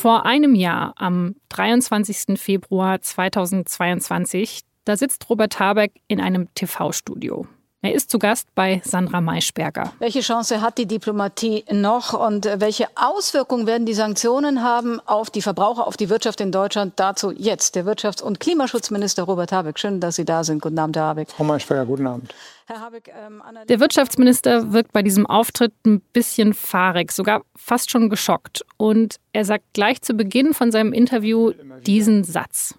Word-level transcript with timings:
Vor 0.00 0.24
einem 0.24 0.54
Jahr, 0.54 0.94
am 0.96 1.36
23. 1.50 2.40
Februar 2.40 3.02
2022, 3.02 4.62
da 4.86 4.96
sitzt 4.96 5.28
Robert 5.28 5.60
Habeck 5.60 5.92
in 6.08 6.22
einem 6.22 6.48
TV-Studio. 6.54 7.46
Er 7.82 7.94
ist 7.94 8.10
zu 8.10 8.18
Gast 8.18 8.54
bei 8.54 8.82
Sandra 8.84 9.22
Maischberger. 9.22 9.94
Welche 10.00 10.20
Chance 10.20 10.60
hat 10.60 10.76
die 10.76 10.84
Diplomatie 10.84 11.64
noch 11.72 12.12
und 12.12 12.44
welche 12.44 12.88
Auswirkungen 12.94 13.66
werden 13.66 13.86
die 13.86 13.94
Sanktionen 13.94 14.62
haben 14.62 15.00
auf 15.06 15.30
die 15.30 15.40
Verbraucher, 15.40 15.86
auf 15.86 15.96
die 15.96 16.10
Wirtschaft 16.10 16.42
in 16.42 16.52
Deutschland? 16.52 16.92
Dazu 16.96 17.32
jetzt 17.32 17.76
der 17.76 17.86
Wirtschafts- 17.86 18.22
und 18.22 18.38
Klimaschutzminister 18.38 19.22
Robert 19.22 19.50
Habeck. 19.50 19.78
Schön, 19.78 19.98
dass 19.98 20.16
Sie 20.16 20.26
da 20.26 20.44
sind. 20.44 20.60
Guten 20.60 20.78
Abend, 20.78 20.98
Herr 20.98 21.04
Habeck. 21.04 21.30
Frau 21.30 21.44
Maischberger, 21.44 21.86
guten 21.86 22.06
Abend. 22.06 22.34
Herr 22.66 22.80
Habeck, 22.80 23.10
ähm, 23.18 23.42
der 23.66 23.80
Wirtschaftsminister 23.80 24.74
wirkt 24.74 24.92
bei 24.92 25.02
diesem 25.02 25.24
Auftritt 25.24 25.72
ein 25.86 26.02
bisschen 26.12 26.52
fahrig, 26.52 27.12
sogar 27.12 27.40
fast 27.56 27.90
schon 27.90 28.10
geschockt. 28.10 28.62
Und 28.76 29.16
er 29.32 29.46
sagt 29.46 29.64
gleich 29.72 30.02
zu 30.02 30.12
Beginn 30.12 30.52
von 30.52 30.70
seinem 30.70 30.92
Interview 30.92 31.52
diesen 31.86 32.24
Satz. 32.24 32.74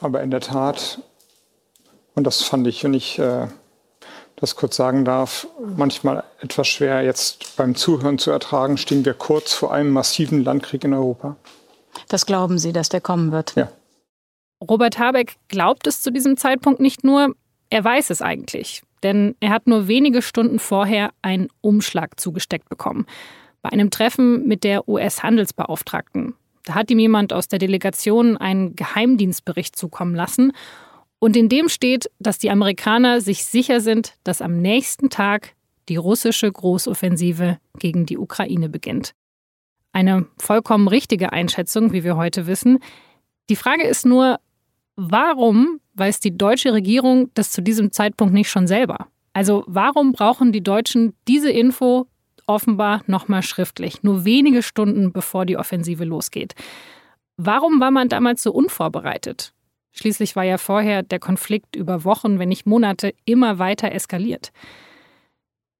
Aber 0.00 0.22
in 0.22 0.30
der 0.30 0.42
Tat, 0.42 1.00
und 2.14 2.22
das 2.24 2.42
fand 2.42 2.68
ich, 2.68 2.84
wenn 2.84 2.94
ich 2.94 3.18
äh, 3.18 3.48
das 4.40 4.56
kurz 4.56 4.76
sagen 4.76 5.04
darf, 5.04 5.48
manchmal 5.76 6.24
etwas 6.40 6.68
schwer 6.68 7.02
jetzt 7.02 7.56
beim 7.56 7.74
Zuhören 7.74 8.18
zu 8.18 8.30
ertragen, 8.30 8.76
stehen 8.76 9.04
wir 9.04 9.14
kurz 9.14 9.52
vor 9.52 9.72
einem 9.72 9.90
massiven 9.90 10.44
Landkrieg 10.44 10.84
in 10.84 10.94
Europa. 10.94 11.36
Das 12.08 12.26
glauben 12.26 12.58
Sie, 12.58 12.72
dass 12.72 12.88
der 12.88 13.00
kommen 13.00 13.32
wird? 13.32 13.54
Ja. 13.56 13.68
Robert 14.62 14.98
Habeck 14.98 15.36
glaubt 15.48 15.86
es 15.86 16.02
zu 16.02 16.10
diesem 16.10 16.36
Zeitpunkt 16.36 16.80
nicht 16.80 17.04
nur, 17.04 17.34
er 17.70 17.84
weiß 17.84 18.10
es 18.10 18.22
eigentlich. 18.22 18.82
Denn 19.02 19.36
er 19.40 19.50
hat 19.50 19.66
nur 19.66 19.86
wenige 19.86 20.22
Stunden 20.22 20.58
vorher 20.58 21.10
einen 21.22 21.48
Umschlag 21.60 22.18
zugesteckt 22.18 22.68
bekommen. 22.68 23.06
Bei 23.62 23.70
einem 23.70 23.90
Treffen 23.90 24.46
mit 24.46 24.64
der 24.64 24.88
US-Handelsbeauftragten. 24.88 26.34
Da 26.64 26.74
hat 26.74 26.90
ihm 26.90 26.98
jemand 26.98 27.32
aus 27.32 27.48
der 27.48 27.58
Delegation 27.58 28.36
einen 28.36 28.74
Geheimdienstbericht 28.76 29.76
zukommen 29.76 30.14
lassen 30.14 30.52
und 31.18 31.36
in 31.36 31.48
dem 31.48 31.68
steht, 31.68 32.10
dass 32.18 32.38
die 32.38 32.50
Amerikaner 32.50 33.20
sich 33.20 33.44
sicher 33.44 33.80
sind, 33.80 34.14
dass 34.24 34.40
am 34.40 34.60
nächsten 34.60 35.10
Tag 35.10 35.54
die 35.88 35.96
russische 35.96 36.50
Großoffensive 36.50 37.58
gegen 37.78 38.06
die 38.06 38.18
Ukraine 38.18 38.68
beginnt. 38.68 39.12
Eine 39.92 40.26
vollkommen 40.38 40.86
richtige 40.86 41.32
Einschätzung, 41.32 41.92
wie 41.92 42.04
wir 42.04 42.16
heute 42.16 42.46
wissen. 42.46 42.78
Die 43.48 43.56
Frage 43.56 43.84
ist 43.84 44.04
nur, 44.04 44.38
warum 44.96 45.80
weiß 45.94 46.20
die 46.20 46.36
deutsche 46.36 46.72
Regierung 46.72 47.30
das 47.34 47.50
zu 47.50 47.62
diesem 47.62 47.90
Zeitpunkt 47.90 48.34
nicht 48.34 48.50
schon 48.50 48.66
selber? 48.66 49.08
Also 49.32 49.64
warum 49.66 50.12
brauchen 50.12 50.52
die 50.52 50.62
Deutschen 50.62 51.14
diese 51.26 51.50
Info 51.50 52.06
offenbar 52.46 53.02
nochmal 53.06 53.42
schriftlich, 53.42 54.02
nur 54.02 54.24
wenige 54.24 54.62
Stunden 54.62 55.12
bevor 55.12 55.46
die 55.46 55.56
Offensive 55.56 56.04
losgeht? 56.04 56.54
Warum 57.36 57.80
war 57.80 57.90
man 57.90 58.08
damals 58.08 58.42
so 58.42 58.52
unvorbereitet? 58.52 59.52
Schließlich 59.98 60.36
war 60.36 60.44
ja 60.44 60.58
vorher 60.58 61.02
der 61.02 61.18
Konflikt 61.18 61.74
über 61.74 62.04
Wochen, 62.04 62.38
wenn 62.38 62.50
nicht 62.50 62.66
Monate, 62.66 63.14
immer 63.24 63.58
weiter 63.58 63.90
eskaliert. 63.90 64.52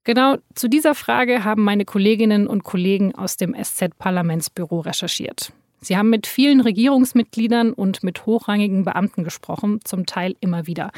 Genau 0.03 0.39
zu 0.57 0.67
dieser 0.67 0.97
Frage 0.97 1.45
haben 1.45 1.63
meine 1.63 1.85
Kolleginnen 1.85 2.49
und 2.49 2.65
Kollegen 2.65 3.15
aus 3.15 3.37
dem 3.37 3.55
SZ-Parlamentsbüro 3.55 4.81
recherchiert. 4.81 5.53
Sie 5.81 5.97
haben 5.97 6.11
mit 6.11 6.27
vielen 6.27 6.61
Regierungsmitgliedern 6.61 7.73
und 7.73 8.03
mit 8.03 8.27
hochrangigen 8.27 8.85
Beamten 8.85 9.23
gesprochen, 9.23 9.79
zum 9.85 10.05
Teil 10.05 10.35
immer 10.41 10.67
wieder, 10.67 10.91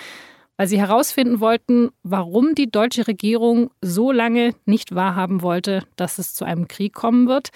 weil 0.57 0.67
sie 0.67 0.79
herausfinden 0.79 1.41
wollten, 1.41 1.91
warum 2.03 2.55
die 2.55 2.71
deutsche 2.71 3.07
Regierung 3.07 3.71
so 3.83 4.13
lange 4.13 4.55
nicht 4.65 4.95
wahrhaben 4.95 5.43
wollte, 5.43 5.85
dass 5.97 6.19
es 6.19 6.33
zu 6.33 6.47
einem 6.47 6.69
Krieg 6.69 6.95
kommen 6.95 7.29
wird 7.29 7.51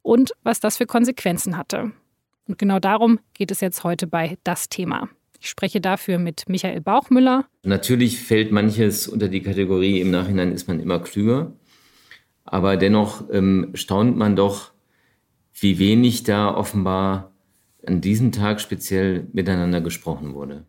und 0.00 0.32
was 0.42 0.58
das 0.58 0.78
für 0.78 0.86
Konsequenzen 0.86 1.58
hatte. 1.58 1.92
Und 2.48 2.58
genau 2.58 2.78
darum 2.78 3.20
geht 3.34 3.50
es 3.50 3.60
jetzt 3.60 3.84
heute 3.84 4.06
bei 4.06 4.38
Das 4.44 4.68
Thema. 4.68 5.08
Ich 5.40 5.48
spreche 5.48 5.80
dafür 5.80 6.18
mit 6.18 6.48
Michael 6.48 6.80
Bauchmüller. 6.80 7.46
Natürlich 7.64 8.20
fällt 8.20 8.52
manches 8.52 9.08
unter 9.08 9.28
die 9.28 9.42
Kategorie, 9.42 10.00
im 10.00 10.10
Nachhinein 10.10 10.52
ist 10.52 10.68
man 10.68 10.78
immer 10.78 11.00
klüger. 11.00 11.52
Aber 12.44 12.76
dennoch 12.76 13.24
ähm, 13.32 13.70
staunt 13.74 14.16
man 14.16 14.36
doch, 14.36 14.72
wie 15.52 15.78
wenig 15.78 16.22
da 16.22 16.54
offenbar 16.54 17.32
an 17.86 18.00
diesem 18.00 18.32
Tag 18.32 18.60
speziell 18.60 19.26
miteinander 19.32 19.80
gesprochen 19.80 20.34
wurde. 20.34 20.64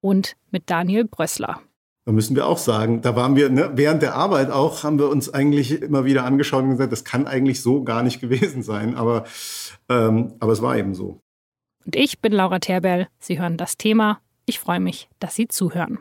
Und 0.00 0.36
mit 0.50 0.70
Daniel 0.70 1.04
Brössler. 1.04 1.62
Da 2.06 2.12
müssen 2.12 2.36
wir 2.36 2.46
auch 2.46 2.58
sagen, 2.58 3.02
da 3.02 3.16
waren 3.16 3.34
wir 3.34 3.50
ne, 3.50 3.72
während 3.74 4.00
der 4.00 4.14
Arbeit 4.14 4.50
auch, 4.50 4.84
haben 4.84 4.98
wir 5.00 5.08
uns 5.08 5.34
eigentlich 5.34 5.82
immer 5.82 6.04
wieder 6.04 6.24
angeschaut 6.24 6.62
und 6.62 6.70
gesagt, 6.70 6.92
das 6.92 7.02
kann 7.02 7.26
eigentlich 7.26 7.60
so 7.60 7.82
gar 7.82 8.04
nicht 8.04 8.20
gewesen 8.22 8.62
sein. 8.62 8.94
Aber 8.94 9.24
ähm, 9.88 10.34
aber 10.38 10.52
es 10.52 10.62
war 10.62 10.76
eben 10.76 10.94
so. 10.94 11.20
Und 11.84 11.96
ich 11.96 12.20
bin 12.20 12.32
Laura 12.32 12.60
Terbell. 12.60 13.08
Sie 13.18 13.38
hören 13.38 13.56
das 13.56 13.76
Thema. 13.76 14.20
Ich 14.46 14.60
freue 14.60 14.80
mich, 14.80 15.08
dass 15.18 15.34
Sie 15.34 15.48
zuhören. 15.48 15.98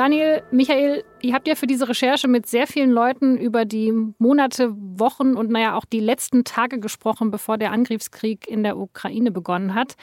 Daniel, 0.00 0.42
Michael, 0.50 1.04
ihr 1.20 1.34
habt 1.34 1.46
ja 1.46 1.54
für 1.54 1.66
diese 1.66 1.86
Recherche 1.86 2.26
mit 2.26 2.46
sehr 2.46 2.66
vielen 2.66 2.90
Leuten 2.90 3.36
über 3.36 3.66
die 3.66 3.92
Monate, 4.16 4.74
Wochen 4.74 5.34
und 5.34 5.50
naja 5.50 5.74
auch 5.74 5.84
die 5.84 6.00
letzten 6.00 6.42
Tage 6.44 6.80
gesprochen, 6.80 7.30
bevor 7.30 7.58
der 7.58 7.70
Angriffskrieg 7.70 8.48
in 8.48 8.62
der 8.62 8.78
Ukraine 8.78 9.30
begonnen 9.30 9.74
hat. 9.74 9.96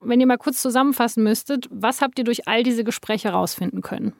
Wenn 0.00 0.20
ihr 0.20 0.26
mal 0.26 0.38
kurz 0.38 0.62
zusammenfassen 0.62 1.22
müsstet, 1.22 1.68
was 1.70 2.00
habt 2.00 2.18
ihr 2.18 2.24
durch 2.24 2.48
all 2.48 2.62
diese 2.62 2.82
Gespräche 2.82 3.28
herausfinden 3.28 3.82
können? 3.82 4.14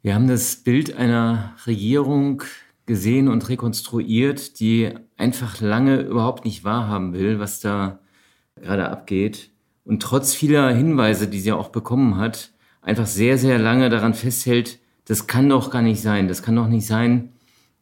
Wir 0.00 0.14
haben 0.14 0.28
das 0.28 0.56
Bild 0.56 0.96
einer 0.96 1.54
Regierung 1.66 2.42
gesehen 2.86 3.28
und 3.28 3.46
rekonstruiert, 3.50 4.60
die 4.60 4.94
einfach 5.18 5.60
lange 5.60 6.00
überhaupt 6.00 6.46
nicht 6.46 6.64
wahrhaben 6.64 7.12
will, 7.12 7.38
was 7.38 7.60
da 7.60 7.98
gerade 8.56 8.88
abgeht. 8.88 9.50
Und 9.84 10.00
trotz 10.00 10.32
vieler 10.32 10.70
Hinweise, 10.70 11.28
die 11.28 11.40
sie 11.40 11.52
auch 11.52 11.68
bekommen 11.68 12.16
hat, 12.16 12.53
einfach 12.84 13.06
sehr, 13.06 13.38
sehr 13.38 13.58
lange 13.58 13.88
daran 13.88 14.14
festhält, 14.14 14.78
das 15.06 15.26
kann 15.26 15.48
doch 15.48 15.70
gar 15.70 15.82
nicht 15.82 16.00
sein. 16.00 16.28
Das 16.28 16.42
kann 16.42 16.56
doch 16.56 16.68
nicht 16.68 16.86
sein, 16.86 17.32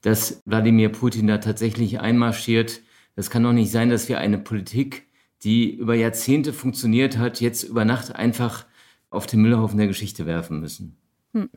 dass 0.00 0.40
Wladimir 0.46 0.88
Putin 0.88 1.26
da 1.26 1.38
tatsächlich 1.38 2.00
einmarschiert. 2.00 2.80
Das 3.14 3.30
kann 3.30 3.42
doch 3.42 3.52
nicht 3.52 3.70
sein, 3.70 3.90
dass 3.90 4.08
wir 4.08 4.18
eine 4.18 4.38
Politik, 4.38 5.06
die 5.44 5.74
über 5.74 5.94
Jahrzehnte 5.94 6.52
funktioniert 6.52 7.18
hat, 7.18 7.40
jetzt 7.40 7.64
über 7.64 7.84
Nacht 7.84 8.14
einfach 8.14 8.64
auf 9.10 9.26
den 9.26 9.42
Müllhaufen 9.42 9.78
der 9.78 9.88
Geschichte 9.88 10.24
werfen 10.24 10.60
müssen. 10.60 10.96
Hm. 11.34 11.50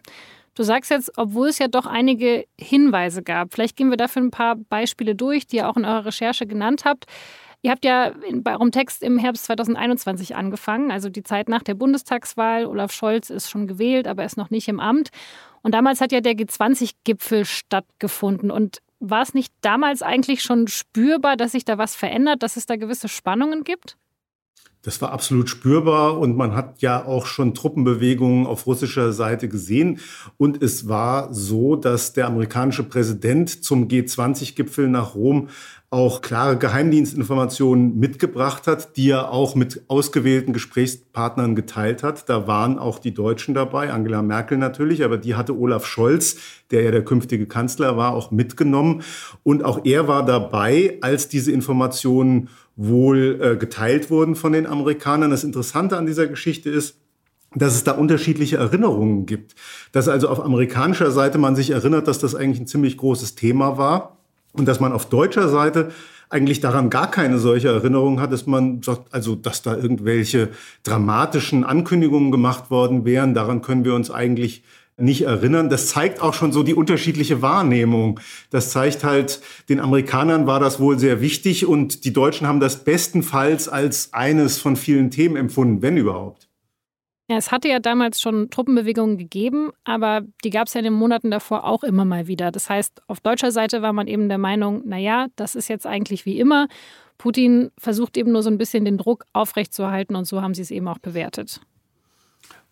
Du 0.55 0.63
sagst 0.63 0.89
jetzt, 0.89 1.11
obwohl 1.17 1.49
es 1.49 1.59
ja 1.59 1.67
doch 1.67 1.85
einige 1.85 2.45
Hinweise 2.57 3.21
gab. 3.21 3.53
Vielleicht 3.53 3.75
gehen 3.75 3.89
wir 3.89 3.97
dafür 3.97 4.21
ein 4.21 4.31
paar 4.31 4.55
Beispiele 4.55 5.13
durch, 5.13 5.47
die 5.47 5.57
ihr 5.57 5.69
auch 5.69 5.75
in 5.75 5.83
eurer 5.83 6.05
Recherche 6.05 6.47
genannt 6.47 6.85
habt. 6.85 7.05
Ihr 7.65 7.71
habt 7.71 7.83
ja 7.83 8.13
bei 8.31 8.53
eurem 8.53 8.69
Text 8.69 9.01
im 9.01 9.17
Herbst 9.17 9.45
2021 9.45 10.35
angefangen, 10.35 10.91
also 10.91 11.09
die 11.09 11.23
Zeit 11.23 11.49
nach 11.49 11.63
der 11.63 11.73
Bundestagswahl. 11.73 12.67
Olaf 12.67 12.91
Scholz 12.91 13.31
ist 13.31 13.49
schon 13.49 13.65
gewählt, 13.65 14.07
aber 14.07 14.23
ist 14.23 14.37
noch 14.37 14.51
nicht 14.51 14.67
im 14.67 14.79
Amt. 14.79 15.09
Und 15.63 15.73
damals 15.73 15.99
hat 15.99 16.11
ja 16.11 16.21
der 16.21 16.33
G20-Gipfel 16.33 17.43
stattgefunden. 17.43 18.51
Und 18.51 18.83
war 18.99 19.23
es 19.23 19.33
nicht 19.33 19.51
damals 19.61 20.03
eigentlich 20.03 20.43
schon 20.43 20.67
spürbar, 20.67 21.37
dass 21.37 21.53
sich 21.53 21.65
da 21.65 21.79
was 21.79 21.95
verändert, 21.95 22.43
dass 22.43 22.55
es 22.55 22.67
da 22.67 22.75
gewisse 22.75 23.07
Spannungen 23.07 23.63
gibt? 23.63 23.97
Das 24.85 25.01
war 25.01 25.11
absolut 25.11 25.49
spürbar 25.49 26.19
und 26.19 26.37
man 26.37 26.53
hat 26.53 26.83
ja 26.83 27.03
auch 27.03 27.25
schon 27.25 27.55
Truppenbewegungen 27.55 28.45
auf 28.45 28.67
russischer 28.67 29.13
Seite 29.13 29.49
gesehen. 29.49 29.99
Und 30.37 30.61
es 30.61 30.87
war 30.87 31.33
so, 31.33 31.75
dass 31.75 32.13
der 32.13 32.27
amerikanische 32.27 32.83
Präsident 32.83 33.63
zum 33.63 33.87
G20-Gipfel 33.87 34.87
nach 34.87 35.15
Rom 35.15 35.49
auch 35.89 36.21
klare 36.21 36.57
Geheimdienstinformationen 36.57 37.97
mitgebracht 37.97 38.67
hat, 38.67 38.95
die 38.95 39.09
er 39.09 39.31
auch 39.31 39.55
mit 39.55 39.83
ausgewählten 39.87 40.53
Gesprächspartnern 40.53 41.55
geteilt 41.55 42.03
hat. 42.03 42.29
Da 42.29 42.47
waren 42.47 42.77
auch 42.77 42.99
die 42.99 43.13
Deutschen 43.13 43.55
dabei, 43.55 43.91
Angela 43.91 44.21
Merkel 44.21 44.57
natürlich, 44.57 45.03
aber 45.03 45.17
die 45.17 45.35
hatte 45.35 45.57
Olaf 45.57 45.85
Scholz, 45.85 46.37
der 46.69 46.83
ja 46.83 46.91
der 46.91 47.05
künftige 47.05 47.47
Kanzler 47.47 47.97
war, 47.97 48.13
auch 48.13 48.29
mitgenommen. 48.29 49.01
Und 49.43 49.63
auch 49.63 49.85
er 49.85 50.07
war 50.07 50.25
dabei, 50.25 50.97
als 51.01 51.27
diese 51.29 51.51
Informationen 51.51 52.49
wohl 52.75 53.39
äh, 53.41 53.55
geteilt 53.57 54.09
wurden 54.09 54.35
von 54.35 54.53
den 54.53 54.67
Amerikanern. 54.67 55.31
Das 55.31 55.43
Interessante 55.43 55.97
an 55.97 56.05
dieser 56.05 56.27
Geschichte 56.27 56.69
ist, 56.69 56.97
dass 57.55 57.73
es 57.73 57.83
da 57.83 57.93
unterschiedliche 57.93 58.57
Erinnerungen 58.57 59.25
gibt. 59.25 59.55
Dass 59.91 60.07
also 60.07 60.27
auf 60.29 60.43
amerikanischer 60.43 61.11
Seite 61.11 61.37
man 61.37 61.55
sich 61.55 61.69
erinnert, 61.69 62.07
dass 62.07 62.19
das 62.19 62.35
eigentlich 62.35 62.59
ein 62.59 62.67
ziemlich 62.67 62.97
großes 62.97 63.35
Thema 63.35 63.77
war 63.77 64.17
und 64.53 64.67
dass 64.67 64.79
man 64.79 64.91
auf 64.91 65.07
deutscher 65.07 65.49
Seite 65.49 65.91
eigentlich 66.29 66.59
daran 66.59 66.89
gar 66.89 67.09
keine 67.09 67.37
solche 67.37 67.69
Erinnerung 67.69 68.19
hat, 68.19 68.31
dass 68.31 68.45
man 68.45 68.81
sagt, 68.81 69.13
also 69.13 69.35
dass 69.35 69.61
da 69.61 69.75
irgendwelche 69.75 70.49
dramatischen 70.83 71.63
Ankündigungen 71.63 72.31
gemacht 72.31 72.71
worden 72.71 73.05
wären, 73.05 73.33
daran 73.33 73.61
können 73.61 73.85
wir 73.85 73.93
uns 73.93 74.09
eigentlich 74.11 74.63
nicht 74.97 75.23
erinnern. 75.23 75.69
Das 75.69 75.89
zeigt 75.89 76.21
auch 76.21 76.33
schon 76.33 76.51
so 76.51 76.63
die 76.63 76.73
unterschiedliche 76.73 77.41
Wahrnehmung. 77.41 78.19
Das 78.49 78.71
zeigt 78.71 79.03
halt, 79.03 79.41
den 79.69 79.79
Amerikanern 79.79 80.47
war 80.47 80.59
das 80.59 80.79
wohl 80.79 80.97
sehr 80.99 81.21
wichtig 81.21 81.65
und 81.65 82.05
die 82.05 82.13
Deutschen 82.13 82.47
haben 82.47 82.59
das 82.59 82.83
bestenfalls 82.83 83.67
als 83.67 84.13
eines 84.13 84.57
von 84.59 84.75
vielen 84.75 85.11
Themen 85.11 85.35
empfunden, 85.35 85.81
wenn 85.81 85.97
überhaupt. 85.97 86.47
Ja, 87.27 87.37
es 87.37 87.51
hatte 87.51 87.67
ja 87.67 87.79
damals 87.79 88.21
schon 88.21 88.51
Truppenbewegungen 88.51 89.17
gegeben, 89.17 89.71
aber 89.83 90.21
die 90.43 90.51
gab 90.51 90.67
es 90.67 90.75
ja 90.75 90.79
in 90.79 90.85
den 90.85 90.93
Monaten 90.93 91.31
davor 91.31 91.63
auch 91.63 91.83
immer 91.83 92.05
mal 92.05 92.27
wieder. 92.27 92.51
Das 92.51 92.69
heißt, 92.69 93.01
auf 93.07 93.19
deutscher 93.19 93.51
Seite 93.51 93.81
war 93.81 93.93
man 93.93 94.07
eben 94.07 94.29
der 94.29 94.37
Meinung, 94.37 94.83
naja, 94.85 95.27
das 95.35 95.55
ist 95.55 95.67
jetzt 95.67 95.87
eigentlich 95.87 96.27
wie 96.27 96.39
immer. 96.39 96.67
Putin 97.17 97.71
versucht 97.79 98.15
eben 98.15 98.31
nur 98.31 98.43
so 98.43 98.51
ein 98.51 98.59
bisschen 98.59 98.85
den 98.85 98.99
Druck 98.99 99.25
aufrechtzuerhalten 99.33 100.15
und 100.15 100.25
so 100.25 100.41
haben 100.43 100.53
sie 100.53 100.61
es 100.61 100.69
eben 100.69 100.87
auch 100.87 100.99
bewertet. 100.99 101.61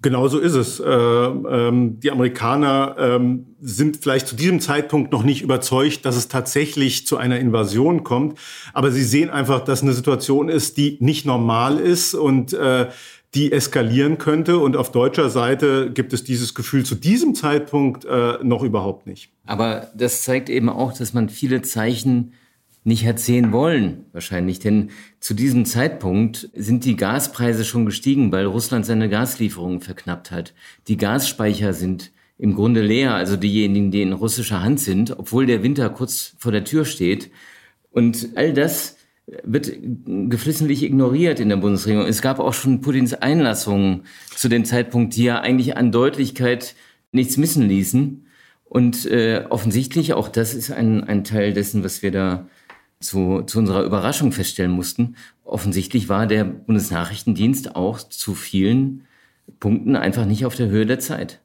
Genau 0.03 0.27
so 0.27 0.37
ist 0.37 0.53
es. 0.53 0.79
Äh, 0.81 0.85
ähm, 0.85 1.99
die 2.01 2.11
Amerikaner 2.11 2.95
ähm, 2.99 3.55
sind 3.61 3.97
vielleicht 3.97 4.27
zu 4.27 4.35
diesem 4.35 4.59
Zeitpunkt 4.59 5.13
noch 5.13 5.23
nicht 5.23 5.41
überzeugt, 5.41 6.05
dass 6.05 6.17
es 6.17 6.27
tatsächlich 6.27 7.07
zu 7.07 7.15
einer 7.15 7.39
Invasion 7.39 8.03
kommt. 8.03 8.37
Aber 8.73 8.91
sie 8.91 9.03
sehen 9.03 9.29
einfach, 9.29 9.63
dass 9.63 9.81
eine 9.81 9.93
Situation 9.93 10.49
ist, 10.49 10.77
die 10.77 10.97
nicht 10.99 11.25
normal 11.25 11.79
ist 11.79 12.15
und 12.15 12.51
äh, 12.51 12.89
die 13.33 13.53
eskalieren 13.53 14.17
könnte. 14.17 14.57
Und 14.57 14.75
auf 14.75 14.91
deutscher 14.91 15.29
Seite 15.29 15.89
gibt 15.89 16.11
es 16.11 16.25
dieses 16.25 16.53
Gefühl 16.53 16.83
zu 16.83 16.95
diesem 16.95 17.33
Zeitpunkt 17.33 18.03
äh, 18.03 18.39
noch 18.43 18.61
überhaupt 18.61 19.07
nicht. 19.07 19.31
Aber 19.45 19.87
das 19.95 20.23
zeigt 20.23 20.49
eben 20.49 20.67
auch, 20.67 20.91
dass 20.91 21.13
man 21.13 21.29
viele 21.29 21.61
Zeichen 21.61 22.33
nicht 22.83 23.05
hat 23.05 23.19
sehen 23.19 23.51
wollen, 23.51 24.05
wahrscheinlich. 24.11 24.59
Denn 24.59 24.89
zu 25.19 25.33
diesem 25.33 25.65
Zeitpunkt 25.65 26.49
sind 26.53 26.85
die 26.85 26.95
Gaspreise 26.95 27.63
schon 27.63 27.85
gestiegen, 27.85 28.31
weil 28.31 28.45
Russland 28.45 28.85
seine 28.85 29.09
Gaslieferungen 29.09 29.79
verknappt 29.79 30.31
hat. 30.31 30.53
Die 30.87 30.97
Gasspeicher 30.97 31.73
sind 31.73 32.11
im 32.37 32.55
Grunde 32.55 32.81
leer, 32.81 33.13
also 33.13 33.37
diejenigen, 33.37 33.91
die 33.91 34.01
in 34.01 34.11
russischer 34.11 34.61
Hand 34.61 34.79
sind, 34.79 35.17
obwohl 35.17 35.45
der 35.45 35.63
Winter 35.63 35.89
kurz 35.89 36.35
vor 36.37 36.51
der 36.51 36.65
Tür 36.65 36.83
steht. 36.83 37.31
Und 37.91 38.29
all 38.35 38.53
das 38.53 38.97
wird 39.43 39.71
geflissentlich 40.05 40.83
ignoriert 40.83 41.39
in 41.39 41.49
der 41.49 41.57
Bundesregierung. 41.57 42.07
Es 42.07 42.21
gab 42.21 42.39
auch 42.39 42.53
schon 42.53 42.81
Putins 42.81 43.13
Einlassungen 43.13 44.03
zu 44.35 44.49
dem 44.49 44.65
Zeitpunkt, 44.65 45.15
die 45.15 45.23
ja 45.23 45.39
eigentlich 45.39 45.77
an 45.77 45.91
Deutlichkeit 45.91 46.75
nichts 47.13 47.37
missen 47.37 47.69
ließen. 47.69 48.25
Und 48.65 49.05
äh, 49.05 49.45
offensichtlich, 49.49 50.13
auch 50.13 50.27
das 50.27 50.53
ist 50.53 50.71
ein, 50.71 51.03
ein 51.03 51.23
Teil 51.23 51.53
dessen, 51.53 51.83
was 51.83 52.01
wir 52.01 52.11
da 52.11 52.47
zu, 53.03 53.43
zu 53.43 53.59
unserer 53.59 53.83
Überraschung 53.83 54.31
feststellen 54.31 54.71
mussten, 54.71 55.15
offensichtlich 55.43 56.09
war 56.09 56.27
der 56.27 56.43
Bundesnachrichtendienst 56.43 57.75
auch 57.75 57.99
zu 57.99 58.33
vielen 58.33 59.05
Punkten 59.59 59.95
einfach 59.95 60.25
nicht 60.25 60.45
auf 60.45 60.55
der 60.55 60.69
Höhe 60.69 60.85
der 60.85 60.99
Zeit. 60.99 61.41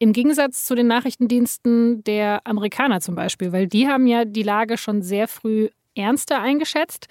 Im 0.00 0.12
Gegensatz 0.12 0.64
zu 0.64 0.74
den 0.74 0.86
Nachrichtendiensten 0.86 2.04
der 2.04 2.46
Amerikaner 2.46 3.00
zum 3.00 3.14
Beispiel, 3.14 3.52
weil 3.52 3.66
die 3.66 3.88
haben 3.88 4.06
ja 4.06 4.24
die 4.24 4.44
Lage 4.44 4.78
schon 4.78 5.02
sehr 5.02 5.26
früh 5.26 5.68
ernster 5.94 6.40
eingeschätzt 6.40 7.08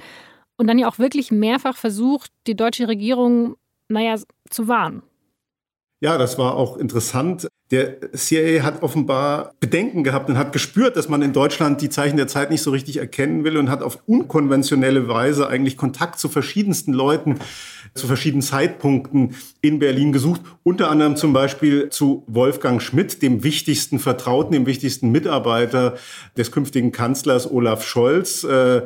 und 0.56 0.68
dann 0.68 0.80
ja 0.80 0.88
auch 0.88 0.98
wirklich 0.98 1.32
mehrfach 1.32 1.76
versucht, 1.76 2.32
die 2.48 2.56
deutsche 2.56 2.88
Regierung, 2.88 3.58
naja, 3.90 4.16
zu 4.50 4.68
warnen. 4.68 5.04
Ja, 6.00 6.18
das 6.18 6.38
war 6.38 6.56
auch 6.56 6.78
interessant. 6.78 7.48
Der 7.70 8.14
CIA 8.14 8.64
hat 8.64 8.82
offenbar 8.82 9.54
Bedenken 9.60 10.06
gehabt 10.06 10.30
und 10.30 10.38
hat 10.38 10.54
gespürt, 10.54 10.96
dass 10.96 11.10
man 11.10 11.22
in 11.22 11.34
Deutschland 11.34 11.82
die 11.82 11.90
Zeichen 11.90 12.16
der 12.16 12.28
Zeit 12.28 12.50
nicht 12.50 12.62
so 12.62 12.72
richtig 12.72 12.98
erkennen 12.98 13.44
will 13.44 13.58
und 13.58 13.70
hat 13.70 13.84
auf 13.84 14.00
unkonventionelle 14.06 15.10
Weise 15.10 15.50
eigentlich 15.50 15.76
Kontakt 15.76 16.18
zu 16.18 16.30
verschiedensten 16.30 16.94
Leuten 16.94 17.40
zu 17.94 18.08
verschiedenen 18.08 18.42
Zeitpunkten 18.42 19.36
in 19.62 19.80
Berlin 19.80 20.14
gesucht. 20.14 20.42
Unter 20.64 20.90
anderem 20.90 21.16
zum 21.16 21.34
Beispiel 21.34 21.90
zu 21.90 22.24
Wolfgang 22.28 22.82
Schmidt, 22.82 23.22
dem 23.22 23.44
wichtigsten 23.44 24.00
Vertrauten, 24.00 24.54
dem 24.54 24.66
wichtigsten 24.66 25.12
Mitarbeiter 25.12 25.96
des 26.38 26.52
künftigen 26.52 26.92
Kanzlers 26.92 27.50
Olaf 27.50 27.86
Scholz. 27.86 28.44
Äh, 28.44 28.84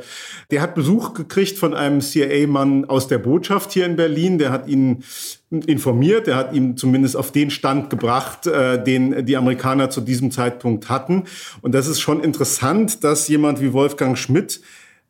der 0.49 0.61
hat 0.61 0.75
Besuch 0.75 1.13
gekriegt 1.13 1.57
von 1.57 1.73
einem 1.73 2.01
CIA-Mann 2.01 2.85
aus 2.85 3.07
der 3.07 3.19
Botschaft 3.19 3.71
hier 3.71 3.85
in 3.85 3.95
Berlin. 3.95 4.37
Der 4.37 4.51
hat 4.51 4.67
ihn 4.67 5.03
informiert, 5.49 6.27
der 6.27 6.37
hat 6.37 6.53
ihm 6.53 6.77
zumindest 6.77 7.17
auf 7.17 7.31
den 7.31 7.51
Stand 7.51 7.89
gebracht, 7.89 8.47
äh, 8.73 8.83
den 8.83 9.25
die 9.25 9.38
Amerikaner 9.38 9.89
zu 9.89 10.01
diesem 10.01 10.31
Zeitpunkt 10.31 10.89
hatten. 10.89 11.23
Und 11.62 11.73
das 11.73 11.88
ist 11.88 12.00
schon 12.00 12.23
interessant, 12.23 13.03
dass 13.03 13.27
jemand 13.27 13.62
wie 13.62 13.73
Wolfgang 13.73 14.18
Schmidt 14.18 14.62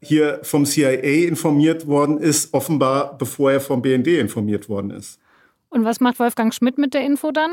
hier 0.01 0.39
vom 0.43 0.65
CIA 0.65 1.27
informiert 1.27 1.87
worden 1.87 2.17
ist, 2.17 2.53
offenbar 2.53 3.17
bevor 3.17 3.51
er 3.51 3.61
vom 3.61 3.81
BND 3.81 4.07
informiert 4.07 4.67
worden 4.67 4.91
ist. 4.91 5.19
Und 5.69 5.85
was 5.85 5.99
macht 5.99 6.19
Wolfgang 6.19 6.53
Schmidt 6.53 6.77
mit 6.77 6.93
der 6.93 7.05
Info 7.05 7.31
dann? 7.31 7.51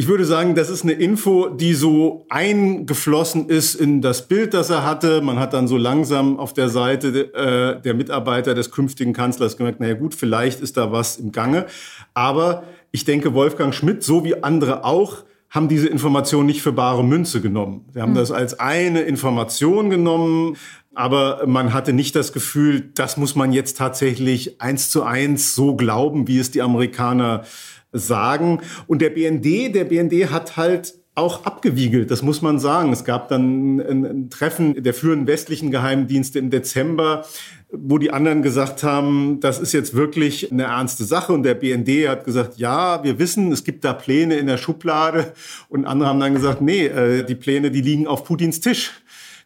Ich 0.00 0.06
würde 0.06 0.24
sagen, 0.24 0.54
das 0.54 0.70
ist 0.70 0.84
eine 0.84 0.92
Info, 0.92 1.48
die 1.48 1.74
so 1.74 2.24
eingeflossen 2.28 3.48
ist 3.48 3.74
in 3.74 4.00
das 4.00 4.28
Bild, 4.28 4.54
das 4.54 4.70
er 4.70 4.84
hatte. 4.84 5.20
Man 5.22 5.40
hat 5.40 5.54
dann 5.54 5.66
so 5.66 5.76
langsam 5.76 6.38
auf 6.38 6.52
der 6.52 6.68
Seite 6.68 7.34
äh, 7.34 7.82
der 7.82 7.94
Mitarbeiter 7.94 8.54
des 8.54 8.70
künftigen 8.70 9.12
Kanzlers 9.12 9.56
gemerkt, 9.56 9.80
naja 9.80 9.94
gut, 9.94 10.14
vielleicht 10.14 10.60
ist 10.60 10.76
da 10.76 10.92
was 10.92 11.16
im 11.16 11.32
Gange. 11.32 11.66
Aber 12.14 12.62
ich 12.90 13.04
denke, 13.04 13.34
Wolfgang 13.34 13.74
Schmidt, 13.74 14.02
so 14.02 14.24
wie 14.24 14.42
andere 14.42 14.84
auch, 14.84 15.24
haben 15.50 15.68
diese 15.68 15.88
Information 15.88 16.46
nicht 16.46 16.62
für 16.62 16.72
bare 16.72 17.02
Münze 17.02 17.40
genommen. 17.40 17.86
Sie 17.94 18.00
haben 18.00 18.12
mhm. 18.12 18.16
das 18.16 18.30
als 18.30 18.58
eine 18.60 19.02
Information 19.02 19.88
genommen, 19.88 20.56
aber 20.94 21.46
man 21.46 21.72
hatte 21.72 21.92
nicht 21.92 22.16
das 22.16 22.32
Gefühl, 22.32 22.90
das 22.94 23.16
muss 23.16 23.34
man 23.34 23.52
jetzt 23.52 23.78
tatsächlich 23.78 24.60
eins 24.60 24.90
zu 24.90 25.04
eins 25.04 25.54
so 25.54 25.76
glauben, 25.76 26.28
wie 26.28 26.38
es 26.38 26.50
die 26.50 26.60
Amerikaner 26.60 27.44
sagen. 27.92 28.60
Und 28.86 29.00
der 29.00 29.10
BND, 29.10 29.74
der 29.74 29.84
BND 29.84 30.30
hat 30.30 30.56
halt 30.56 30.97
auch 31.18 31.44
abgewiegelt, 31.44 32.10
das 32.10 32.22
muss 32.22 32.40
man 32.42 32.58
sagen. 32.58 32.92
Es 32.92 33.04
gab 33.04 33.28
dann 33.28 33.76
ein, 33.76 34.06
ein, 34.06 34.30
Treffen 34.30 34.82
der 34.82 34.94
führenden 34.94 35.26
westlichen 35.26 35.70
Geheimdienste 35.70 36.38
im 36.38 36.48
Dezember, 36.48 37.26
wo 37.70 37.98
die 37.98 38.12
anderen 38.12 38.42
gesagt 38.42 38.82
haben, 38.82 39.40
das 39.40 39.58
ist 39.58 39.72
jetzt 39.72 39.94
wirklich 39.94 40.50
eine 40.50 40.64
ernste 40.64 41.04
Sache. 41.04 41.32
Und 41.32 41.42
der 41.42 41.54
BND 41.54 42.08
hat 42.08 42.24
gesagt, 42.24 42.56
ja, 42.56 43.02
wir 43.04 43.18
wissen, 43.18 43.52
es 43.52 43.64
gibt 43.64 43.84
da 43.84 43.92
Pläne 43.92 44.36
in 44.36 44.46
der 44.46 44.56
Schublade. 44.56 45.32
Und 45.68 45.84
andere 45.84 46.08
haben 46.08 46.20
dann 46.20 46.34
gesagt, 46.34 46.62
nee, 46.62 46.86
äh, 46.86 47.24
die 47.24 47.34
Pläne, 47.34 47.70
die 47.70 47.82
liegen 47.82 48.06
auf 48.06 48.24
Putins 48.24 48.60
Tisch 48.60 48.92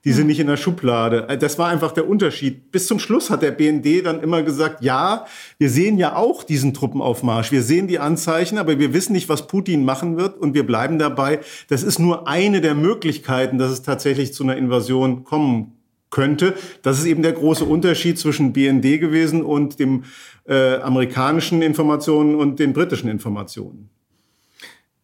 die 0.04 0.12
sind 0.12 0.26
nicht 0.26 0.40
in 0.40 0.46
der 0.46 0.56
Schublade. 0.56 1.28
Äh, 1.28 1.38
das 1.38 1.58
war 1.58 1.68
einfach 1.68 1.92
der 1.92 2.08
Unterschied. 2.08 2.70
Bis 2.72 2.86
zum 2.86 2.98
Schluss 2.98 3.30
hat 3.30 3.42
der 3.42 3.52
BND 3.52 4.04
dann 4.04 4.20
immer 4.20 4.42
gesagt, 4.42 4.82
ja, 4.82 5.26
wir 5.58 5.70
sehen 5.70 5.98
ja 5.98 6.16
auch 6.16 6.42
diesen 6.42 6.74
Truppenaufmarsch, 6.74 7.52
wir 7.52 7.62
sehen 7.62 7.86
die 7.86 7.98
Anzeichen, 7.98 8.58
aber 8.58 8.78
wir 8.78 8.92
wissen 8.92 9.12
nicht, 9.12 9.28
was 9.28 9.46
Putin 9.46 9.84
machen 9.84 10.16
wird 10.16 10.38
und 10.38 10.54
wir 10.54 10.66
bleiben 10.66 10.98
dabei. 10.98 11.40
Das 11.68 11.82
ist 11.82 11.98
nur 11.98 12.26
eine 12.26 12.60
der 12.60 12.74
Möglichkeiten, 12.74 13.58
dass 13.58 13.70
es 13.70 13.82
tatsächlich 13.82 14.34
zu 14.34 14.42
einer 14.42 14.56
Invasion 14.56 15.24
kommen 15.24 15.72
könnte. 16.10 16.54
Das 16.82 16.98
ist 16.98 17.06
eben 17.06 17.22
der 17.22 17.32
große 17.32 17.64
Unterschied 17.64 18.18
zwischen 18.18 18.52
BND 18.52 19.00
gewesen 19.00 19.42
und 19.42 19.78
dem 19.78 20.04
äh, 20.46 20.76
amerikanischen 20.76 21.62
Informationen 21.62 22.34
und 22.34 22.58
den 22.58 22.72
britischen 22.72 23.08
Informationen. 23.08 23.91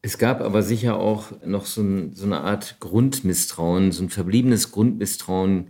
Es 0.02 0.16
gab 0.18 0.40
aber 0.40 0.62
sicher 0.62 0.96
auch 0.96 1.32
noch 1.44 1.66
so, 1.66 1.82
ein, 1.82 2.14
so, 2.14 2.24
eine 2.24 2.40
Art 2.40 2.76
Grundmisstrauen, 2.80 3.90
so 3.90 4.04
ein 4.04 4.10
verbliebenes 4.10 4.70
Grundmisstrauen 4.70 5.68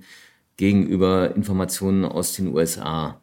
gegenüber 0.57 1.35
Informationen 1.35 2.05
aus 2.05 2.35
den 2.35 2.49
USA, 2.49 3.23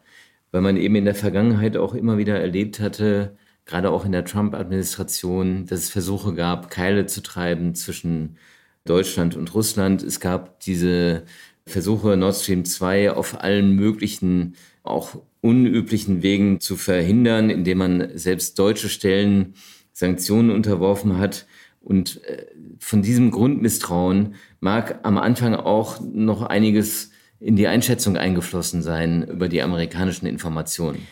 weil 0.51 0.62
man 0.62 0.77
eben 0.77 0.95
in 0.95 1.05
der 1.05 1.15
Vergangenheit 1.15 1.77
auch 1.77 1.93
immer 1.93 2.17
wieder 2.17 2.39
erlebt 2.39 2.79
hatte, 2.79 3.38
gerade 3.65 3.91
auch 3.91 4.05
in 4.05 4.12
der 4.13 4.25
Trump-Administration, 4.25 5.67
dass 5.67 5.81
es 5.81 5.89
Versuche 5.89 6.33
gab, 6.33 6.71
Keile 6.71 7.05
zu 7.05 7.21
treiben 7.21 7.75
zwischen 7.75 8.38
Deutschland 8.85 9.35
und 9.35 9.53
Russland. 9.53 10.01
Es 10.03 10.19
gab 10.19 10.59
diese 10.62 11.24
Versuche, 11.67 12.17
Nord 12.17 12.35
Stream 12.35 12.65
2 12.65 13.12
auf 13.12 13.41
allen 13.41 13.75
möglichen, 13.75 14.55
auch 14.83 15.17
unüblichen 15.41 16.24
Wegen 16.24 16.59
zu 16.59 16.77
verhindern, 16.77 17.50
indem 17.50 17.77
man 17.79 18.17
selbst 18.17 18.57
deutsche 18.57 18.89
Stellen 18.89 19.55
Sanktionen 19.95 20.51
unterworfen 20.51 21.17
hat. 21.17 21.47
Und 21.79 22.21
äh, 22.25 22.47
von 22.79 23.01
diesem 23.01 23.31
Grundmisstrauen 23.31 24.35
mag 24.59 24.99
am 25.03 25.17
Anfang 25.17 25.55
auch 25.55 26.01
noch 26.01 26.41
einiges 26.41 27.11
in 27.39 27.55
die 27.55 27.67
Einschätzung 27.67 28.17
eingeflossen 28.17 28.81
sein 28.81 29.23
über 29.23 29.47
die 29.47 29.61
amerikanischen 29.61 30.25
Informationen. 30.25 31.07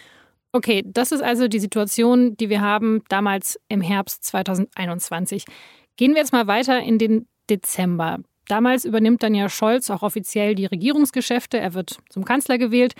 Okay, 0.51 0.83
das 0.85 1.11
ist 1.11 1.23
also 1.23 1.47
die 1.47 1.59
Situation, 1.59 2.35
die 2.37 2.49
wir 2.49 2.61
haben 2.61 3.03
damals 3.07 3.59
im 3.69 3.81
Herbst 3.81 4.25
2021. 4.25 5.45
Gehen 5.95 6.11
wir 6.11 6.19
jetzt 6.19 6.33
mal 6.33 6.47
weiter 6.47 6.79
in 6.81 6.97
den 6.97 7.27
Dezember. 7.49 8.19
Damals 8.47 8.83
übernimmt 8.83 9.23
dann 9.23 9.33
ja 9.33 9.47
Scholz 9.47 9.89
auch 9.89 10.03
offiziell 10.03 10.55
die 10.55 10.65
Regierungsgeschäfte. 10.65 11.57
Er 11.57 11.73
wird 11.73 11.97
zum 12.09 12.25
Kanzler 12.25 12.57
gewählt 12.57 12.93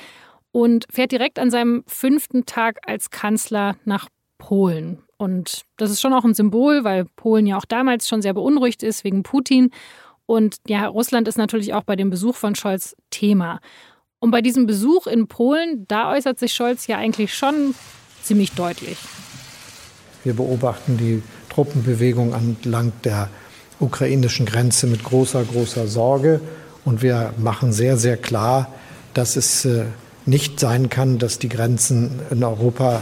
und 0.51 0.85
fährt 0.89 1.11
direkt 1.11 1.39
an 1.39 1.51
seinem 1.51 1.83
fünften 1.87 2.45
Tag 2.45 2.79
als 2.87 3.09
Kanzler 3.09 3.75
nach 3.83 4.07
Polen. 4.37 5.02
Und 5.17 5.63
das 5.77 5.91
ist 5.91 6.01
schon 6.01 6.13
auch 6.13 6.24
ein 6.24 6.34
Symbol, 6.34 6.84
weil 6.84 7.05
Polen 7.15 7.46
ja 7.46 7.58
auch 7.58 7.65
damals 7.65 8.08
schon 8.08 8.22
sehr 8.22 8.34
beunruhigt 8.34 8.84
ist 8.84 9.03
wegen 9.03 9.24
Putin. 9.24 9.72
Und 10.25 10.58
ja, 10.67 10.88
Russland 10.88 11.27
ist 11.27 11.38
natürlich 11.38 11.74
auch 11.74 11.84
bei 11.84 11.96
dem 11.96 12.10
Besuch 12.10 12.36
von 12.36 12.55
Scholz 12.55 12.96
Thema. 13.10 13.60
Und 14.20 14.32
bei 14.32 14.41
diesem 14.41 14.65
Besuch 14.65 15.08
in 15.08 15.27
Polen, 15.27 15.86
da 15.88 16.12
äußert 16.12 16.39
sich 16.39 16.53
Scholz 16.53 16.88
ja 16.88 16.98
eigentlich 16.98 17.34
schon 17.34 17.75
ziemlich 18.22 18.53
deutlich. 18.53 18.98
Wir 20.24 20.34
beobachten 20.34 20.98
die 20.98 21.22
Truppenbewegung 21.50 22.34
entlang 22.34 22.93
der 23.03 23.29
ukrainischen 23.79 24.46
Grenze 24.46 24.88
mit 24.88 25.03
großer, 25.03 25.43
großer 25.43 25.88
Sorge. 25.88 26.39
Und 26.86 27.01
wir 27.01 27.34
machen 27.38 27.74
sehr, 27.74 27.98
sehr 27.98 28.17
klar, 28.17 28.74
dass 29.13 29.36
es 29.36 29.65
äh, 29.65 29.86
nicht 30.25 30.60
sein 30.60 30.89
kann, 30.89 31.20
dass 31.20 31.39
die 31.39 31.50
Grenzen 31.50 32.22
in 32.29 32.43
Europa 32.43 33.01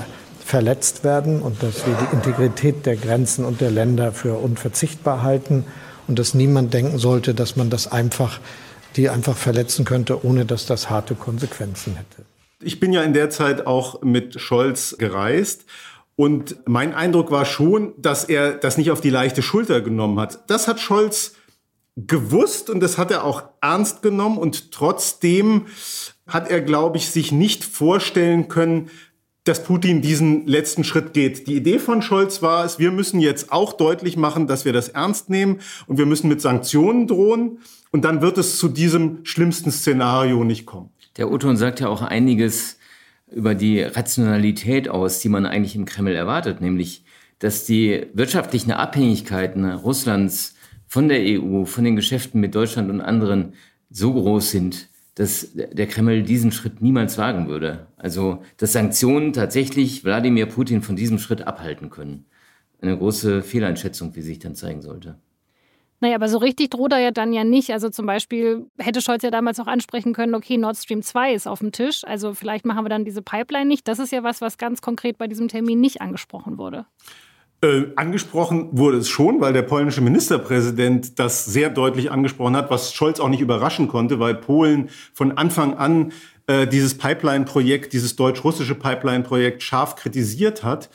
verletzt 0.51 1.05
werden 1.05 1.41
und 1.41 1.63
dass 1.63 1.87
wir 1.87 1.93
die 1.93 2.13
Integrität 2.13 2.85
der 2.85 2.97
Grenzen 2.97 3.45
und 3.45 3.61
der 3.61 3.71
Länder 3.71 4.11
für 4.11 4.33
unverzichtbar 4.33 5.23
halten 5.23 5.63
und 6.09 6.19
dass 6.19 6.33
niemand 6.33 6.73
denken 6.73 6.97
sollte, 6.97 7.33
dass 7.33 7.55
man 7.55 7.69
das 7.69 7.89
einfach, 7.89 8.41
die 8.97 9.07
einfach 9.07 9.37
verletzen 9.37 9.85
könnte, 9.85 10.25
ohne 10.25 10.45
dass 10.45 10.65
das 10.65 10.89
harte 10.89 11.15
Konsequenzen 11.15 11.95
hätte. 11.95 12.25
Ich 12.61 12.81
bin 12.81 12.91
ja 12.91 13.01
in 13.01 13.13
der 13.13 13.29
Zeit 13.29 13.65
auch 13.65 14.01
mit 14.01 14.41
Scholz 14.41 14.97
gereist 14.99 15.63
und 16.17 16.57
mein 16.67 16.93
Eindruck 16.93 17.31
war 17.31 17.45
schon, 17.45 17.93
dass 17.97 18.25
er 18.25 18.51
das 18.51 18.77
nicht 18.77 18.91
auf 18.91 18.99
die 18.99 19.09
leichte 19.09 19.41
Schulter 19.41 19.79
genommen 19.79 20.19
hat. 20.19 20.49
Das 20.49 20.67
hat 20.67 20.81
Scholz 20.81 21.35
gewusst 21.95 22.69
und 22.69 22.81
das 22.81 22.97
hat 22.97 23.09
er 23.09 23.23
auch 23.23 23.43
ernst 23.61 24.01
genommen 24.01 24.37
und 24.37 24.73
trotzdem 24.73 25.67
hat 26.27 26.51
er, 26.51 26.59
glaube 26.59 26.97
ich, 26.97 27.09
sich 27.09 27.31
nicht 27.31 27.63
vorstellen 27.63 28.49
können, 28.49 28.89
dass 29.43 29.63
Putin 29.63 30.01
diesen 30.01 30.45
letzten 30.45 30.83
Schritt 30.83 31.13
geht. 31.13 31.47
Die 31.47 31.55
Idee 31.55 31.79
von 31.79 32.01
Scholz 32.01 32.41
war 32.41 32.63
es, 32.63 32.77
wir 32.77 32.91
müssen 32.91 33.19
jetzt 33.19 33.51
auch 33.51 33.73
deutlich 33.73 34.15
machen, 34.15 34.45
dass 34.45 34.65
wir 34.65 34.73
das 34.73 34.89
ernst 34.89 35.29
nehmen 35.29 35.59
und 35.87 35.97
wir 35.97 36.05
müssen 36.05 36.27
mit 36.27 36.41
Sanktionen 36.41 37.07
drohen 37.07 37.59
und 37.91 38.05
dann 38.05 38.21
wird 38.21 38.37
es 38.37 38.57
zu 38.57 38.67
diesem 38.67 39.25
schlimmsten 39.25 39.71
Szenario 39.71 40.43
nicht 40.43 40.65
kommen. 40.65 40.91
Der 41.17 41.31
Oton 41.31 41.57
sagt 41.57 41.79
ja 41.79 41.87
auch 41.87 42.03
einiges 42.03 42.77
über 43.31 43.55
die 43.55 43.81
Rationalität 43.81 44.89
aus, 44.89 45.19
die 45.19 45.29
man 45.29 45.45
eigentlich 45.45 45.75
im 45.75 45.85
Kreml 45.85 46.15
erwartet, 46.15 46.61
nämlich 46.61 47.03
dass 47.39 47.65
die 47.65 48.05
wirtschaftlichen 48.13 48.71
Abhängigkeiten 48.71 49.65
Russlands 49.65 50.55
von 50.87 51.07
der 51.07 51.21
EU, 51.21 51.65
von 51.65 51.83
den 51.83 51.95
Geschäften 51.95 52.39
mit 52.39 52.53
Deutschland 52.53 52.91
und 52.91 53.01
anderen 53.01 53.53
so 53.89 54.13
groß 54.13 54.51
sind, 54.51 54.89
dass 55.15 55.51
der 55.53 55.87
Kreml 55.87 56.23
diesen 56.23 56.51
Schritt 56.51 56.81
niemals 56.81 57.17
wagen 57.17 57.47
würde. 57.47 57.87
Also, 57.97 58.43
dass 58.57 58.73
Sanktionen 58.73 59.33
tatsächlich 59.33 60.03
Wladimir 60.03 60.45
Putin 60.45 60.81
von 60.81 60.95
diesem 60.95 61.19
Schritt 61.19 61.41
abhalten 61.45 61.89
können. 61.89 62.25
Eine 62.81 62.97
große 62.97 63.43
Fehleinschätzung, 63.43 64.15
wie 64.15 64.21
sich 64.21 64.39
dann 64.39 64.55
zeigen 64.55 64.81
sollte. 64.81 65.17
Naja, 65.99 66.15
aber 66.15 66.29
so 66.29 66.39
richtig 66.39 66.71
droht 66.71 66.93
er 66.93 66.99
ja 66.99 67.11
dann 67.11 67.31
ja 67.31 67.43
nicht. 67.43 67.71
Also 67.71 67.89
zum 67.89 68.07
Beispiel 68.07 68.65
hätte 68.79 69.01
Scholz 69.01 69.21
ja 69.21 69.29
damals 69.29 69.59
auch 69.59 69.67
ansprechen 69.67 70.13
können, 70.13 70.33
okay, 70.33 70.57
Nord 70.57 70.75
Stream 70.77 71.03
2 71.03 71.33
ist 71.35 71.47
auf 71.47 71.59
dem 71.59 71.71
Tisch. 71.71 72.03
Also 72.05 72.33
vielleicht 72.33 72.65
machen 72.65 72.83
wir 72.83 72.89
dann 72.89 73.05
diese 73.05 73.21
Pipeline 73.21 73.67
nicht. 73.67 73.87
Das 73.87 73.99
ist 73.99 74.11
ja 74.11 74.23
was, 74.23 74.41
was 74.41 74.57
ganz 74.57 74.81
konkret 74.81 75.19
bei 75.19 75.27
diesem 75.27 75.47
Termin 75.47 75.79
nicht 75.79 76.01
angesprochen 76.01 76.57
wurde. 76.57 76.87
Äh, 77.63 77.91
angesprochen 77.95 78.69
wurde 78.71 78.97
es 78.97 79.07
schon, 79.07 79.39
weil 79.39 79.53
der 79.53 79.61
polnische 79.61 80.01
Ministerpräsident 80.01 81.19
das 81.19 81.45
sehr 81.45 81.69
deutlich 81.69 82.09
angesprochen 82.09 82.55
hat, 82.55 82.71
was 82.71 82.93
Scholz 82.95 83.19
auch 83.19 83.29
nicht 83.29 83.41
überraschen 83.41 83.87
konnte, 83.87 84.19
weil 84.19 84.33
Polen 84.33 84.89
von 85.13 85.37
Anfang 85.37 85.75
an 85.75 86.11
äh, 86.47 86.65
dieses 86.65 86.97
Pipeline-Projekt, 86.97 87.93
dieses 87.93 88.15
deutsch-russische 88.15 88.73
Pipeline-Projekt 88.73 89.61
scharf 89.61 89.95
kritisiert 89.95 90.63
hat. 90.63 90.89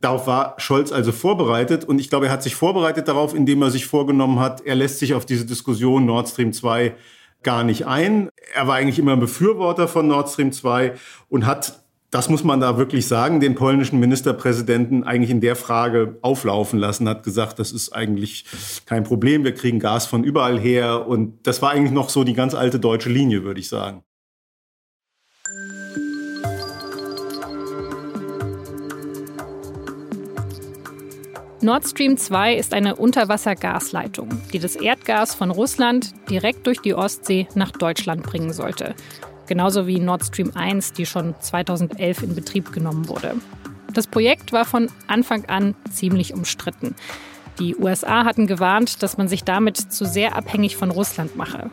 Darauf 0.00 0.26
war 0.26 0.54
Scholz 0.58 0.90
also 0.90 1.12
vorbereitet 1.12 1.84
und 1.84 2.00
ich 2.00 2.10
glaube, 2.10 2.26
er 2.26 2.32
hat 2.32 2.42
sich 2.42 2.56
vorbereitet 2.56 3.06
darauf, 3.06 3.32
indem 3.32 3.62
er 3.62 3.70
sich 3.70 3.86
vorgenommen 3.86 4.40
hat, 4.40 4.60
er 4.62 4.74
lässt 4.74 4.98
sich 4.98 5.14
auf 5.14 5.24
diese 5.24 5.46
Diskussion 5.46 6.04
Nord 6.04 6.28
Stream 6.28 6.52
2 6.52 6.96
gar 7.44 7.62
nicht 7.62 7.86
ein. 7.86 8.28
Er 8.54 8.66
war 8.66 8.74
eigentlich 8.74 8.98
immer 8.98 9.12
ein 9.12 9.20
Befürworter 9.20 9.86
von 9.86 10.08
Nord 10.08 10.30
Stream 10.30 10.50
2 10.50 10.94
und 11.28 11.46
hat 11.46 11.80
das 12.10 12.30
muss 12.30 12.42
man 12.42 12.60
da 12.60 12.78
wirklich 12.78 13.06
sagen, 13.06 13.38
den 13.38 13.54
polnischen 13.54 14.00
Ministerpräsidenten 14.00 15.04
eigentlich 15.04 15.30
in 15.30 15.42
der 15.42 15.56
Frage 15.56 16.16
auflaufen 16.22 16.78
lassen, 16.78 17.08
hat 17.08 17.22
gesagt, 17.22 17.58
das 17.58 17.70
ist 17.70 17.92
eigentlich 17.92 18.46
kein 18.86 19.04
Problem, 19.04 19.44
wir 19.44 19.52
kriegen 19.52 19.78
Gas 19.78 20.06
von 20.06 20.24
überall 20.24 20.58
her. 20.58 21.06
Und 21.06 21.46
das 21.46 21.60
war 21.60 21.70
eigentlich 21.70 21.92
noch 21.92 22.08
so 22.08 22.24
die 22.24 22.32
ganz 22.32 22.54
alte 22.54 22.80
deutsche 22.80 23.10
Linie, 23.10 23.44
würde 23.44 23.60
ich 23.60 23.68
sagen. 23.68 24.02
Nord 31.60 31.88
Stream 31.88 32.16
2 32.16 32.54
ist 32.54 32.72
eine 32.72 32.94
Unterwassergasleitung, 32.96 34.28
die 34.52 34.60
das 34.60 34.76
Erdgas 34.76 35.34
von 35.34 35.50
Russland 35.50 36.14
direkt 36.30 36.66
durch 36.66 36.80
die 36.80 36.94
Ostsee 36.94 37.48
nach 37.54 37.72
Deutschland 37.72 38.22
bringen 38.22 38.52
sollte 38.52 38.94
genauso 39.48 39.86
wie 39.86 39.98
Nord 39.98 40.24
Stream 40.24 40.52
1, 40.54 40.92
die 40.92 41.06
schon 41.06 41.34
2011 41.40 42.22
in 42.22 42.34
Betrieb 42.34 42.72
genommen 42.72 43.08
wurde. 43.08 43.34
Das 43.92 44.06
Projekt 44.06 44.52
war 44.52 44.64
von 44.64 44.88
Anfang 45.08 45.46
an 45.46 45.74
ziemlich 45.90 46.34
umstritten. 46.34 46.94
Die 47.58 47.74
USA 47.74 48.24
hatten 48.24 48.46
gewarnt, 48.46 49.02
dass 49.02 49.18
man 49.18 49.26
sich 49.26 49.42
damit 49.42 49.76
zu 49.76 50.04
sehr 50.04 50.36
abhängig 50.36 50.76
von 50.76 50.90
Russland 50.90 51.34
mache. 51.34 51.70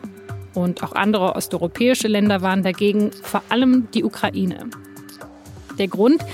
Und 0.54 0.82
auch 0.82 0.92
andere 0.92 1.36
osteuropäische 1.36 2.08
Länder 2.08 2.42
waren 2.42 2.62
dagegen, 2.62 3.12
vor 3.12 3.42
allem 3.50 3.88
die 3.92 4.02
Ukraine. 4.02 4.64
Der 5.78 5.86
Grund, 5.86 6.24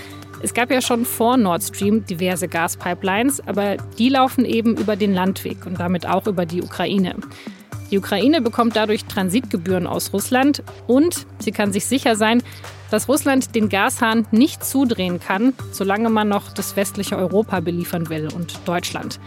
es 0.42 0.54
gab 0.54 0.70
ja 0.70 0.80
schon 0.80 1.04
vor 1.04 1.36
Nord 1.36 1.62
Stream 1.62 2.06
diverse 2.06 2.48
Gaspipelines, 2.48 3.46
aber 3.46 3.76
die 3.98 4.08
laufen 4.08 4.44
eben 4.44 4.76
über 4.76 4.96
den 4.96 5.12
Landweg 5.12 5.66
und 5.66 5.78
damit 5.78 6.06
auch 6.06 6.26
über 6.26 6.46
die 6.46 6.62
Ukraine. 6.62 7.16
Die 7.92 7.98
Ukraine 7.98 8.40
bekommt 8.40 8.74
dadurch 8.74 9.04
Transitgebühren 9.04 9.86
aus 9.86 10.14
Russland 10.14 10.62
und 10.86 11.26
sie 11.40 11.52
kann 11.52 11.74
sich 11.74 11.84
sicher 11.84 12.16
sein, 12.16 12.42
dass 12.90 13.06
Russland 13.06 13.54
den 13.54 13.68
Gashahn 13.68 14.26
nicht 14.30 14.64
zudrehen 14.64 15.20
kann, 15.20 15.52
solange 15.72 16.08
man 16.08 16.26
noch 16.26 16.52
das 16.52 16.74
westliche 16.74 17.18
Europa 17.18 17.60
beliefern 17.60 18.08
will 18.08 18.28
und 18.34 18.60
Deutschland. 18.64 19.20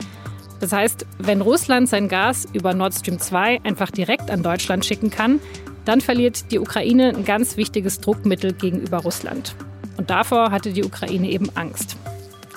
Das 0.62 0.72
heißt, 0.72 1.05
wenn 1.19 1.41
Russland 1.41 1.89
sein 1.89 2.10
Gas 2.10 2.48
über 2.53 2.74
Nord 2.74 2.95
Stream 2.95 3.19
2 3.19 3.62
einfach 3.63 3.91
direkt 3.91 4.31
an 4.31 4.41
Deutschland 4.41 4.84
schicken 4.84 5.12
kann, 5.12 5.39
dann 5.86 6.01
verliert 6.01 6.51
die 6.51 6.57
Ukraine 6.57 7.10
ein 7.10 7.24
ganz 7.24 7.57
wichtiges 7.57 8.01
Druckmittel 8.01 8.53
gegenüber 8.53 8.98
Russland. 8.98 9.55
Und 9.98 10.10
davor 10.10 10.50
hatte 10.50 10.74
die 10.74 10.84
Ukraine 10.84 11.29
eben 11.29 11.51
Angst. 11.53 11.98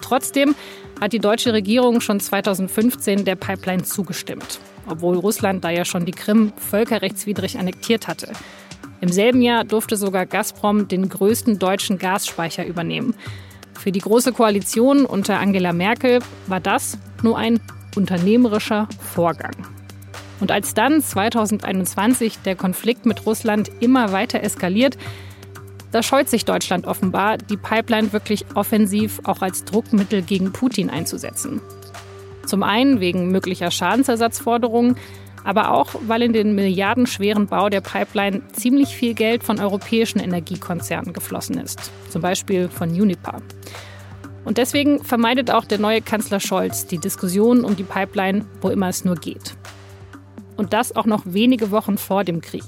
Trotzdem 0.00 0.54
hat 1.02 1.12
die 1.12 1.18
deutsche 1.18 1.52
Regierung 1.52 2.00
schon 2.00 2.18
2015 2.18 3.26
der 3.26 3.36
Pipeline 3.36 3.82
zugestimmt 3.82 4.58
obwohl 4.88 5.16
Russland 5.16 5.64
da 5.64 5.70
ja 5.70 5.84
schon 5.84 6.04
die 6.04 6.12
Krim 6.12 6.52
völkerrechtswidrig 6.56 7.58
annektiert 7.58 8.08
hatte. 8.08 8.32
Im 9.00 9.10
selben 9.10 9.42
Jahr 9.42 9.64
durfte 9.64 9.96
sogar 9.96 10.26
Gazprom 10.26 10.88
den 10.88 11.08
größten 11.08 11.58
deutschen 11.58 11.98
Gasspeicher 11.98 12.66
übernehmen. 12.66 13.14
Für 13.74 13.92
die 13.92 14.00
Große 14.00 14.32
Koalition 14.32 15.06
unter 15.06 15.38
Angela 15.38 15.72
Merkel 15.72 16.18
war 16.48 16.60
das 16.60 16.98
nur 17.22 17.38
ein 17.38 17.60
unternehmerischer 17.94 18.88
Vorgang. 19.00 19.54
Und 20.40 20.50
als 20.50 20.74
dann 20.74 21.00
2021 21.00 22.38
der 22.44 22.56
Konflikt 22.56 23.06
mit 23.06 23.26
Russland 23.26 23.70
immer 23.80 24.12
weiter 24.12 24.42
eskaliert, 24.42 24.96
da 25.90 26.02
scheut 26.02 26.28
sich 26.28 26.44
Deutschland 26.44 26.86
offenbar, 26.86 27.38
die 27.38 27.56
Pipeline 27.56 28.12
wirklich 28.12 28.44
offensiv 28.54 29.20
auch 29.24 29.42
als 29.42 29.64
Druckmittel 29.64 30.22
gegen 30.22 30.52
Putin 30.52 30.90
einzusetzen. 30.90 31.60
Zum 32.48 32.62
einen 32.62 33.00
wegen 33.00 33.30
möglicher 33.30 33.70
Schadensersatzforderungen, 33.70 34.96
aber 35.44 35.70
auch, 35.70 35.88
weil 36.06 36.22
in 36.22 36.32
den 36.32 36.54
milliardenschweren 36.54 37.46
Bau 37.46 37.68
der 37.68 37.82
Pipeline 37.82 38.40
ziemlich 38.52 38.88
viel 38.88 39.12
Geld 39.12 39.44
von 39.44 39.60
europäischen 39.60 40.18
Energiekonzernen 40.18 41.12
geflossen 41.12 41.58
ist, 41.58 41.90
zum 42.08 42.22
Beispiel 42.22 42.70
von 42.70 42.88
Uniper. 42.88 43.42
Und 44.46 44.56
deswegen 44.56 45.04
vermeidet 45.04 45.50
auch 45.50 45.66
der 45.66 45.78
neue 45.78 46.00
Kanzler 46.00 46.40
Scholz 46.40 46.86
die 46.86 46.96
Diskussion 46.96 47.64
um 47.64 47.76
die 47.76 47.82
Pipeline, 47.82 48.46
wo 48.62 48.70
immer 48.70 48.88
es 48.88 49.04
nur 49.04 49.16
geht. 49.16 49.54
Und 50.56 50.72
das 50.72 50.96
auch 50.96 51.04
noch 51.04 51.24
wenige 51.26 51.70
Wochen 51.70 51.98
vor 51.98 52.24
dem 52.24 52.40
Krieg. 52.40 52.64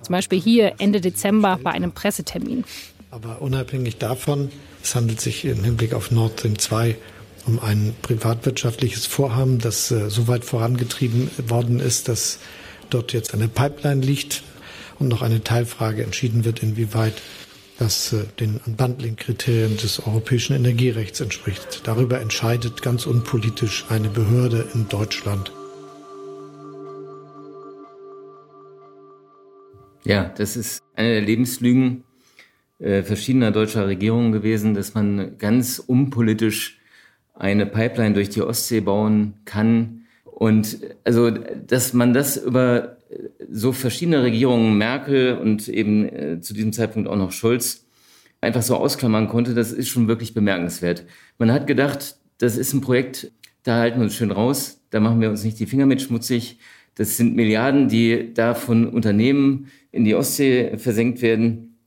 Zum 0.00 0.14
Beispiel 0.14 0.40
hier 0.40 0.76
Ende 0.78 1.02
Dezember 1.02 1.60
bei 1.62 1.72
einem 1.72 1.92
Pressetermin. 1.92 2.64
Aber 3.10 3.42
unabhängig 3.42 3.98
davon, 3.98 4.50
es 4.82 4.94
handelt 4.94 5.20
sich 5.20 5.44
im 5.44 5.62
Hinblick 5.62 5.92
auf 5.92 6.10
Nord 6.10 6.38
Stream 6.40 6.58
2 6.58 6.96
um 7.46 7.58
ein 7.60 7.94
privatwirtschaftliches 8.02 9.06
Vorhaben, 9.06 9.58
das 9.58 9.90
äh, 9.90 10.10
so 10.10 10.28
weit 10.28 10.44
vorangetrieben 10.44 11.30
worden 11.48 11.80
ist, 11.80 12.08
dass 12.08 12.38
dort 12.90 13.12
jetzt 13.12 13.34
eine 13.34 13.48
Pipeline 13.48 14.00
liegt 14.00 14.42
und 14.98 15.08
noch 15.08 15.22
eine 15.22 15.42
Teilfrage 15.42 16.02
entschieden 16.02 16.44
wird, 16.44 16.62
inwieweit 16.62 17.14
das 17.78 18.12
äh, 18.12 18.24
den 18.38 18.60
Unbundling-Kriterien 18.66 19.76
des 19.76 20.06
europäischen 20.06 20.54
Energierechts 20.54 21.20
entspricht. 21.20 21.82
Darüber 21.84 22.20
entscheidet 22.20 22.82
ganz 22.82 23.06
unpolitisch 23.06 23.86
eine 23.88 24.08
Behörde 24.08 24.68
in 24.74 24.88
Deutschland. 24.88 25.52
Ja, 30.04 30.32
das 30.36 30.56
ist 30.56 30.82
eine 30.94 31.12
der 31.12 31.20
Lebenslügen 31.22 32.04
äh, 32.78 33.02
verschiedener 33.02 33.50
deutscher 33.50 33.86
Regierungen 33.86 34.32
gewesen, 34.32 34.74
dass 34.74 34.94
man 34.94 35.38
ganz 35.38 35.78
unpolitisch 35.78 36.79
eine 37.40 37.66
Pipeline 37.66 38.14
durch 38.14 38.28
die 38.28 38.42
Ostsee 38.42 38.80
bauen 38.80 39.34
kann. 39.46 40.02
Und 40.24 40.78
also, 41.04 41.30
dass 41.30 41.92
man 41.92 42.12
das 42.12 42.36
über 42.36 42.98
so 43.50 43.72
verschiedene 43.72 44.22
Regierungen, 44.22 44.78
Merkel 44.78 45.38
und 45.38 45.68
eben 45.68 46.08
äh, 46.08 46.40
zu 46.40 46.54
diesem 46.54 46.72
Zeitpunkt 46.72 47.08
auch 47.08 47.16
noch 47.16 47.32
Scholz, 47.32 47.86
einfach 48.40 48.62
so 48.62 48.76
ausklammern 48.76 49.28
konnte, 49.28 49.54
das 49.54 49.72
ist 49.72 49.88
schon 49.88 50.08
wirklich 50.08 50.34
bemerkenswert. 50.34 51.04
Man 51.38 51.52
hat 51.52 51.66
gedacht, 51.66 52.16
das 52.38 52.56
ist 52.56 52.72
ein 52.72 52.80
Projekt, 52.80 53.32
da 53.64 53.76
halten 53.76 53.98
wir 53.98 54.04
uns 54.04 54.14
schön 54.14 54.30
raus, 54.30 54.80
da 54.90 55.00
machen 55.00 55.20
wir 55.20 55.30
uns 55.30 55.44
nicht 55.44 55.58
die 55.58 55.66
Finger 55.66 55.86
mit 55.86 56.00
schmutzig. 56.00 56.58
Das 56.94 57.16
sind 57.16 57.36
Milliarden, 57.36 57.88
die 57.88 58.32
da 58.34 58.54
von 58.54 58.88
Unternehmen 58.88 59.70
in 59.92 60.04
die 60.04 60.14
Ostsee 60.14 60.76
versenkt 60.78 61.22
werden. 61.22 61.78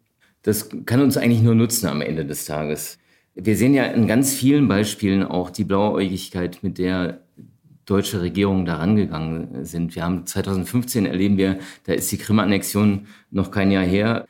Das 0.41 0.69
kann 0.86 1.01
uns 1.01 1.17
eigentlich 1.17 1.41
nur 1.41 1.55
nutzen 1.55 1.88
am 1.88 2.01
Ende 2.01 2.25
des 2.25 2.45
Tages. 2.45 2.98
Wir 3.35 3.55
sehen 3.55 3.73
ja 3.73 3.85
in 3.85 4.07
ganz 4.07 4.33
vielen 4.33 4.67
Beispielen 4.67 5.23
auch 5.23 5.49
die 5.49 5.63
Blauäugigkeit, 5.63 6.59
mit 6.61 6.77
der 6.77 7.21
deutsche 7.85 8.21
Regierungen 8.21 8.65
da 8.65 8.75
rangegangen 8.75 9.65
sind. 9.65 9.95
Wir 9.95 10.03
haben 10.03 10.25
2015 10.25 11.05
erleben 11.05 11.37
wir, 11.37 11.57
da 11.85 11.93
ist 11.93 12.11
die 12.11 12.17
Krim-Annexion 12.17 13.07
noch 13.31 13.51
kein 13.51 13.71
Jahr 13.71 13.83
her. 13.83 14.27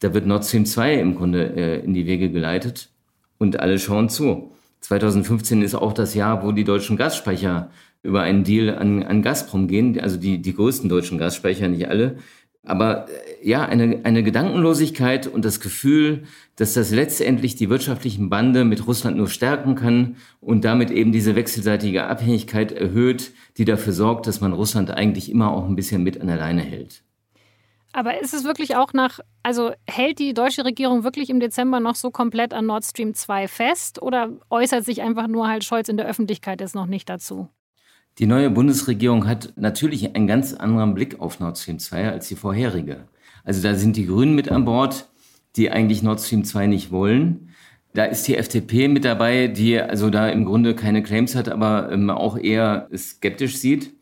Da 0.00 0.14
wird 0.14 0.26
Nord 0.26 0.44
Stream 0.44 0.66
2 0.66 0.94
im 0.94 1.14
Grunde 1.14 1.54
äh, 1.56 1.84
in 1.84 1.94
die 1.94 2.06
Wege 2.06 2.30
geleitet 2.30 2.90
und 3.38 3.60
alle 3.60 3.78
schauen 3.78 4.08
zu. 4.08 4.52
2015 4.80 5.62
ist 5.62 5.74
auch 5.74 5.92
das 5.92 6.14
Jahr, 6.14 6.42
wo 6.44 6.52
die 6.52 6.64
deutschen 6.64 6.96
Gasspeicher 6.96 7.70
über 8.02 8.22
einen 8.22 8.44
Deal 8.44 8.76
an, 8.76 9.02
an 9.02 9.22
Gazprom 9.22 9.68
gehen, 9.68 10.00
also 10.00 10.16
die, 10.16 10.40
die 10.40 10.54
größten 10.54 10.88
deutschen 10.88 11.18
Gasspeicher, 11.18 11.68
nicht 11.68 11.88
alle. 11.88 12.16
Aber 12.62 13.08
äh, 13.08 13.48
ja, 13.48 13.64
eine, 13.64 14.00
eine 14.04 14.22
Gedankenlosigkeit 14.22 15.26
und 15.26 15.44
das 15.44 15.60
Gefühl, 15.60 16.24
dass 16.56 16.74
das 16.74 16.90
letztendlich 16.90 17.56
die 17.56 17.70
wirtschaftlichen 17.70 18.28
Bande 18.28 18.64
mit 18.64 18.86
Russland 18.86 19.16
nur 19.16 19.28
stärken 19.28 19.74
kann 19.74 20.16
und 20.40 20.64
damit 20.64 20.90
eben 20.90 21.12
diese 21.12 21.36
wechselseitige 21.36 22.04
Abhängigkeit 22.04 22.72
erhöht, 22.72 23.32
die 23.56 23.64
dafür 23.64 23.92
sorgt, 23.92 24.26
dass 24.26 24.40
man 24.40 24.52
Russland 24.52 24.90
eigentlich 24.90 25.30
immer 25.30 25.52
auch 25.52 25.66
ein 25.66 25.76
bisschen 25.76 26.02
mit 26.02 26.20
an 26.20 26.26
der 26.26 26.36
Leine 26.36 26.62
hält. 26.62 27.02
Aber 27.92 28.20
ist 28.20 28.34
es 28.34 28.44
wirklich 28.44 28.76
auch 28.76 28.92
nach, 28.92 29.18
also 29.42 29.72
hält 29.88 30.20
die 30.20 30.32
deutsche 30.32 30.64
Regierung 30.64 31.02
wirklich 31.02 31.28
im 31.28 31.40
Dezember 31.40 31.80
noch 31.80 31.96
so 31.96 32.10
komplett 32.10 32.54
an 32.54 32.66
Nord 32.66 32.84
Stream 32.84 33.14
2 33.14 33.48
fest 33.48 34.00
oder 34.00 34.30
äußert 34.48 34.84
sich 34.84 35.02
einfach 35.02 35.26
nur 35.26 35.48
halt 35.48 35.64
Scholz 35.64 35.88
in 35.88 35.96
der 35.96 36.06
Öffentlichkeit 36.06 36.60
jetzt 36.60 36.76
noch 36.76 36.86
nicht 36.86 37.08
dazu? 37.08 37.48
Die 38.20 38.26
neue 38.26 38.50
Bundesregierung 38.50 39.26
hat 39.26 39.54
natürlich 39.56 40.14
einen 40.14 40.26
ganz 40.26 40.52
anderen 40.52 40.92
Blick 40.92 41.20
auf 41.20 41.40
Nord 41.40 41.56
Stream 41.56 41.78
2 41.78 42.10
als 42.10 42.28
die 42.28 42.34
vorherige. 42.34 43.08
Also 43.44 43.62
da 43.62 43.74
sind 43.74 43.96
die 43.96 44.04
Grünen 44.04 44.34
mit 44.34 44.50
an 44.50 44.66
Bord, 44.66 45.08
die 45.56 45.70
eigentlich 45.70 46.02
Nord 46.02 46.20
Stream 46.20 46.44
2 46.44 46.66
nicht 46.66 46.90
wollen. 46.90 47.48
Da 47.94 48.04
ist 48.04 48.28
die 48.28 48.36
FDP 48.36 48.88
mit 48.88 49.06
dabei, 49.06 49.48
die 49.48 49.80
also 49.80 50.10
da 50.10 50.28
im 50.28 50.44
Grunde 50.44 50.74
keine 50.74 51.02
Claims 51.02 51.34
hat, 51.34 51.48
aber 51.48 51.90
ähm, 51.90 52.10
auch 52.10 52.36
eher 52.36 52.90
skeptisch 52.94 53.56
sieht. 53.56 53.94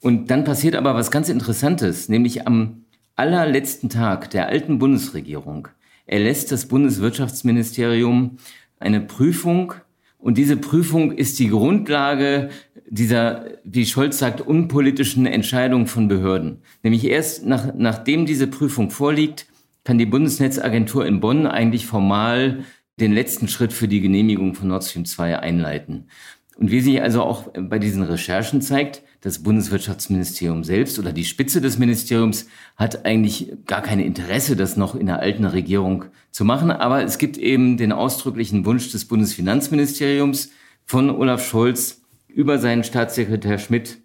Und 0.00 0.28
dann 0.32 0.42
passiert 0.42 0.74
aber 0.74 0.96
was 0.96 1.12
ganz 1.12 1.28
Interessantes, 1.28 2.08
nämlich 2.08 2.48
am 2.48 2.84
allerletzten 3.14 3.90
Tag 3.90 4.28
der 4.30 4.48
alten 4.48 4.80
Bundesregierung 4.80 5.68
erlässt 6.06 6.50
das 6.50 6.66
Bundeswirtschaftsministerium 6.66 8.38
eine 8.80 9.00
Prüfung 9.00 9.74
und 10.18 10.38
diese 10.38 10.56
Prüfung 10.56 11.12
ist 11.12 11.38
die 11.38 11.50
Grundlage 11.50 12.50
dieser, 12.88 13.46
wie 13.64 13.86
Scholz 13.86 14.18
sagt, 14.18 14.40
unpolitischen 14.40 15.26
Entscheidung 15.26 15.86
von 15.86 16.08
Behörden. 16.08 16.58
Nämlich 16.82 17.04
erst 17.04 17.44
nach, 17.44 17.72
nachdem 17.76 18.26
diese 18.26 18.46
Prüfung 18.46 18.90
vorliegt, 18.90 19.46
kann 19.84 19.98
die 19.98 20.06
Bundesnetzagentur 20.06 21.06
in 21.06 21.20
Bonn 21.20 21.46
eigentlich 21.46 21.86
formal 21.86 22.64
den 22.98 23.12
letzten 23.12 23.48
Schritt 23.48 23.72
für 23.72 23.88
die 23.88 24.00
Genehmigung 24.00 24.54
von 24.54 24.68
Nord 24.68 24.84
Stream 24.84 25.04
2 25.04 25.38
einleiten. 25.38 26.08
Und 26.58 26.70
wie 26.70 26.80
sich 26.80 27.02
also 27.02 27.22
auch 27.22 27.48
bei 27.54 27.78
diesen 27.78 28.02
Recherchen 28.02 28.62
zeigt, 28.62 29.02
das 29.20 29.42
Bundeswirtschaftsministerium 29.42 30.64
selbst 30.64 30.98
oder 30.98 31.12
die 31.12 31.24
Spitze 31.24 31.60
des 31.60 31.78
Ministeriums 31.78 32.48
hat 32.76 33.04
eigentlich 33.04 33.52
gar 33.66 33.82
kein 33.82 34.00
Interesse, 34.00 34.56
das 34.56 34.76
noch 34.76 34.94
in 34.94 35.06
der 35.06 35.20
alten 35.20 35.44
Regierung 35.44 36.06
zu 36.30 36.44
machen. 36.44 36.70
Aber 36.70 37.02
es 37.02 37.18
gibt 37.18 37.36
eben 37.36 37.76
den 37.76 37.92
ausdrücklichen 37.92 38.64
Wunsch 38.64 38.90
des 38.90 39.04
Bundesfinanzministeriums 39.04 40.50
von 40.86 41.10
Olaf 41.10 41.46
Scholz 41.46 42.02
über 42.36 42.58
seinen 42.58 42.84
Staatssekretär 42.84 43.58
Schmidt, 43.58 43.98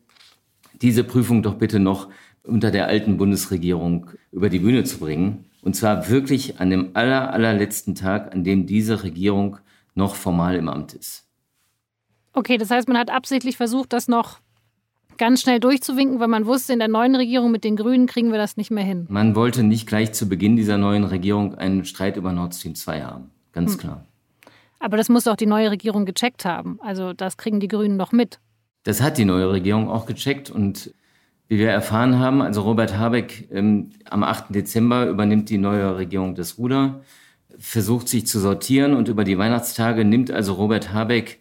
diese 0.82 1.04
Prüfung 1.04 1.44
doch 1.44 1.56
bitte 1.56 1.80
noch 1.80 2.08
unter 2.44 2.72
der 2.72 2.88
alten 2.88 3.18
Bundesregierung 3.18 4.10
über 4.32 4.50
die 4.50 4.60
Bühne 4.60 4.86
zu 4.86 5.00
bringen. 5.00 5.46
Und 5.62 5.76
zwar 5.76 6.10
wirklich 6.10 6.60
an 6.62 6.70
dem 6.70 6.92
aller, 6.94 7.34
allerletzten 7.34 7.94
Tag, 7.94 8.34
an 8.34 8.46
dem 8.46 8.66
diese 8.66 9.04
Regierung 9.04 9.58
noch 9.96 10.16
formal 10.16 10.56
im 10.56 10.70
Amt 10.70 10.94
ist. 10.94 11.28
Okay, 12.32 12.58
das 12.58 12.72
heißt, 12.72 12.88
man 12.88 12.98
hat 12.98 13.12
absichtlich 13.12 13.58
versucht, 13.58 13.92
das 13.92 14.08
noch 14.08 14.40
ganz 15.18 15.42
schnell 15.42 15.60
durchzuwinken, 15.60 16.22
weil 16.22 16.30
man 16.30 16.46
wusste, 16.46 16.72
in 16.72 16.80
der 16.80 16.88
neuen 16.88 17.16
Regierung 17.16 17.52
mit 17.52 17.66
den 17.66 17.76
Grünen 17.76 18.08
kriegen 18.08 18.32
wir 18.32 18.40
das 18.40 18.56
nicht 18.56 18.72
mehr 18.72 18.86
hin. 18.86 19.08
Man 19.10 19.36
wollte 19.36 19.62
nicht 19.62 19.88
gleich 19.88 20.14
zu 20.14 20.30
Beginn 20.30 20.56
dieser 20.56 20.78
neuen 20.78 21.04
Regierung 21.04 21.56
einen 21.56 21.84
Streit 21.84 22.16
über 22.16 22.32
Nord 22.32 22.56
Stream 22.56 22.76
2 22.76 23.02
haben. 23.02 23.32
Ganz 23.52 23.74
hm. 23.74 23.80
klar. 23.80 24.06
Aber 24.82 24.98
das 24.98 25.10
muss 25.10 25.28
auch 25.28 25.36
die 25.36 25.46
neue 25.46 25.70
Regierung 25.70 26.06
gecheckt 26.06 26.44
haben. 26.44 26.80
Also 26.82 27.14
das 27.14 27.38
kriegen 27.38 27.60
die 27.60 27.68
Grünen 27.68 27.98
noch 27.98 28.12
mit. 28.12 28.40
Das 28.84 29.00
hat 29.00 29.20
die 29.20 29.26
neue 29.26 29.52
Regierung 29.52 29.90
auch 29.90 30.08
gecheckt. 30.08 30.50
Und 30.50 30.94
wie 31.48 31.60
wir 31.60 31.70
erfahren 31.70 32.18
haben, 32.18 32.42
also 32.42 32.62
Robert 32.62 32.98
Habeck 32.98 33.48
ähm, 33.52 33.92
am 34.10 34.24
8. 34.24 34.56
Dezember 34.56 35.06
übernimmt 35.06 35.50
die 35.50 35.60
neue 35.60 35.98
Regierung 35.98 36.34
das 36.34 36.58
Ruder, 36.58 37.02
versucht 37.60 38.10
sich 38.10 38.26
zu 38.26 38.40
sortieren 38.40 38.96
und 38.96 39.08
über 39.08 39.24
die 39.24 39.38
Weihnachtstage 39.38 40.04
nimmt 40.04 40.32
also 40.32 40.54
Robert 40.54 40.94
Habeck 40.94 41.40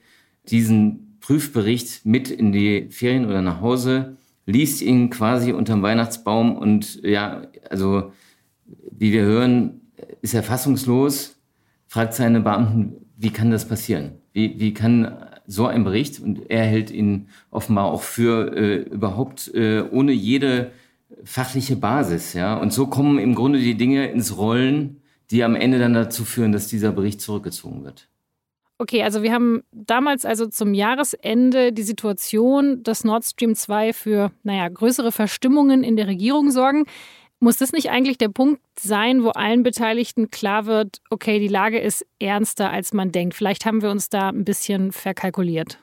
diesen 0.49 1.17
Prüfbericht 1.21 2.05
mit 2.05 2.31
in 2.31 2.53
die 2.53 2.89
Ferien 2.91 3.25
oder 3.25 3.41
nach 3.41 3.61
Hause, 3.61 4.17
liest 4.47 4.83
ihn 4.83 5.09
quasi 5.09 5.53
unterm 5.53 5.83
Weihnachtsbaum 5.83 6.57
und 6.57 7.01
ja, 7.05 7.43
also 7.71 8.13
wie 8.91 9.13
wir 9.13 9.23
hören, 9.23 9.81
ist 10.21 10.35
er 10.35 10.43
fassungslos, 10.43 11.41
fragt 11.87 12.15
seine 12.15 12.41
Beamten, 12.41 12.97
wie 13.21 13.31
kann 13.31 13.51
das 13.51 13.69
passieren? 13.69 14.13
Wie, 14.33 14.59
wie 14.59 14.73
kann 14.73 15.27
so 15.47 15.67
ein 15.67 15.85
Bericht, 15.85 16.21
und 16.21 16.51
er 16.51 16.65
hält 16.65 16.91
ihn 16.91 17.29
offenbar 17.51 17.87
auch 17.87 18.03
für 18.03 18.57
äh, 18.57 18.77
überhaupt 18.83 19.53
äh, 19.55 19.83
ohne 19.83 20.13
jede 20.13 20.71
fachliche 21.25 21.77
Basis, 21.77 22.33
ja. 22.33 22.57
Und 22.57 22.73
so 22.73 22.87
kommen 22.87 23.19
im 23.19 23.35
Grunde 23.35 23.59
die 23.59 23.75
Dinge 23.75 24.11
ins 24.11 24.39
Rollen, 24.39 25.03
die 25.31 25.45
am 25.45 25.55
Ende 25.55 25.79
dann 25.79 25.93
dazu 25.93 26.25
führen, 26.25 26.53
dass 26.53 26.69
dieser 26.69 26.93
Bericht 26.93 27.21
zurückgezogen 27.21 27.85
wird. 27.85 28.09
Okay, 28.79 29.03
also 29.03 29.23
wir 29.23 29.35
haben 29.35 29.63
damals 29.73 30.25
also 30.25 30.47
zum 30.47 30.73
Jahresende 30.73 31.73
die 31.73 31.83
Situation, 31.83 32.83
dass 32.83 33.05
Nord 33.05 33.25
Stream 33.25 33.55
2 33.55 33.93
für, 33.93 34.33
naja, 34.43 34.69
größere 34.69 35.13
Verstimmungen 35.13 35.85
in 35.85 35.97
der 35.97 36.07
Regierung 36.07 36.51
sorgen. 36.51 36.85
Muss 37.43 37.57
das 37.57 37.73
nicht 37.73 37.89
eigentlich 37.89 38.19
der 38.19 38.29
Punkt 38.29 38.61
sein, 38.79 39.25
wo 39.25 39.31
allen 39.31 39.63
Beteiligten 39.63 40.31
klar 40.31 40.67
wird, 40.67 41.01
okay, 41.09 41.41
die 41.41 41.49
Lage 41.49 41.79
ist 41.79 42.05
ernster, 42.19 42.71
als 42.71 42.93
man 42.93 43.13
denkt? 43.13 43.35
Vielleicht 43.35 43.65
haben 43.65 43.81
wir 43.81 43.91
uns 43.91 44.11
da 44.11 44.29
ein 44.29 44.45
bisschen 44.45 44.93
verkalkuliert. 44.93 45.79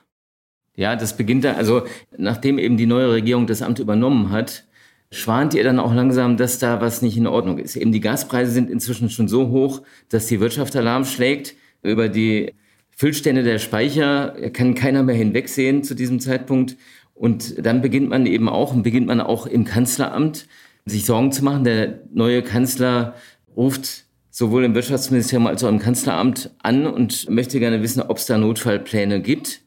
Ja, 0.76 0.94
das 0.94 1.16
beginnt 1.16 1.42
da, 1.42 1.54
also 1.54 1.82
nachdem 2.16 2.60
eben 2.60 2.76
die 2.76 2.86
neue 2.86 3.10
Regierung 3.10 3.48
das 3.48 3.62
Amt 3.62 3.80
übernommen 3.80 4.30
hat, 4.30 4.66
schwant 5.10 5.52
ihr 5.54 5.64
dann 5.64 5.80
auch 5.80 5.92
langsam, 5.92 6.36
dass 6.36 6.60
da 6.60 6.80
was 6.80 7.02
nicht 7.02 7.16
in 7.16 7.26
Ordnung 7.26 7.58
ist. 7.58 7.74
Eben 7.74 7.90
die 7.90 8.00
Gaspreise 8.00 8.52
sind 8.52 8.70
inzwischen 8.70 9.10
schon 9.10 9.26
so 9.26 9.48
hoch, 9.48 9.82
dass 10.08 10.26
die 10.26 10.38
Wirtschaft 10.38 10.76
Alarm 10.76 11.04
schlägt 11.04 11.56
über 11.82 12.08
die 12.08 12.54
Füllstände 12.90 13.42
der 13.42 13.58
Speicher 13.58 14.50
kann 14.52 14.74
keiner 14.74 15.02
mehr 15.02 15.16
hinwegsehen 15.16 15.82
zu 15.82 15.94
diesem 15.94 16.20
Zeitpunkt. 16.20 16.76
Und 17.14 17.64
dann 17.64 17.80
beginnt 17.80 18.08
man 18.08 18.26
eben 18.26 18.48
auch, 18.48 18.74
beginnt 18.74 19.08
man 19.08 19.20
auch 19.20 19.46
im 19.46 19.64
Kanzleramt, 19.64 20.46
sich 20.88 21.04
Sorgen 21.06 21.32
zu 21.32 21.44
machen. 21.44 21.64
Der 21.64 22.00
neue 22.12 22.42
Kanzler 22.42 23.14
ruft 23.56 24.04
sowohl 24.30 24.64
im 24.64 24.74
Wirtschaftsministerium 24.74 25.46
als 25.46 25.64
auch 25.64 25.68
im 25.68 25.78
Kanzleramt 25.80 26.50
an 26.62 26.86
und 26.86 27.28
möchte 27.28 27.58
gerne 27.58 27.82
wissen, 27.82 28.02
ob 28.02 28.18
es 28.18 28.26
da 28.26 28.38
Notfallpläne 28.38 29.20
gibt. 29.20 29.62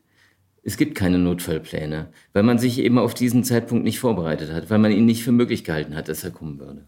Es 0.63 0.77
gibt 0.77 0.95
keine 0.95 1.17
Notfallpläne, 1.17 2.11
weil 2.33 2.43
man 2.43 2.59
sich 2.59 2.79
eben 2.79 2.97
auf 2.97 3.13
diesen 3.13 3.43
Zeitpunkt 3.43 3.83
nicht 3.83 3.99
vorbereitet 3.99 4.53
hat, 4.53 4.69
weil 4.69 4.77
man 4.79 4.91
ihn 4.91 5.05
nicht 5.05 5.23
für 5.23 5.31
möglich 5.31 5.63
gehalten 5.63 5.95
hat, 5.95 6.07
dass 6.07 6.23
er 6.23 6.31
kommen 6.31 6.59
würde. 6.59 6.85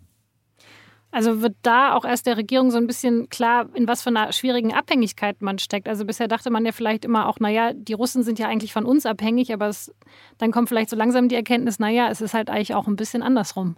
Also 1.13 1.41
wird 1.41 1.55
da 1.61 1.93
auch 1.93 2.05
erst 2.05 2.25
der 2.25 2.37
Regierung 2.37 2.71
so 2.71 2.77
ein 2.77 2.87
bisschen 2.87 3.29
klar, 3.29 3.69
in 3.75 3.87
was 3.87 4.01
für 4.01 4.09
einer 4.09 4.31
schwierigen 4.33 4.73
Abhängigkeit 4.73 5.43
man 5.43 5.59
steckt. 5.59 5.87
Also 5.87 6.05
bisher 6.05 6.27
dachte 6.27 6.49
man 6.49 6.65
ja 6.65 6.71
vielleicht 6.71 7.05
immer 7.05 7.27
auch, 7.27 7.39
naja, 7.39 7.71
die 7.73 7.93
Russen 7.93 8.23
sind 8.23 8.39
ja 8.39 8.47
eigentlich 8.47 8.73
von 8.73 8.83
uns 8.83 9.05
abhängig, 9.05 9.53
aber 9.53 9.67
es, 9.67 9.93
dann 10.39 10.51
kommt 10.51 10.69
vielleicht 10.69 10.89
so 10.89 10.95
langsam 10.95 11.29
die 11.29 11.35
Erkenntnis, 11.35 11.77
naja, 11.77 12.09
es 12.09 12.21
ist 12.21 12.33
halt 12.33 12.49
eigentlich 12.49 12.73
auch 12.73 12.87
ein 12.87 12.95
bisschen 12.95 13.21
andersrum. 13.21 13.75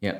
Ja, 0.00 0.14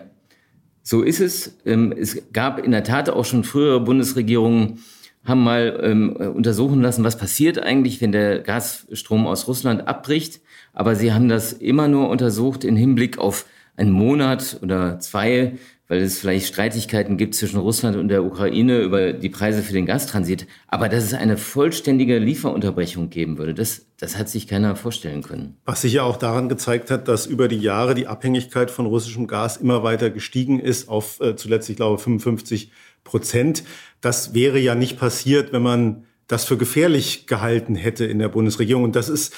so 0.83 1.03
ist 1.03 1.21
es. 1.21 1.59
Ähm, 1.65 1.93
es 1.97 2.33
gab 2.33 2.59
in 2.59 2.71
der 2.71 2.85
Tat 2.85 3.11
auch 3.11 3.25
schon 3.25 3.45
frühere 3.45 3.81
Bundesregierungen, 3.81 4.81
haben 5.25 5.45
mal 5.45 5.79
ähm, 5.83 6.17
untersuchen 6.17 6.81
lassen, 6.81 7.05
was 7.05 7.19
passiert 7.19 7.59
eigentlich, 7.59 8.01
wenn 8.01 8.13
der 8.13 8.41
Gasstrom 8.41 9.27
aus 9.27 9.49
Russland 9.49 9.87
abbricht. 9.87 10.41
Aber 10.73 10.95
sie 10.97 11.13
haben 11.13 11.29
das 11.29 11.53
immer 11.53 11.89
nur 11.89 12.09
untersucht 12.09 12.65
im 12.65 12.77
Hinblick 12.77 13.19
auf 13.19 13.47
einen 13.77 13.91
Monat 13.91 14.59
oder 14.63 14.99
zwei, 14.99 15.59
weil 15.89 16.01
es 16.01 16.19
vielleicht 16.19 16.47
Streitigkeiten 16.47 17.17
gibt 17.17 17.35
zwischen 17.35 17.59
Russland 17.59 17.97
und 17.97 18.09
der 18.09 18.25
Ukraine 18.25 18.81
über 18.81 19.13
die 19.13 19.29
Preise 19.29 19.63
für 19.63 19.73
den 19.73 19.87
Gastransit. 19.87 20.47
Aber 20.69 20.89
dass 20.89 21.05
es 21.05 21.15
eine 21.15 21.37
vollständige 21.37 22.19
Lieferunterbrechung 22.19 23.11
geben 23.11 23.39
würde, 23.39 23.55
das, 23.55 23.87
das 24.01 24.17
hat 24.17 24.31
sich 24.31 24.49
keiner 24.49 24.77
vorstellen 24.77 25.23
können. 25.23 25.59
Was 25.67 25.83
sich 25.83 25.93
ja 25.93 26.05
auch 26.05 26.17
daran 26.17 26.49
gezeigt 26.49 26.91
hat, 26.91 27.07
dass 27.07 27.27
über 27.27 27.49
die 27.49 27.59
Jahre 27.59 27.95
die 27.95 28.07
Abhängigkeit 28.07 28.71
von 28.71 28.87
russischem 28.87 29.27
Gas 29.27 29.59
immer 29.59 29.83
weiter 29.83 30.09
gestiegen 30.09 30.59
ist 30.59 30.89
auf 30.89 31.21
äh, 31.21 31.37
zuletzt, 31.37 31.69
ich 31.69 31.77
glaube, 31.77 31.99
55 31.99 32.73
Prozent. 33.05 33.63
Das 34.01 34.33
wäre 34.33 34.59
ja 34.59 34.75
nicht 34.75 34.99
passiert, 34.99 35.53
wenn 35.53 35.63
man 35.63 36.05
das 36.29 36.47
für 36.47 36.57
gefährlich 36.57 37.27
gehalten 37.27 37.75
hätte 37.75 38.07
in 38.07 38.19
der 38.19 38.29
Bundesregierung. 38.29 38.85
Und 38.85 38.97
das 38.97 39.11
ist 39.11 39.35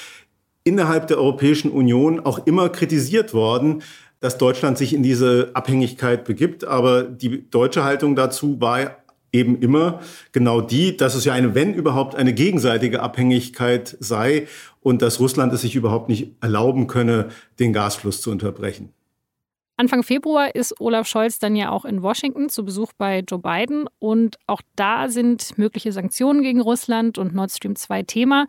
innerhalb 0.63 1.07
der 1.07 1.17
Europäischen 1.17 1.69
Union 1.69 2.21
auch 2.21 2.45
immer 2.47 2.69
kritisiert 2.69 3.33
worden, 3.33 3.83
dass 4.21 4.37
Deutschland 4.37 4.77
sich 4.77 4.93
in 4.93 5.03
diese 5.03 5.51
Abhängigkeit 5.55 6.23
begibt. 6.23 6.63
Aber 6.63 7.03
die 7.03 7.49
deutsche 7.49 7.83
Haltung 7.83 8.15
dazu 8.15 8.61
war 8.61 9.02
eben 9.33 9.59
immer 9.59 9.99
genau 10.31 10.61
die, 10.61 10.95
dass 10.95 11.15
es 11.15 11.25
ja 11.25 11.33
eine, 11.33 11.55
wenn 11.55 11.73
überhaupt, 11.73 12.15
eine 12.15 12.33
gegenseitige 12.33 13.01
Abhängigkeit 13.01 13.97
sei 13.99 14.47
und 14.81 15.01
dass 15.01 15.19
Russland 15.19 15.51
es 15.53 15.61
sich 15.61 15.75
überhaupt 15.75 16.07
nicht 16.07 16.35
erlauben 16.39 16.87
könne, 16.87 17.29
den 17.59 17.73
Gasfluss 17.73 18.21
zu 18.21 18.31
unterbrechen. 18.31 18.93
Anfang 19.75 20.03
Februar 20.03 20.53
ist 20.53 20.79
Olaf 20.79 21.07
Scholz 21.07 21.39
dann 21.39 21.55
ja 21.55 21.71
auch 21.71 21.83
in 21.83 22.03
Washington 22.03 22.47
zu 22.47 22.63
Besuch 22.63 22.93
bei 22.95 23.23
Joe 23.27 23.39
Biden. 23.39 23.89
Und 23.97 24.37
auch 24.45 24.61
da 24.75 25.09
sind 25.09 25.57
mögliche 25.57 25.91
Sanktionen 25.91 26.43
gegen 26.43 26.61
Russland 26.61 27.17
und 27.17 27.33
Nord 27.33 27.51
Stream 27.51 27.75
2 27.75 28.03
Thema. 28.03 28.45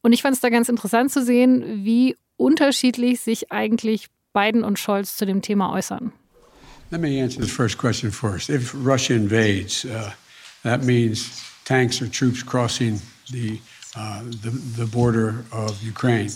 Und 0.00 0.14
ich 0.14 0.22
fand 0.22 0.34
es 0.34 0.40
da 0.40 0.48
ganz 0.48 0.70
interessant 0.70 1.12
zu 1.12 1.22
sehen, 1.22 1.84
wie 1.84 2.16
unterschiedlich 2.38 3.20
sich 3.20 3.52
eigentlich 3.52 4.06
Biden 4.32 4.64
und 4.64 4.78
Scholz 4.78 5.16
zu 5.16 5.26
dem 5.26 5.42
Thema 5.42 5.72
äußern. 5.74 6.12
Let 6.90 7.00
me 7.00 7.22
answer 7.22 7.42
the 7.42 7.48
first 7.48 7.78
question 7.78 8.10
first. 8.10 8.50
If 8.50 8.74
Russia 8.74 9.16
invades, 9.16 9.84
uh, 9.84 10.10
that 10.62 10.84
means 10.84 11.42
tanks 11.64 12.00
or 12.00 12.08
troops 12.08 12.42
crossing 12.42 13.00
the, 13.30 13.60
uh, 13.96 14.22
the, 14.22 14.50
the, 14.76 14.86
border 14.86 15.44
of 15.52 15.82
Ukraine 15.82 16.30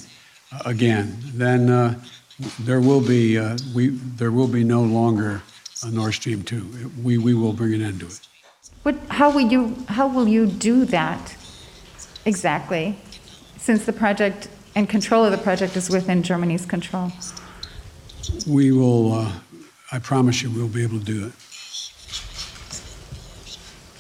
uh, 0.53 0.63
again. 0.65 1.17
Then 1.35 1.71
uh, 1.71 2.01
there 2.61 2.81
will 2.81 3.01
be 3.01 3.39
uh, 3.39 3.57
we 3.75 3.89
there 3.89 4.31
will 4.31 4.49
be 4.49 4.65
no 4.65 4.83
longer 4.83 5.43
a 5.85 5.91
Nord 5.91 6.15
Stream 6.15 6.43
two. 6.43 6.91
We 7.03 7.19
we 7.19 7.35
will 7.35 7.53
bring 7.53 7.75
an 7.75 7.83
end 7.83 8.01
to 8.01 8.07
it. 8.07 8.21
What? 8.83 8.97
How 9.09 9.31
will 9.31 9.49
you 9.51 9.77
how 9.89 10.07
will 10.07 10.29
you 10.29 10.47
do 10.47 10.85
that 10.87 11.37
exactly? 12.25 12.99
Since 13.57 13.87
the 13.87 13.93
project 13.93 14.49
and 14.75 14.89
control 14.89 15.25
of 15.25 15.33
the 15.33 15.39
project 15.39 15.77
is 15.77 15.89
within 15.89 16.23
Germany's 16.23 16.67
control. 16.67 17.11
We 18.47 18.73
will. 18.73 19.15
Uh, 19.15 19.33
I 19.93 19.99
promise 19.99 20.43
you, 20.43 20.51
we'll 20.51 20.69
be 20.69 20.83
able 20.83 20.99
to 20.99 21.05
do 21.05 21.27
it. 21.27 21.33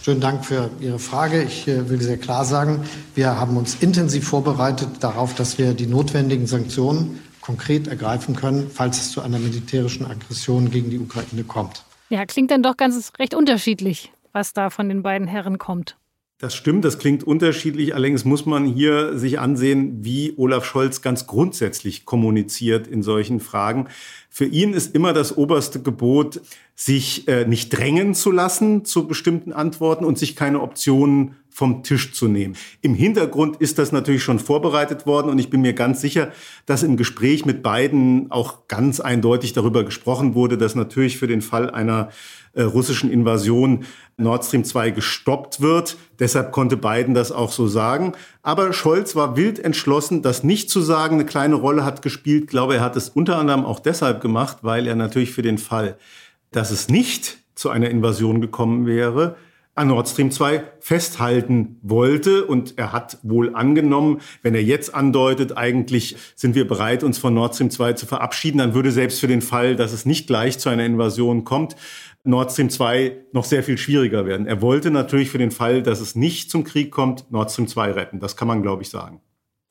Schönen 0.07 0.21
Dank 0.21 0.45
für 0.45 0.71
Ihre 0.79 1.01
Frage. 1.01 1.43
Ich 1.43 1.67
äh, 1.67 1.91
will 1.91 2.01
sehr 2.01 2.17
klar 2.17 2.45
sagen, 2.45 2.85
wir 3.17 3.41
haben 3.41 3.57
uns 3.57 3.75
intensiv 3.81 4.29
vorbereitet 4.29 4.89
darauf, 5.01 5.35
dass 5.35 5.59
wir 5.59 5.75
die 5.75 5.89
notwendigen 5.89 6.47
Sanktionen 6.47 7.19
konkret 7.41 7.89
ergreifen 7.89 8.37
können, 8.37 8.71
falls 8.73 8.99
es 8.99 9.11
zu 9.11 9.21
einer 9.21 9.41
militärischen 9.41 10.07
Aggression 10.07 10.71
gegen 10.71 10.91
die 10.91 11.01
Ukraine 11.01 11.43
kommt. 11.43 11.83
Ja, 12.09 12.25
klingt 12.25 12.53
dann 12.53 12.63
doch 12.63 12.77
ganz 12.77 13.11
recht 13.19 13.35
unterschiedlich, 13.35 14.13
was 14.31 14.53
da 14.53 14.71
von 14.71 14.89
den 14.89 15.03
beiden 15.03 15.27
Herren 15.27 15.59
kommt. 15.59 15.97
Das 16.39 16.55
stimmt, 16.55 16.85
das 16.85 16.99
klingt 16.99 17.25
unterschiedlich. 17.25 17.95
Allerdings 17.95 18.27
muss 18.27 18.45
man 18.45 18.67
hier 18.67 19.19
sich 19.19 19.41
ansehen, 19.41 20.05
wie 20.05 20.35
Olaf 20.37 20.67
Scholz 20.67 21.01
ganz 21.01 21.27
grundsätzlich 21.27 22.05
kommuniziert 22.05 22.87
in 22.87 23.03
solchen 23.03 23.41
Fragen. 23.41 23.89
Für 24.37 24.45
ihn 24.45 24.75
ist 24.75 24.95
immer 24.95 25.15
das 25.15 25.39
oberste 25.39 25.81
Gebot, 25.81 26.43
sich 26.75 27.27
äh, 27.27 27.47
nicht 27.47 27.71
drängen 27.71 28.13
zu 28.13 28.31
lassen 28.31 28.85
zu 28.85 29.09
bestimmten 29.09 29.51
Antworten 29.55 30.05
und 30.05 30.19
sich 30.19 30.37
keine 30.37 30.61
Optionen 30.61 31.37
vom 31.49 31.83
Tisch 31.83 32.13
zu 32.13 32.29
nehmen. 32.29 32.55
Im 32.83 32.93
Hintergrund 32.95 33.57
ist 33.63 33.79
das 33.79 33.93
natürlich 33.93 34.23
schon 34.23 34.39
vorbereitet 34.39 35.07
worden 35.07 35.31
und 35.31 35.39
ich 35.39 35.49
bin 35.49 35.63
mir 35.63 35.73
ganz 35.73 36.03
sicher, 36.03 36.33
dass 36.67 36.83
im 36.83 36.99
Gespräch 36.99 37.47
mit 37.47 37.63
beiden 37.63 38.31
auch 38.31 38.69
ganz 38.69 39.01
eindeutig 39.01 39.55
darüber 39.55 39.85
gesprochen 39.85 40.35
wurde, 40.35 40.59
dass 40.59 40.75
natürlich 40.75 41.17
für 41.17 41.29
den 41.29 41.41
Fall 41.41 41.71
einer 41.71 42.11
äh, 42.53 42.61
russischen 42.61 43.11
Invasion 43.11 43.87
Nord 44.19 44.45
Stream 44.45 44.65
2 44.65 44.91
gestoppt 44.91 45.63
wird. 45.63 45.97
Deshalb 46.19 46.53
konnte 46.53 46.77
Biden 46.77 47.15
das 47.15 47.33
auch 47.33 47.53
so 47.53 47.69
sagen. 47.69 48.13
Aber 48.47 48.73
Scholz 48.73 49.17
war 49.17 49.37
wild 49.37 49.59
entschlossen, 49.59 50.23
das 50.23 50.45
nicht 50.45 50.71
zu 50.71 50.81
sagen. 50.81 51.17
Eine 51.17 51.27
kleine 51.27 51.57
Rolle 51.57 51.85
hat 51.85 52.01
gespielt. 52.01 52.45
Ich 52.45 52.49
glaube, 52.49 52.77
er 52.77 52.81
hat 52.81 52.95
es 52.95 53.09
unter 53.09 53.39
anderem 53.39 53.65
auch 53.65 53.81
deshalb 53.81 54.21
gemacht, 54.21 54.59
weil 54.63 54.87
er 54.87 54.95
natürlich 54.95 55.33
für 55.33 55.43
den 55.43 55.59
Fall, 55.59 55.97
dass 56.53 56.71
es 56.71 56.89
nicht 56.89 57.39
zu 57.57 57.71
einer 57.71 57.91
Invasion 57.91 58.41
gekommen 58.41 58.87
wäre, 58.87 59.35
an 59.75 59.89
Nord 59.89 60.09
Stream 60.09 60.31
2 60.31 60.63
festhalten 60.79 61.81
wollte. 61.83 62.45
Und 62.45 62.79
er 62.79 62.93
hat 62.93 63.19
wohl 63.25 63.53
angenommen, 63.53 64.21
wenn 64.43 64.55
er 64.55 64.63
jetzt 64.63 64.95
andeutet, 64.95 65.57
eigentlich 65.57 66.15
sind 66.37 66.55
wir 66.55 66.69
bereit, 66.69 67.03
uns 67.03 67.19
von 67.19 67.35
Nord 67.35 67.57
Stream 67.57 67.73
2 67.73 67.95
zu 67.95 68.07
verabschieden, 68.07 68.59
dann 68.59 68.75
würde 68.75 68.93
selbst 68.93 69.19
für 69.19 69.27
den 69.27 69.43
Fall, 69.43 69.75
dass 69.75 69.93
es 69.93 70.07
nicht 70.07 70.29
gleich 70.29 70.61
zu 70.61 70.69
einer 70.69 70.87
Invasion 70.87 71.43
kommt, 71.43 71.75
Nord 72.27 72.53
Stream 72.53 72.71
2 72.71 73.27
noch 73.33 73.45
sehr 73.45 73.63
viel 73.63 73.79
schwieriger 73.79 74.27
werden. 74.27 74.47
Er 74.47 74.61
wollte 74.61 74.91
natürlich 74.91 75.31
für 75.31 75.39
den 75.39 75.51
Fall, 75.51 75.83
dass 75.83 76.01
es 76.01 76.15
nicht 76.15 76.51
zum 76.51 76.65
Krieg 76.65 76.91
kommt, 76.91 77.31
Nord 77.31 77.51
Stream 77.51 77.69
2 77.69 77.93
retten. 77.93 78.21
Das 78.21 78.37
kann 78.37 78.49
man, 78.49 78.63
glaube 78.63 78.83
ich, 78.83 78.91
sagen. 78.91 79.21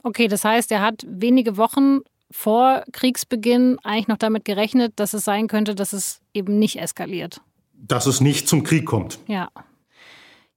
Okay, 0.04 0.28
das 0.28 0.46
heißt, 0.46 0.72
er 0.72 0.82
hat 0.82 1.06
wenige 1.08 1.58
Wochen 1.58 2.00
vor 2.32 2.84
Kriegsbeginn 2.91 3.78
eigentlich 3.84 4.08
noch 4.08 4.18
damit 4.18 4.46
gerechnet, 4.46 4.94
dass 4.98 5.13
es 5.13 5.24
sein 5.24 5.48
könnte, 5.48 5.76
dass 5.76 5.94
es 5.94 6.22
eben 6.34 6.60
nicht 6.60 6.80
eskaliert. 6.80 7.41
Dass 7.74 8.06
es 8.06 8.22
nicht 8.22 8.48
zum 8.48 8.63
Krieg 8.63 8.86
kommt. 8.86 9.20
Ja. 9.28 9.50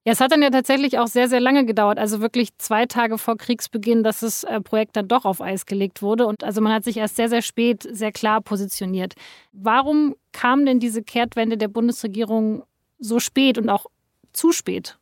Ja, 0.09 0.13
es 0.13 0.21
hat 0.21 0.33
dann 0.33 0.41
ja 0.41 0.49
tatsächlich 0.49 0.99
auch 0.99 1.07
sehr, 1.07 1.29
sehr 1.29 1.39
lange 1.39 1.67
gedauert, 1.67 1.99
also 1.99 2.23
wirklich 2.23 2.57
zwei 2.57 2.87
Tage 2.87 3.19
vor 3.19 3.37
Kriegsbeginn, 3.37 4.03
dass 4.03 4.21
das 4.21 4.43
äh, 4.43 4.59
Projekt 4.59 4.97
dann 4.97 5.07
doch 5.07 5.27
auf 5.27 5.43
Eis 5.43 5.67
gelegt 5.67 6.01
wurde. 6.01 6.27
Und 6.27 6.45
also 6.45 6.63
man 6.63 6.73
hat 6.73 6.85
sich 6.85 6.97
erst 6.97 7.17
sehr, 7.17 7.29
sehr 7.29 7.43
spät 7.43 7.87
sehr 7.93 8.11
klar 8.11 8.41
positioniert. 8.41 9.17
Warum 9.53 10.17
kam 10.33 10.65
denn 10.65 10.81
diese 10.81 11.03
Kehrtwende 11.03 11.59
der 11.59 11.69
Bundesregierung 11.69 12.63
so 12.99 13.21
spät 13.21 13.59
und 13.59 13.69
auch 13.69 13.85
zu 14.33 14.51
spät? 14.51 14.97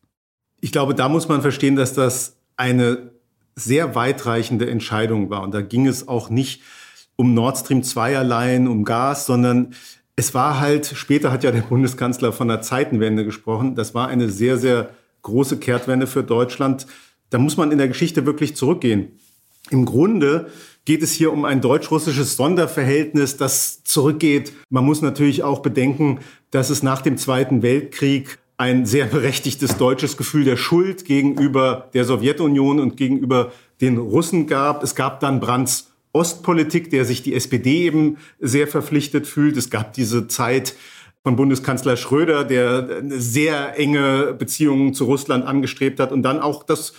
Ich 0.60 0.72
glaube, 0.72 0.92
da 0.92 1.08
muss 1.08 1.28
man 1.28 1.40
verstehen, 1.40 1.76
dass 1.76 1.94
das 1.94 2.38
eine 2.56 3.12
sehr 3.54 3.94
weitreichende 3.94 4.68
Entscheidung 4.68 5.30
war. 5.30 5.42
Und 5.42 5.54
da 5.54 5.60
ging 5.60 5.86
es 5.86 6.08
auch 6.08 6.30
nicht 6.30 6.62
um 7.14 7.32
Nord 7.32 7.58
Stream 7.58 7.84
2 7.84 8.18
allein, 8.18 8.66
um 8.66 8.82
Gas, 8.84 9.24
sondern 9.26 9.72
es 10.16 10.34
war 10.34 10.58
halt, 10.58 10.86
später 10.86 11.30
hat 11.30 11.44
ja 11.44 11.52
der 11.52 11.60
Bundeskanzler 11.60 12.32
von 12.32 12.48
der 12.48 12.62
Zeitenwende 12.62 13.24
gesprochen, 13.24 13.74
das 13.74 13.94
war 13.94 14.08
eine 14.08 14.30
sehr, 14.30 14.56
sehr 14.56 14.95
große 15.26 15.58
Kehrtwende 15.58 16.06
für 16.06 16.22
Deutschland. 16.22 16.86
Da 17.30 17.38
muss 17.38 17.56
man 17.56 17.72
in 17.72 17.78
der 17.78 17.88
Geschichte 17.88 18.24
wirklich 18.26 18.56
zurückgehen. 18.56 19.18
Im 19.70 19.84
Grunde 19.84 20.50
geht 20.84 21.02
es 21.02 21.12
hier 21.12 21.32
um 21.32 21.44
ein 21.44 21.60
deutsch-russisches 21.60 22.36
Sonderverhältnis, 22.36 23.36
das 23.36 23.82
zurückgeht. 23.82 24.52
Man 24.70 24.84
muss 24.84 25.02
natürlich 25.02 25.42
auch 25.42 25.58
bedenken, 25.58 26.20
dass 26.52 26.70
es 26.70 26.84
nach 26.84 27.02
dem 27.02 27.16
Zweiten 27.18 27.62
Weltkrieg 27.62 28.38
ein 28.56 28.86
sehr 28.86 29.06
berechtigtes 29.06 29.76
deutsches 29.76 30.16
Gefühl 30.16 30.44
der 30.44 30.56
Schuld 30.56 31.04
gegenüber 31.04 31.90
der 31.92 32.04
Sowjetunion 32.04 32.78
und 32.78 32.96
gegenüber 32.96 33.52
den 33.80 33.98
Russen 33.98 34.46
gab. 34.46 34.82
Es 34.82 34.94
gab 34.94 35.20
dann 35.20 35.40
Brandts 35.40 35.90
Ostpolitik, 36.12 36.88
der 36.88 37.04
sich 37.04 37.22
die 37.22 37.34
SPD 37.34 37.84
eben 37.84 38.16
sehr 38.40 38.66
verpflichtet 38.66 39.26
fühlt. 39.26 39.56
Es 39.58 39.68
gab 39.68 39.92
diese 39.92 40.28
Zeit 40.28 40.74
von 41.26 41.34
Bundeskanzler 41.34 41.96
Schröder, 41.96 42.44
der 42.44 43.02
sehr 43.08 43.76
enge 43.76 44.32
Beziehungen 44.38 44.94
zu 44.94 45.06
Russland 45.06 45.44
angestrebt 45.44 45.98
hat 45.98 46.12
und 46.12 46.22
dann 46.22 46.38
auch 46.38 46.62
das 46.62 46.92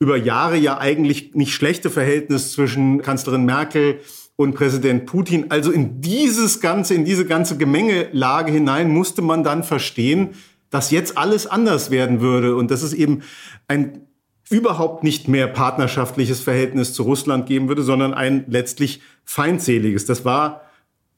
über 0.00 0.16
Jahre 0.16 0.56
ja 0.56 0.78
eigentlich 0.78 1.36
nicht 1.36 1.52
schlechte 1.52 1.88
Verhältnis 1.88 2.50
zwischen 2.50 3.02
Kanzlerin 3.02 3.44
Merkel 3.44 4.00
und 4.34 4.56
Präsident 4.56 5.06
Putin. 5.06 5.52
Also 5.52 5.70
in 5.70 6.00
dieses 6.00 6.60
ganze, 6.60 6.94
in 6.94 7.04
diese 7.04 7.24
ganze 7.24 7.56
Gemengelage 7.56 8.50
hinein 8.50 8.90
musste 8.90 9.22
man 9.22 9.44
dann 9.44 9.62
verstehen, 9.62 10.30
dass 10.70 10.90
jetzt 10.90 11.16
alles 11.16 11.46
anders 11.46 11.92
werden 11.92 12.20
würde 12.20 12.56
und 12.56 12.72
dass 12.72 12.82
es 12.82 12.92
eben 12.92 13.22
ein 13.68 14.08
überhaupt 14.50 15.04
nicht 15.04 15.28
mehr 15.28 15.46
partnerschaftliches 15.46 16.40
Verhältnis 16.40 16.94
zu 16.94 17.04
Russland 17.04 17.46
geben 17.46 17.68
würde, 17.68 17.84
sondern 17.84 18.12
ein 18.12 18.44
letztlich 18.48 19.02
feindseliges. 19.24 20.04
Das 20.04 20.24
war 20.24 20.62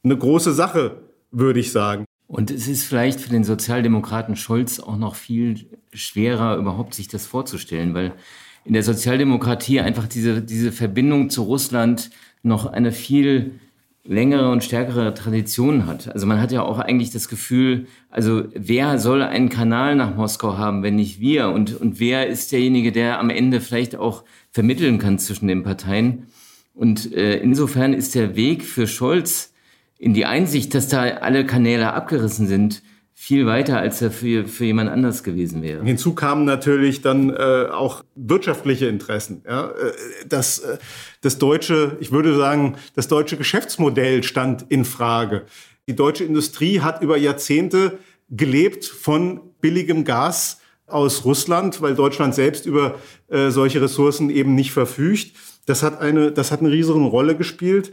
eine 0.04 0.18
große 0.18 0.52
Sache, 0.52 0.96
würde 1.30 1.60
ich 1.60 1.72
sagen. 1.72 2.04
Und 2.30 2.52
es 2.52 2.68
ist 2.68 2.84
vielleicht 2.84 3.20
für 3.20 3.30
den 3.30 3.42
Sozialdemokraten 3.42 4.36
Scholz 4.36 4.78
auch 4.78 4.96
noch 4.96 5.16
viel 5.16 5.66
schwerer, 5.92 6.58
überhaupt 6.58 6.94
sich 6.94 7.08
das 7.08 7.26
vorzustellen, 7.26 7.92
weil 7.92 8.12
in 8.64 8.72
der 8.72 8.84
Sozialdemokratie 8.84 9.80
einfach 9.80 10.06
diese, 10.06 10.40
diese 10.40 10.70
Verbindung 10.70 11.28
zu 11.28 11.42
Russland 11.42 12.10
noch 12.44 12.66
eine 12.66 12.92
viel 12.92 13.58
längere 14.04 14.48
und 14.52 14.62
stärkere 14.62 15.12
Tradition 15.12 15.86
hat. 15.86 16.14
Also 16.14 16.28
man 16.28 16.40
hat 16.40 16.52
ja 16.52 16.62
auch 16.62 16.78
eigentlich 16.78 17.10
das 17.10 17.28
Gefühl, 17.28 17.88
also 18.10 18.44
wer 18.54 19.00
soll 19.00 19.22
einen 19.22 19.48
Kanal 19.48 19.96
nach 19.96 20.14
Moskau 20.14 20.56
haben, 20.56 20.84
wenn 20.84 20.94
nicht 20.94 21.18
wir? 21.18 21.48
Und, 21.48 21.80
und 21.80 21.98
wer 21.98 22.28
ist 22.28 22.52
derjenige, 22.52 22.92
der 22.92 23.18
am 23.18 23.30
Ende 23.30 23.60
vielleicht 23.60 23.96
auch 23.96 24.22
vermitteln 24.52 24.98
kann 24.98 25.18
zwischen 25.18 25.48
den 25.48 25.64
Parteien? 25.64 26.28
Und 26.74 27.12
äh, 27.12 27.38
insofern 27.38 27.92
ist 27.92 28.14
der 28.14 28.36
Weg 28.36 28.62
für 28.62 28.86
Scholz 28.86 29.50
in 30.00 30.14
die 30.14 30.24
Einsicht, 30.24 30.74
dass 30.74 30.88
da 30.88 31.02
alle 31.02 31.44
Kanäle 31.44 31.92
abgerissen 31.92 32.46
sind, 32.46 32.82
viel 33.12 33.44
weiter, 33.44 33.78
als 33.78 34.00
er 34.00 34.10
für, 34.10 34.46
für 34.46 34.64
jemand 34.64 34.88
anders 34.88 35.22
gewesen 35.22 35.60
wäre. 35.60 35.84
Hinzu 35.84 36.14
kamen 36.14 36.46
natürlich 36.46 37.02
dann 37.02 37.28
äh, 37.28 37.66
auch 37.70 38.02
wirtschaftliche 38.14 38.86
Interessen. 38.86 39.42
Ja? 39.46 39.66
Äh, 39.66 39.92
das, 40.26 40.60
äh, 40.60 40.78
das 41.20 41.36
deutsche, 41.36 41.98
ich 42.00 42.12
würde 42.12 42.34
sagen, 42.34 42.76
das 42.94 43.08
deutsche 43.08 43.36
Geschäftsmodell 43.36 44.22
stand 44.22 44.64
in 44.70 44.86
Frage. 44.86 45.44
Die 45.86 45.94
deutsche 45.94 46.24
Industrie 46.24 46.80
hat 46.80 47.02
über 47.02 47.18
Jahrzehnte 47.18 47.98
gelebt 48.30 48.86
von 48.86 49.42
billigem 49.60 50.06
Gas 50.06 50.62
aus 50.86 51.26
Russland, 51.26 51.82
weil 51.82 51.94
Deutschland 51.94 52.34
selbst 52.34 52.64
über 52.64 52.94
äh, 53.28 53.50
solche 53.50 53.82
Ressourcen 53.82 54.30
eben 54.30 54.54
nicht 54.54 54.72
verfügt. 54.72 55.36
Das 55.66 55.82
hat 55.82 56.00
eine, 56.00 56.32
das 56.32 56.50
hat 56.50 56.60
eine 56.60 56.70
riesige 56.70 56.98
Rolle 56.98 57.36
gespielt. 57.36 57.92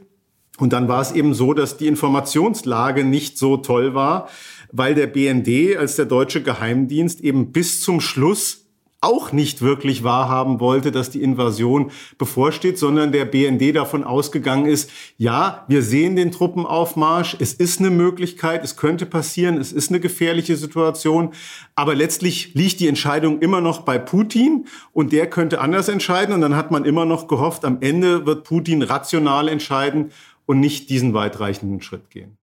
Und 0.58 0.74
dann 0.74 0.88
war 0.88 1.02
es 1.02 1.12
eben 1.12 1.34
so, 1.34 1.54
dass 1.54 1.78
die 1.78 1.88
Informationslage 1.88 3.04
nicht 3.04 3.38
so 3.38 3.58
toll 3.58 3.94
war, 3.94 4.28
weil 4.72 4.96
der 4.96 5.08
BND 5.08 5.78
als 5.78 5.96
der 5.96 6.06
deutsche 6.06 6.42
Geheimdienst 6.42 7.22
eben 7.22 7.52
bis 7.52 7.82
zum 7.82 8.02
Schluss 8.02 8.68
auch 9.00 9.32
nicht 9.32 9.62
wirklich 9.62 10.04
wahrhaben 10.04 10.60
wollte, 10.60 10.92
dass 10.92 11.12
die 11.12 11.22
Invasion 11.22 11.92
bevorsteht, 12.18 12.80
sondern 12.80 13.12
der 13.12 13.26
BND 13.26 13.76
davon 13.76 14.04
ausgegangen 14.04 14.66
ist, 14.66 14.90
ja, 15.18 15.66
wir 15.68 15.84
sehen 15.84 16.16
den 16.16 16.32
Truppenaufmarsch, 16.32 17.38
es 17.40 17.54
ist 17.54 17.80
eine 17.80 17.92
Möglichkeit, 17.92 18.64
es 18.64 18.76
könnte 18.76 19.06
passieren, 19.06 19.58
es 19.58 19.72
ist 19.72 19.92
eine 19.92 20.00
gefährliche 20.00 20.58
Situation, 20.58 21.34
aber 21.76 21.94
letztlich 21.94 22.56
liegt 22.56 22.80
die 22.80 22.88
Entscheidung 22.88 23.40
immer 23.40 23.62
noch 23.62 23.82
bei 23.82 24.00
Putin 24.00 24.66
und 24.94 25.14
der 25.14 25.30
könnte 25.30 25.62
anders 25.62 25.90
entscheiden 25.90 26.34
und 26.34 26.42
dann 26.42 26.56
hat 26.56 26.72
man 26.72 26.84
immer 26.84 27.06
noch 27.06 27.28
gehofft, 27.28 27.66
am 27.66 27.78
Ende 27.82 28.26
wird 28.26 28.46
Putin 28.46 28.82
rational 28.82 29.48
entscheiden 29.48 30.12
und 30.48 30.60
nicht 30.60 30.90
diesen 30.90 31.14
weitreichenden 31.14 31.82
Schritt 31.82 32.10
gehen. 32.10 32.40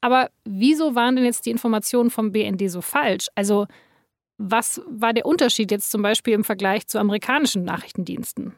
Aber 0.00 0.30
wieso 0.44 0.94
waren 0.94 1.16
denn 1.16 1.24
jetzt 1.24 1.46
die 1.46 1.50
Informationen 1.50 2.10
vom 2.10 2.30
BND 2.30 2.70
so 2.70 2.80
falsch? 2.80 3.26
Also 3.34 3.66
was 4.36 4.80
war 4.88 5.12
der 5.12 5.26
Unterschied 5.26 5.72
jetzt 5.72 5.90
zum 5.90 6.02
Beispiel 6.02 6.34
im 6.34 6.44
Vergleich 6.44 6.86
zu 6.86 7.00
amerikanischen 7.00 7.64
Nachrichtendiensten? 7.64 8.52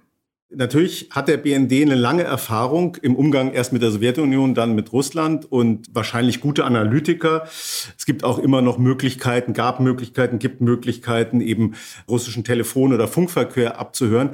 Natürlich 0.53 1.11
hat 1.13 1.29
der 1.29 1.37
BND 1.37 1.73
eine 1.83 1.95
lange 1.95 2.25
Erfahrung 2.25 2.97
im 3.03 3.15
Umgang 3.15 3.53
erst 3.53 3.73
mit 3.73 3.83
der 3.83 3.93
Sowjetunion, 3.93 4.53
dann 4.55 4.75
mit 4.75 4.93
Russland 4.93 5.51
und 5.51 5.87
wahrscheinlich 5.93 6.41
gute 6.41 6.65
Analytiker. 6.65 7.45
Es 7.97 8.05
gibt 8.05 8.25
auch 8.25 8.37
immer 8.41 8.61
noch 8.61 8.77
Möglichkeiten, 8.77 9.53
gab 9.53 9.79
Möglichkeiten, 9.79 10.41
gibt 10.41 10.61
Möglichkeiten, 10.61 11.41
eben 11.41 11.77
russischen 12.09 12.43
Telefon- 12.43 12.93
oder 12.93 13.07
Funkverkehr 13.07 13.79
abzuhören. 13.79 14.31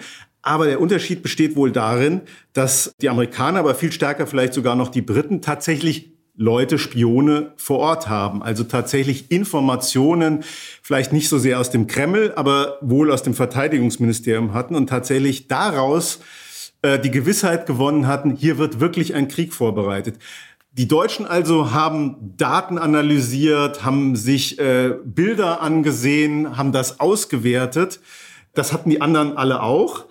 Aber 0.47 0.67
der 0.67 0.81
Unterschied 0.81 1.25
besteht 1.25 1.57
wohl 1.57 1.73
darin, 1.73 2.21
dass 2.53 2.95
die 3.01 3.09
Amerikaner, 3.09 3.59
aber 3.59 3.75
viel 3.75 3.91
stärker 3.91 4.29
vielleicht 4.29 4.55
sogar 4.55 4.77
noch 4.77 4.91
die 4.91 5.03
Briten 5.03 5.43
tatsächlich 5.43 6.13
Leute, 6.37 6.79
Spione 6.79 7.53
vor 7.57 7.81
Ort 7.81 8.09
haben. 8.09 8.45
Also 8.45 8.63
tatsächlich 8.63 9.33
Informationen, 9.33 10.45
vielleicht 10.83 11.13
nicht 11.13 11.29
so 11.29 11.39
sehr 11.39 11.59
aus 11.59 11.71
dem 11.71 11.89
Kreml, 11.89 12.33
aber 12.37 12.79
wohl 12.81 13.11
aus 13.11 13.25
dem 13.25 13.35
Verteidigungsministerium 13.35 14.55
hatten 14.55 14.77
und 14.77 14.89
tatsächlich 14.89 15.49
daraus 15.49 16.21
äh, 16.83 17.01
die 17.01 17.11
Gewissheit 17.11 17.67
gewonnen 17.67 18.07
hatten, 18.07 18.37
hier 18.37 18.57
wird 18.57 18.79
wirklich 18.79 19.17
ein 19.17 19.27
Krieg 19.27 19.53
vorbereitet. 19.53 20.15
Die 20.71 20.87
Deutschen 20.87 21.27
also 21.27 21.73
haben 21.73 22.35
Daten 22.37 22.79
analysiert, 22.79 23.85
haben 23.85 24.15
sich 24.15 24.61
äh, 24.61 24.95
Bilder 25.05 25.61
angesehen, 25.61 26.57
haben 26.57 26.71
das 26.71 27.01
ausgewertet. 27.01 27.99
Das 28.55 28.73
hatten 28.73 28.91
die 28.91 29.01
anderen 29.01 29.37
alle 29.37 29.61
auch. 29.61 30.07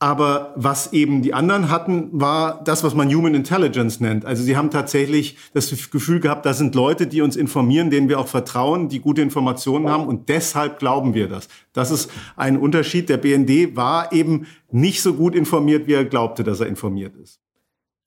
Aber 0.00 0.52
was 0.54 0.92
eben 0.92 1.22
die 1.22 1.34
anderen 1.34 1.70
hatten, 1.70 2.08
war 2.12 2.62
das, 2.62 2.84
was 2.84 2.94
man 2.94 3.12
Human 3.12 3.34
Intelligence 3.34 3.98
nennt. 3.98 4.24
Also 4.24 4.44
sie 4.44 4.56
haben 4.56 4.70
tatsächlich 4.70 5.36
das 5.54 5.90
Gefühl 5.90 6.20
gehabt, 6.20 6.46
da 6.46 6.54
sind 6.54 6.76
Leute, 6.76 7.08
die 7.08 7.20
uns 7.20 7.34
informieren, 7.34 7.90
denen 7.90 8.08
wir 8.08 8.20
auch 8.20 8.28
vertrauen, 8.28 8.88
die 8.88 9.00
gute 9.00 9.22
Informationen 9.22 9.88
haben 9.88 10.06
und 10.06 10.28
deshalb 10.28 10.78
glauben 10.78 11.14
wir 11.14 11.28
das. 11.28 11.48
Das 11.72 11.90
ist 11.90 12.12
ein 12.36 12.58
Unterschied. 12.58 13.08
Der 13.08 13.16
BND 13.16 13.74
war 13.74 14.12
eben 14.12 14.46
nicht 14.70 15.02
so 15.02 15.14
gut 15.14 15.34
informiert, 15.34 15.88
wie 15.88 15.94
er 15.94 16.04
glaubte, 16.04 16.44
dass 16.44 16.60
er 16.60 16.68
informiert 16.68 17.16
ist. 17.16 17.40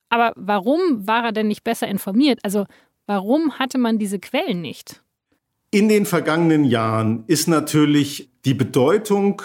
Aber 0.07 0.31
warum 0.37 1.05
war 1.07 1.25
er 1.25 1.31
denn 1.33 1.49
nicht 1.49 1.65
besser 1.65 1.89
informiert? 1.89 2.39
Also 2.43 2.67
warum 3.05 3.59
hatte 3.59 3.77
man 3.77 3.99
diese 3.99 4.19
Quellen 4.19 4.61
nicht? 4.61 5.01
In 5.71 5.89
den 5.89 6.05
vergangenen 6.05 6.63
Jahren 6.63 7.25
ist 7.27 7.49
natürlich 7.49 8.29
die 8.45 8.53
Bedeutung 8.53 9.41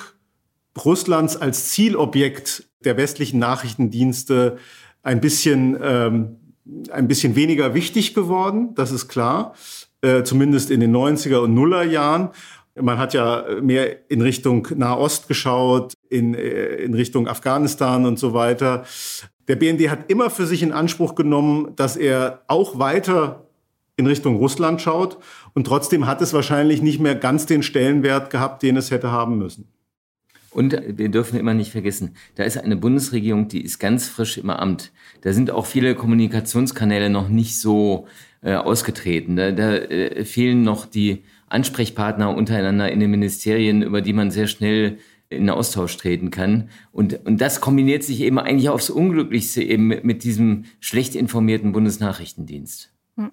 Russlands 0.84 1.36
als 1.36 1.70
Zielobjekt 1.70 2.68
der 2.84 2.96
westlichen 2.96 3.38
Nachrichtendienste 3.38 4.58
ein 5.02 5.20
bisschen, 5.20 5.78
ähm, 5.82 6.36
ein 6.90 7.08
bisschen 7.08 7.36
weniger 7.36 7.74
wichtig 7.74 8.14
geworden, 8.14 8.74
das 8.74 8.90
ist 8.90 9.08
klar, 9.08 9.54
äh, 10.02 10.24
zumindest 10.24 10.70
in 10.70 10.80
den 10.80 10.94
90er 10.94 11.38
und 11.38 11.54
Nuller 11.54 11.84
Jahren. 11.84 12.30
Man 12.74 12.98
hat 12.98 13.14
ja 13.14 13.44
mehr 13.62 14.10
in 14.10 14.20
Richtung 14.20 14.68
Nahost 14.74 15.28
geschaut, 15.28 15.94
in, 16.10 16.34
äh, 16.34 16.76
in 16.76 16.94
Richtung 16.94 17.28
Afghanistan 17.28 18.04
und 18.04 18.18
so 18.18 18.34
weiter. 18.34 18.84
Der 19.48 19.56
BND 19.56 19.88
hat 19.88 20.10
immer 20.10 20.28
für 20.28 20.44
sich 20.44 20.62
in 20.62 20.72
Anspruch 20.72 21.14
genommen, 21.14 21.72
dass 21.76 21.96
er 21.96 22.42
auch 22.48 22.78
weiter 22.78 23.46
in 23.96 24.06
Richtung 24.06 24.36
Russland 24.36 24.82
schaut. 24.82 25.18
Und 25.54 25.66
trotzdem 25.66 26.06
hat 26.06 26.20
es 26.20 26.34
wahrscheinlich 26.34 26.82
nicht 26.82 27.00
mehr 27.00 27.14
ganz 27.14 27.46
den 27.46 27.62
Stellenwert 27.62 28.30
gehabt, 28.30 28.62
den 28.62 28.76
es 28.76 28.90
hätte 28.90 29.10
haben 29.10 29.38
müssen. 29.38 29.68
Und 30.56 30.74
wir 30.86 31.10
dürfen 31.10 31.38
immer 31.38 31.52
nicht 31.52 31.70
vergessen, 31.70 32.14
da 32.34 32.44
ist 32.44 32.56
eine 32.56 32.76
Bundesregierung, 32.76 33.46
die 33.46 33.60
ist 33.60 33.78
ganz 33.78 34.08
frisch 34.08 34.38
im 34.38 34.48
Amt. 34.48 34.90
Da 35.20 35.34
sind 35.34 35.50
auch 35.50 35.66
viele 35.66 35.94
Kommunikationskanäle 35.94 37.10
noch 37.10 37.28
nicht 37.28 37.60
so 37.60 38.06
äh, 38.40 38.54
ausgetreten. 38.54 39.36
Da, 39.36 39.52
da 39.52 39.74
äh, 39.74 40.24
fehlen 40.24 40.62
noch 40.62 40.86
die 40.86 41.24
Ansprechpartner 41.48 42.34
untereinander 42.34 42.90
in 42.90 43.00
den 43.00 43.10
Ministerien, 43.10 43.82
über 43.82 44.00
die 44.00 44.14
man 44.14 44.30
sehr 44.30 44.46
schnell 44.46 44.96
in 45.28 45.50
Austausch 45.50 45.94
treten 45.98 46.30
kann. 46.30 46.70
Und, 46.90 47.26
und 47.26 47.38
das 47.42 47.60
kombiniert 47.60 48.02
sich 48.02 48.22
eben 48.22 48.38
eigentlich 48.38 48.70
aufs 48.70 48.88
Unglücklichste 48.88 49.62
eben 49.62 49.86
mit, 49.88 50.04
mit 50.04 50.24
diesem 50.24 50.64
schlecht 50.80 51.16
informierten 51.16 51.72
Bundesnachrichtendienst. 51.72 52.94
Hm. 53.16 53.30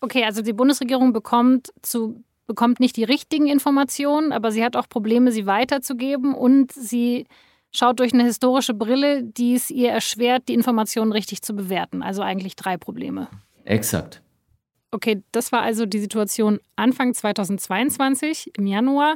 Okay, 0.00 0.22
also 0.22 0.42
die 0.42 0.52
Bundesregierung 0.52 1.12
bekommt 1.12 1.72
zu 1.82 2.22
bekommt 2.50 2.80
nicht 2.80 2.96
die 2.96 3.04
richtigen 3.04 3.46
Informationen, 3.46 4.32
aber 4.32 4.50
sie 4.50 4.64
hat 4.64 4.74
auch 4.74 4.88
Probleme, 4.88 5.30
sie 5.30 5.46
weiterzugeben 5.46 6.34
und 6.34 6.72
sie 6.72 7.28
schaut 7.70 8.00
durch 8.00 8.12
eine 8.12 8.24
historische 8.24 8.74
Brille, 8.74 9.22
die 9.22 9.54
es 9.54 9.70
ihr 9.70 9.92
erschwert, 9.92 10.48
die 10.48 10.54
Informationen 10.54 11.12
richtig 11.12 11.42
zu 11.42 11.54
bewerten. 11.54 12.02
Also 12.02 12.22
eigentlich 12.22 12.56
drei 12.56 12.76
Probleme. 12.76 13.28
Exakt. 13.64 14.20
Okay, 14.90 15.22
das 15.30 15.52
war 15.52 15.62
also 15.62 15.86
die 15.86 16.00
Situation 16.00 16.58
Anfang 16.74 17.14
2022 17.14 18.50
im 18.58 18.66
Januar. 18.66 19.14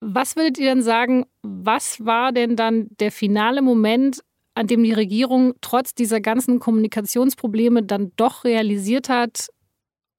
Was 0.00 0.34
würdet 0.34 0.58
ihr 0.58 0.70
denn 0.70 0.82
sagen, 0.82 1.26
was 1.42 2.04
war 2.04 2.32
denn 2.32 2.56
dann 2.56 2.88
der 2.98 3.12
finale 3.12 3.62
Moment, 3.62 4.24
an 4.56 4.66
dem 4.66 4.82
die 4.82 4.92
Regierung 4.92 5.54
trotz 5.60 5.94
dieser 5.94 6.20
ganzen 6.20 6.58
Kommunikationsprobleme 6.58 7.84
dann 7.84 8.10
doch 8.16 8.42
realisiert 8.42 9.08
hat, 9.08 9.50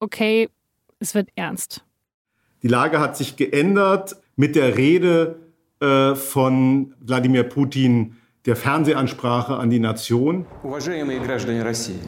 okay, 0.00 0.48
es 0.98 1.14
wird 1.14 1.28
ernst? 1.34 1.85
Die 2.65 2.67
Lage 2.67 2.99
hat 2.99 3.17
sich 3.17 3.37
geändert 3.37 4.17
mit 4.35 4.55
der 4.55 4.77
Rede 4.77 5.39
äh, 5.79 6.15
von 6.15 6.93
Wladimir 6.99 7.43
Putin, 7.43 8.15
der 8.45 8.55
Fernsehansprache 8.55 9.55
an 9.55 9.69
die 9.69 9.79
Nation. 9.79 10.45
Уважаемые 10.63 11.19
граждане 11.19 11.63
России, 11.63 11.99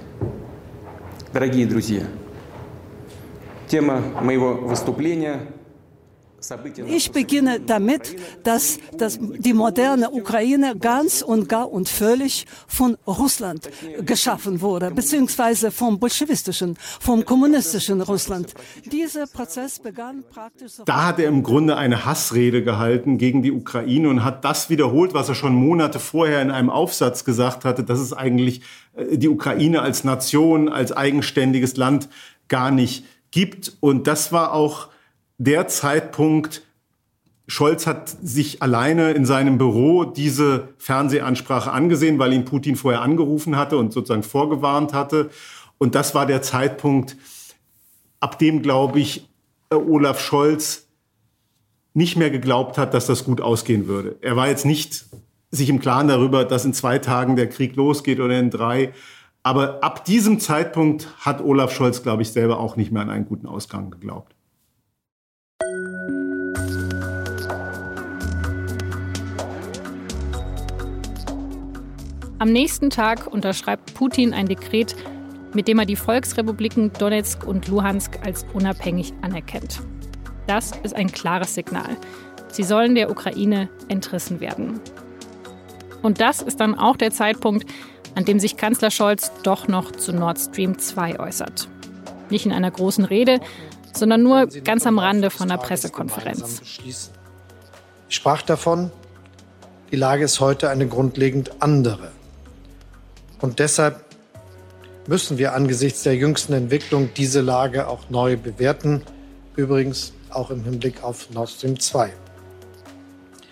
дорогие 1.34 1.66
друзья, 1.66 2.04
тема 3.68 4.02
моего 4.22 4.54
выступления 4.54 5.40
ich 6.87 7.11
beginne 7.13 7.61
damit, 7.61 8.17
dass, 8.45 8.79
dass 8.97 9.19
die 9.21 9.53
moderne 9.53 10.11
Ukraine 10.11 10.77
ganz 10.77 11.23
und 11.23 11.49
gar 11.49 11.71
und 11.71 11.89
völlig 11.89 12.47
von 12.67 12.97
Russland 13.07 13.69
geschaffen 14.05 14.61
wurde, 14.61 14.91
beziehungsweise 14.91 15.71
vom 15.71 15.99
bolschewistischen, 15.99 16.77
vom 16.79 17.25
kommunistischen 17.25 18.01
Russland. 18.01 18.55
Dieser 18.91 19.27
Prozess 19.27 19.79
begann 19.79 20.25
praktisch. 20.31 20.73
Da 20.85 21.07
hat 21.07 21.19
er 21.19 21.29
im 21.29 21.43
Grunde 21.43 21.77
eine 21.77 22.05
Hassrede 22.05 22.63
gehalten 22.63 23.19
gegen 23.19 23.43
die 23.43 23.53
Ukraine 23.53 24.09
und 24.09 24.25
hat 24.25 24.45
das 24.45 24.71
wiederholt, 24.71 25.15
was 25.15 25.29
er 25.29 25.35
schon 25.35 25.55
Monate 25.55 25.99
vorher 25.99 26.43
in 26.43 26.51
einem 26.51 26.71
Aufsatz 26.71 27.25
gesagt 27.25 27.65
hatte, 27.65 27.85
dass 27.85 27.99
es 27.99 28.13
eigentlich 28.13 28.63
äh, 28.97 29.19
die 29.19 29.29
Ukraine 29.29 29.83
als 29.83 30.05
Nation, 30.05 30.69
als 30.69 30.93
eigenständiges 30.93 31.77
Land 31.77 32.09
gar 32.49 32.71
nicht 32.71 33.05
gibt. 33.31 33.77
Und 33.81 34.07
das 34.07 34.33
war 34.33 34.53
auch 34.53 34.89
der 35.39 35.69
Zeitpunkt, 35.69 36.63
Scholz 37.47 37.87
hat 37.87 38.09
sich 38.09 38.61
alleine 38.61 39.13
in 39.13 39.25
seinem 39.25 39.57
Büro 39.57 40.05
diese 40.05 40.69
Fernsehansprache 40.77 41.73
angesehen, 41.73 42.19
weil 42.19 42.35
ihn 42.35 42.45
Putin 42.45 42.77
vorher 42.77 43.01
angerufen 43.01 43.57
hatte 43.57 43.79
und 43.79 43.93
sozusagen 43.93 44.23
vorgewarnt 44.23 44.93
hatte. 44.93 45.31
Und 45.79 45.95
das 45.95 46.15
war 46.15 46.27
der 46.27 46.43
Zeitpunkt, 46.43 47.17
ab 48.21 48.39
dem, 48.39 48.61
glaube 48.63 48.99
ich, 48.99 49.29
Olaf 49.71 50.21
Scholz 50.21 50.89
nicht 51.95 52.17
mehr 52.17 52.31
geglaubt 52.31 52.77
hat, 52.77 52.93
dass 52.93 53.07
das 53.07 53.25
gut 53.25 53.41
ausgehen 53.41 53.87
würde. 53.87 54.17
Er 54.21 54.37
war 54.37 54.49
jetzt 54.49 54.67
nicht 54.67 55.07
sich 55.51 55.71
im 55.71 55.81
Klaren 55.81 56.09
darüber, 56.09 56.45
dass 56.45 56.65
in 56.65 56.75
zwei 56.75 56.99
Tagen 56.99 57.37
der 57.37 57.49
Krieg 57.49 57.77
losgeht 57.77 58.21
oder 58.21 58.39
in 58.39 58.51
drei. 58.51 58.93
Aber 59.43 59.83
ab 59.83 60.05
diesem 60.05 60.41
Zeitpunkt 60.41 61.09
hat 61.21 61.41
Olaf 61.41 61.73
Scholz, 61.73 62.03
glaube 62.03 62.23
ich, 62.23 62.33
selber 62.33 62.61
auch 62.61 62.77
nicht 62.77 62.93
mehr 62.93 63.03
an 63.03 63.11
einen 63.11 63.25
guten 63.25 63.47
Ausgang 63.47 63.91
geglaubt. 63.91 64.35
Am 72.41 72.53
nächsten 72.53 72.89
Tag 72.89 73.27
unterschreibt 73.27 73.95
Putin 73.95 74.33
ein 74.33 74.47
Dekret, 74.47 74.95
mit 75.55 75.67
dem 75.67 75.81
er 75.81 75.87
die 75.87 75.97
Volksrepubliken 75.97 76.93
Donetsk 76.93 77.43
und 77.45 77.67
Luhansk 77.67 78.21
als 78.25 78.47
unabhängig 78.55 79.13
anerkennt. 79.23 79.81
Das 80.47 80.71
ist 80.85 80.95
ein 80.95 81.11
klares 81.11 81.57
Signal. 81.57 81.97
Sie 82.53 82.63
sollen 82.63 82.95
der 82.95 83.11
Ukraine 83.11 83.69
entrissen 83.89 84.39
werden. 84.39 84.81
Und 86.03 86.21
das 86.21 86.41
ist 86.41 86.61
dann 86.61 86.79
auch 86.79 86.97
der 86.97 87.11
Zeitpunkt, 87.11 87.69
an 88.15 88.25
dem 88.25 88.39
sich 88.39 88.57
Kanzler 88.57 88.93
Scholz 88.93 89.33
doch 89.43 89.67
noch 89.67 89.91
zu 89.91 90.13
Nord 90.13 90.39
Stream 90.39 90.79
2 90.79 91.19
äußert. 91.19 91.69
Nicht 92.31 92.47
in 92.47 92.53
einer 92.53 92.71
großen 92.71 93.05
Rede, 93.05 93.41
sondern 93.99 94.23
nur 94.23 94.47
ganz 94.47 94.87
am 94.87 94.99
Rande 94.99 95.31
von 95.31 95.51
einer 95.51 95.61
Pressekonferenz. 95.61 96.63
Ich 96.89 97.11
sprach 98.09 98.43
davon, 98.43 98.91
die 99.91 99.97
Lage 99.97 100.25
ist 100.25 100.41
heute 100.41 100.71
eine 100.71 100.87
grundlegend 100.87 101.63
andere. 101.63 102.11
Und 103.41 103.59
deshalb 103.59 104.05
müssen 105.07 105.39
wir 105.39 105.55
angesichts 105.55 106.03
der 106.03 106.15
jüngsten 106.15 106.53
Entwicklung 106.53 107.11
diese 107.17 107.41
Lage 107.41 107.89
auch 107.89 108.11
neu 108.11 108.37
bewerten, 108.37 109.03
übrigens 109.57 110.13
auch 110.31 110.51
im 110.51 110.65
Hinblick 110.65 111.03
auf 111.03 111.31
Nord 111.31 111.49
Stream 111.49 111.81
2. 111.81 112.13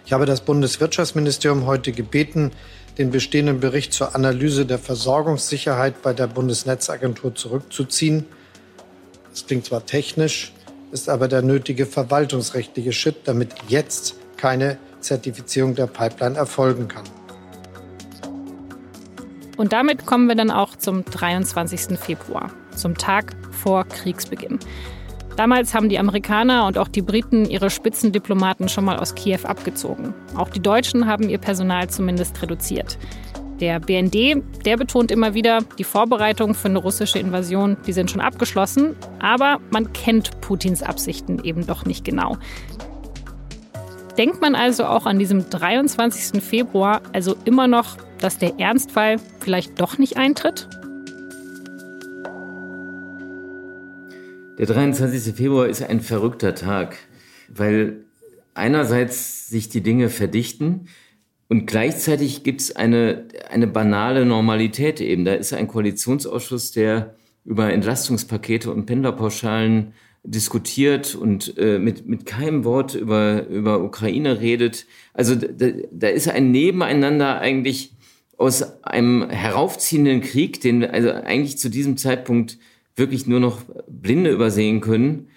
Ich 0.04 0.12
habe 0.12 0.26
das 0.26 0.42
Bundeswirtschaftsministerium 0.42 1.66
heute 1.66 1.92
gebeten, 1.92 2.52
den 2.98 3.10
bestehenden 3.10 3.60
Bericht 3.60 3.92
zur 3.92 4.14
Analyse 4.14 4.66
der 4.66 4.78
Versorgungssicherheit 4.78 6.02
bei 6.02 6.12
der 6.12 6.26
Bundesnetzagentur 6.26 7.34
zurückzuziehen. 7.34 8.24
Das 9.36 9.46
klingt 9.46 9.66
zwar 9.66 9.84
technisch, 9.84 10.50
ist 10.92 11.10
aber 11.10 11.28
der 11.28 11.42
nötige 11.42 11.84
verwaltungsrechtliche 11.84 12.94
Schritt, 12.94 13.16
damit 13.28 13.50
jetzt 13.68 14.14
keine 14.38 14.78
Zertifizierung 15.00 15.74
der 15.74 15.88
Pipeline 15.88 16.38
erfolgen 16.38 16.88
kann. 16.88 17.04
Und 19.58 19.74
damit 19.74 20.06
kommen 20.06 20.26
wir 20.26 20.36
dann 20.36 20.50
auch 20.50 20.74
zum 20.76 21.04
23. 21.04 21.98
Februar, 21.98 22.50
zum 22.74 22.96
Tag 22.96 23.36
vor 23.50 23.84
Kriegsbeginn. 23.84 24.58
Damals 25.36 25.74
haben 25.74 25.90
die 25.90 25.98
Amerikaner 25.98 26.66
und 26.66 26.78
auch 26.78 26.88
die 26.88 27.02
Briten 27.02 27.44
ihre 27.44 27.68
Spitzendiplomaten 27.68 28.70
schon 28.70 28.86
mal 28.86 28.96
aus 28.98 29.14
Kiew 29.14 29.40
abgezogen. 29.42 30.14
Auch 30.34 30.48
die 30.48 30.60
Deutschen 30.60 31.06
haben 31.06 31.28
ihr 31.28 31.36
Personal 31.36 31.90
zumindest 31.90 32.40
reduziert. 32.40 32.96
Der 33.60 33.80
BND, 33.80 34.42
der 34.66 34.76
betont 34.76 35.10
immer 35.10 35.32
wieder, 35.32 35.60
die 35.78 35.84
Vorbereitungen 35.84 36.54
für 36.54 36.68
eine 36.68 36.78
russische 36.78 37.18
Invasion, 37.18 37.78
die 37.86 37.94
sind 37.94 38.10
schon 38.10 38.20
abgeschlossen, 38.20 38.94
aber 39.18 39.60
man 39.70 39.94
kennt 39.94 40.42
Putins 40.42 40.82
Absichten 40.82 41.42
eben 41.42 41.66
doch 41.66 41.86
nicht 41.86 42.04
genau. 42.04 42.36
Denkt 44.18 44.42
man 44.42 44.54
also 44.54 44.84
auch 44.84 45.06
an 45.06 45.18
diesem 45.18 45.48
23. 45.48 46.42
Februar 46.42 47.00
also 47.14 47.34
immer 47.46 47.66
noch, 47.66 47.96
dass 48.18 48.36
der 48.36 48.60
Ernstfall 48.60 49.16
vielleicht 49.40 49.80
doch 49.80 49.96
nicht 49.96 50.18
eintritt? 50.18 50.68
Der 54.58 54.66
23. 54.66 55.34
Februar 55.34 55.66
ist 55.66 55.82
ein 55.82 56.00
verrückter 56.00 56.54
Tag, 56.54 56.96
weil 57.48 58.04
einerseits 58.52 59.48
sich 59.48 59.70
die 59.70 59.82
Dinge 59.82 60.10
verdichten 60.10 60.88
und 61.48 61.66
gleichzeitig 61.66 62.42
gibt 62.42 62.60
es 62.60 62.74
eine, 62.74 63.26
eine 63.50 63.66
banale 63.66 64.26
Normalität 64.26 65.00
eben. 65.00 65.24
Da 65.24 65.34
ist 65.34 65.52
ein 65.52 65.68
Koalitionsausschuss, 65.68 66.72
der 66.72 67.14
über 67.44 67.72
Entlastungspakete 67.72 68.72
und 68.72 68.86
Pendlerpauschalen 68.86 69.92
diskutiert 70.24 71.14
und 71.14 71.56
äh, 71.56 71.78
mit, 71.78 72.06
mit 72.08 72.26
keinem 72.26 72.64
Wort 72.64 72.94
über, 72.96 73.46
über 73.46 73.82
Ukraine 73.82 74.40
redet. 74.40 74.86
Also 75.14 75.36
da, 75.36 75.68
da 75.92 76.08
ist 76.08 76.28
ein 76.28 76.50
Nebeneinander 76.50 77.38
eigentlich 77.38 77.92
aus 78.36 78.84
einem 78.84 79.30
heraufziehenden 79.30 80.20
Krieg, 80.20 80.60
den 80.60 80.84
also 80.84 81.10
eigentlich 81.10 81.58
zu 81.58 81.68
diesem 81.68 81.96
Zeitpunkt 81.96 82.58
wirklich 82.96 83.28
nur 83.28 83.38
noch 83.38 83.62
Blinde 83.88 84.30
übersehen 84.30 84.80
können 84.80 85.28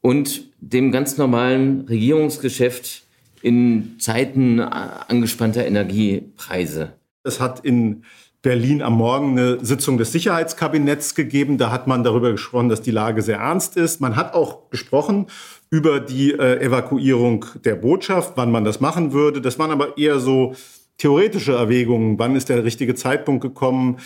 und 0.00 0.48
dem 0.60 0.92
ganz 0.92 1.18
normalen 1.18 1.82
Regierungsgeschäft 1.82 3.05
in 3.46 3.94
Zeiten 4.00 4.58
angespannter 4.58 5.64
Energiepreise. 5.64 6.94
Es 7.22 7.38
hat 7.40 7.60
in 7.60 8.02
Berlin 8.42 8.82
am 8.82 8.94
Morgen 8.94 9.38
eine 9.38 9.64
Sitzung 9.64 9.98
des 9.98 10.10
Sicherheitskabinetts 10.10 11.14
gegeben. 11.14 11.56
Da 11.56 11.70
hat 11.70 11.86
man 11.86 12.02
darüber 12.02 12.32
gesprochen, 12.32 12.68
dass 12.68 12.82
die 12.82 12.90
Lage 12.90 13.22
sehr 13.22 13.38
ernst 13.38 13.76
ist. 13.76 14.00
Man 14.00 14.16
hat 14.16 14.34
auch 14.34 14.68
gesprochen 14.70 15.26
über 15.70 16.00
die 16.00 16.32
äh, 16.32 16.60
Evakuierung 16.60 17.44
der 17.64 17.76
Botschaft, 17.76 18.32
wann 18.34 18.50
man 18.50 18.64
das 18.64 18.80
machen 18.80 19.12
würde. 19.12 19.40
Das 19.40 19.60
waren 19.60 19.70
aber 19.70 19.96
eher 19.96 20.18
so 20.18 20.56
theoretische 20.98 21.52
Erwägungen. 21.52 22.18
Wann 22.18 22.34
ist 22.34 22.48
der 22.48 22.64
richtige 22.64 22.96
Zeitpunkt 22.96 23.42
gekommen? 23.42 23.98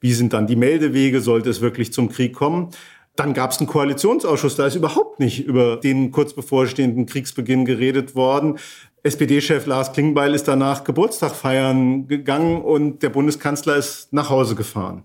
Wie 0.00 0.14
sind 0.14 0.32
dann 0.32 0.46
die 0.46 0.56
Meldewege? 0.56 1.20
Sollte 1.20 1.50
es 1.50 1.60
wirklich 1.60 1.92
zum 1.92 2.08
Krieg 2.08 2.32
kommen? 2.32 2.70
Dann 3.16 3.32
gab 3.32 3.50
es 3.50 3.58
einen 3.58 3.66
Koalitionsausschuss, 3.66 4.56
da 4.56 4.66
ist 4.66 4.74
überhaupt 4.74 5.20
nicht 5.20 5.44
über 5.46 5.76
den 5.76 6.10
kurz 6.12 6.34
bevorstehenden 6.34 7.06
Kriegsbeginn 7.06 7.64
geredet 7.64 8.14
worden. 8.14 8.58
SPD-Chef 9.06 9.66
Lars 9.66 9.92
Klingbeil 9.92 10.34
ist 10.34 10.48
danach 10.48 10.84
Geburtstag 10.84 11.34
feiern 11.34 12.08
gegangen 12.08 12.60
und 12.60 13.02
der 13.02 13.10
Bundeskanzler 13.10 13.76
ist 13.76 14.12
nach 14.12 14.30
Hause 14.30 14.54
gefahren. 14.54 15.02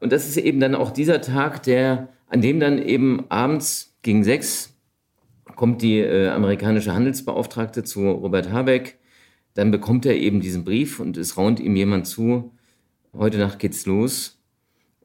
Und 0.00 0.12
das 0.12 0.26
ist 0.26 0.36
eben 0.36 0.58
dann 0.58 0.74
auch 0.74 0.90
dieser 0.90 1.20
Tag, 1.20 1.62
der, 1.62 2.08
an 2.28 2.40
dem 2.40 2.58
dann 2.58 2.78
eben 2.78 3.24
abends 3.28 3.94
gegen 4.02 4.24
sechs 4.24 4.74
kommt 5.54 5.82
die 5.82 5.98
äh, 5.98 6.28
amerikanische 6.28 6.94
Handelsbeauftragte 6.94 7.84
zu 7.84 8.10
Robert 8.10 8.50
Habeck 8.50 8.98
dann 9.54 9.70
bekommt 9.70 10.06
er 10.06 10.16
eben 10.16 10.40
diesen 10.40 10.64
Brief 10.64 11.00
und 11.00 11.16
es 11.16 11.36
raunt 11.36 11.60
ihm 11.60 11.76
jemand 11.76 12.06
zu, 12.06 12.52
heute 13.12 13.38
Nacht 13.38 13.58
geht's 13.58 13.86
los. 13.86 14.38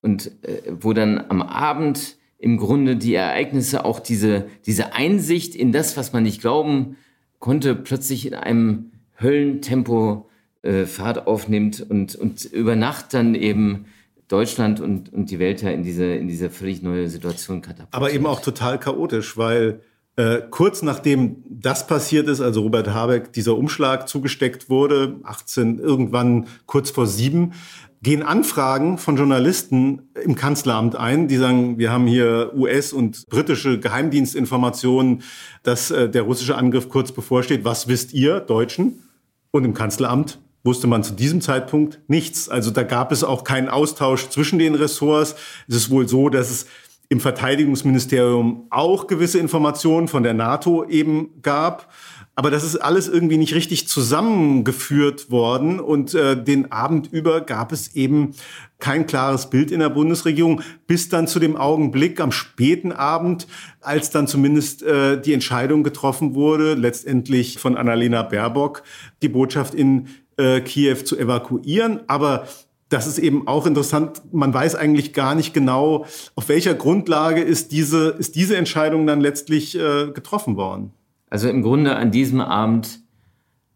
Und 0.01 0.31
äh, 0.43 0.61
wo 0.79 0.93
dann 0.93 1.25
am 1.29 1.41
Abend 1.41 2.17
im 2.37 2.57
Grunde 2.57 2.95
die 2.95 3.15
Ereignisse, 3.15 3.83
auch 3.83 3.99
diese, 3.99 4.45
diese 4.65 4.93
Einsicht 4.93 5.55
in 5.55 5.71
das, 5.71 5.97
was 5.97 6.13
man 6.13 6.23
nicht 6.23 6.39
glauben 6.39 6.97
konnte, 7.39 7.75
plötzlich 7.75 8.25
in 8.25 8.33
einem 8.33 8.91
Höllentempo 9.21 10.29
äh, 10.61 10.85
Fahrt 10.85 11.27
aufnimmt 11.27 11.85
und, 11.87 12.15
und 12.15 12.45
über 12.45 12.75
Nacht 12.75 13.13
dann 13.13 13.35
eben 13.35 13.85
Deutschland 14.27 14.79
und, 14.79 15.13
und 15.13 15.31
die 15.31 15.39
Welt 15.39 15.61
ja 15.61 15.69
in 15.69 15.83
diese, 15.83 16.05
in 16.05 16.27
diese 16.27 16.49
völlig 16.49 16.81
neue 16.81 17.09
Situation 17.09 17.61
katapultiert. 17.61 17.95
Aber 17.95 18.11
eben 18.11 18.25
auch 18.25 18.41
total 18.41 18.79
chaotisch, 18.79 19.37
weil 19.37 19.81
äh, 20.17 20.41
kurz 20.49 20.81
nachdem 20.81 21.43
das 21.47 21.87
passiert 21.87 22.27
ist, 22.27 22.41
also 22.41 22.61
Robert 22.61 22.89
Habeck 22.89 23.31
dieser 23.33 23.55
Umschlag 23.55 24.09
zugesteckt 24.09 24.69
wurde, 24.69 25.19
18 25.23 25.79
irgendwann 25.79 26.47
kurz 26.65 26.89
vor 26.89 27.05
sieben, 27.05 27.53
gehen 28.01 28.23
Anfragen 28.23 28.97
von 28.97 29.17
Journalisten 29.17 30.09
im 30.23 30.35
Kanzleramt 30.35 30.95
ein, 30.95 31.27
die 31.27 31.37
sagen, 31.37 31.77
wir 31.77 31.91
haben 31.91 32.07
hier 32.07 32.51
US- 32.55 32.93
und 32.93 33.25
britische 33.27 33.79
Geheimdienstinformationen, 33.79 35.23
dass 35.63 35.91
äh, 35.91 36.09
der 36.09 36.23
russische 36.23 36.55
Angriff 36.55 36.89
kurz 36.89 37.11
bevorsteht. 37.11 37.65
Was 37.65 37.87
wisst 37.87 38.13
ihr, 38.13 38.39
Deutschen? 38.39 39.03
Und 39.51 39.65
im 39.65 39.73
Kanzleramt 39.73 40.39
wusste 40.63 40.87
man 40.87 41.03
zu 41.03 41.13
diesem 41.13 41.41
Zeitpunkt 41.41 41.99
nichts. 42.07 42.49
Also 42.49 42.71
da 42.71 42.83
gab 42.83 43.11
es 43.11 43.23
auch 43.23 43.43
keinen 43.43 43.69
Austausch 43.69 44.29
zwischen 44.29 44.59
den 44.59 44.75
Ressorts. 44.75 45.35
Es 45.67 45.75
ist 45.75 45.89
wohl 45.89 46.07
so, 46.07 46.29
dass 46.29 46.51
es 46.51 46.67
im 47.09 47.21
Verteidigungsministerium 47.21 48.67
auch 48.69 49.07
gewisse 49.07 49.39
Informationen 49.39 50.07
von 50.07 50.23
der 50.23 50.33
NATO 50.33 50.83
eben 50.85 51.41
gab. 51.41 51.89
Aber 52.39 52.51
das 52.51 52.63
ist 52.63 52.75
alles 52.75 53.07
irgendwie 53.07 53.37
nicht 53.37 53.55
richtig 53.55 53.87
zusammengeführt 53.87 55.31
worden. 55.31 55.79
Und 55.79 56.13
äh, 56.13 56.41
den 56.41 56.71
Abend 56.71 57.11
über 57.11 57.41
gab 57.41 57.71
es 57.71 57.95
eben 57.95 58.35
kein 58.77 59.07
klares 59.07 59.49
Bild 59.49 59.71
in 59.71 59.79
der 59.79 59.89
Bundesregierung, 59.89 60.61
bis 60.85 61.09
dann 61.09 61.27
zu 61.27 61.39
dem 61.39 61.57
Augenblick 61.57 62.21
am 62.21 62.31
späten 62.31 62.91
Abend, 62.91 63.47
als 63.81 64.11
dann 64.11 64.27
zumindest 64.27 64.83
äh, 64.83 65.19
die 65.19 65.33
Entscheidung 65.33 65.81
getroffen 65.81 66.35
wurde, 66.35 66.75
letztendlich 66.75 67.57
von 67.57 67.75
Annalena 67.75 68.21
Baerbock, 68.21 68.83
die 69.23 69.29
Botschaft 69.29 69.73
in 69.73 70.07
äh, 70.37 70.61
Kiew 70.61 70.97
zu 70.97 71.17
evakuieren. 71.17 72.01
Aber 72.05 72.47
das 72.89 73.07
ist 73.07 73.17
eben 73.17 73.47
auch 73.47 73.65
interessant. 73.65 74.21
Man 74.31 74.53
weiß 74.53 74.75
eigentlich 74.75 75.13
gar 75.13 75.33
nicht 75.33 75.55
genau, 75.55 76.05
auf 76.35 76.49
welcher 76.49 76.75
Grundlage 76.75 77.41
ist 77.41 77.71
diese, 77.71 78.09
ist 78.09 78.35
diese 78.35 78.57
Entscheidung 78.57 79.07
dann 79.07 79.21
letztlich 79.21 79.75
äh, 79.75 80.11
getroffen 80.11 80.55
worden. 80.55 80.93
Also 81.29 81.49
im 81.49 81.61
Grunde 81.61 81.95
an 81.95 82.11
diesem 82.11 82.41
Abend 82.41 82.99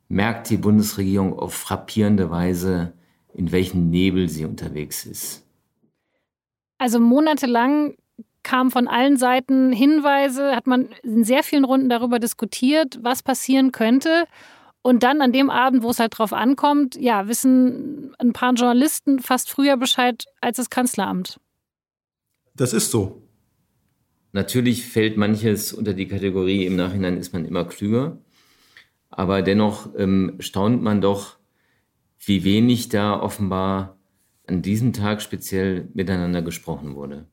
merkt 0.07 0.49
die 0.49 0.57
Bundesregierung 0.57 1.37
auf 1.37 1.53
frappierende 1.53 2.29
Weise, 2.29 2.93
in 3.33 3.51
welchem 3.51 3.89
Nebel 3.89 4.29
sie 4.29 4.45
unterwegs 4.45 5.05
ist. 5.05 5.45
Also 6.77 6.99
monatelang 6.99 7.95
kamen 8.43 8.71
von 8.71 8.87
allen 8.87 9.17
Seiten 9.17 9.71
Hinweise, 9.71 10.55
hat 10.55 10.67
man 10.67 10.89
in 11.03 11.23
sehr 11.23 11.43
vielen 11.43 11.63
Runden 11.63 11.89
darüber 11.89 12.19
diskutiert, 12.19 12.99
was 13.01 13.23
passieren 13.23 13.71
könnte. 13.71 14.25
Und 14.81 15.03
dann 15.03 15.21
an 15.21 15.31
dem 15.31 15.49
Abend, 15.51 15.83
wo 15.83 15.91
es 15.91 15.99
halt 15.99 16.17
drauf 16.17 16.33
ankommt, 16.33 16.95
ja, 16.95 17.27
wissen 17.27 18.15
ein 18.17 18.33
paar 18.33 18.53
Journalisten 18.53 19.19
fast 19.19 19.49
früher 19.51 19.77
Bescheid 19.77 20.25
als 20.41 20.57
das 20.57 20.71
Kanzleramt. 20.71 21.39
Das 22.55 22.73
ist 22.73 22.89
so. 22.89 23.20
Natürlich 24.33 24.85
fällt 24.85 25.17
manches 25.17 25.73
unter 25.73 25.93
die 25.93 26.07
Kategorie, 26.07 26.65
im 26.65 26.75
Nachhinein 26.75 27.17
ist 27.17 27.33
man 27.33 27.45
immer 27.45 27.65
klüger. 27.65 28.17
Aber 29.09 29.41
dennoch 29.41 29.89
ähm, 29.97 30.37
staunt 30.39 30.81
man 30.81 31.01
doch, 31.01 31.37
wie 32.19 32.43
wenig 32.43 32.89
da 32.89 33.19
offenbar 33.19 33.97
an 34.47 34.61
diesem 34.61 34.93
Tag 34.93 35.21
speziell 35.21 35.89
miteinander 35.93 36.41
gesprochen 36.41 36.95
wurde. 36.95 37.25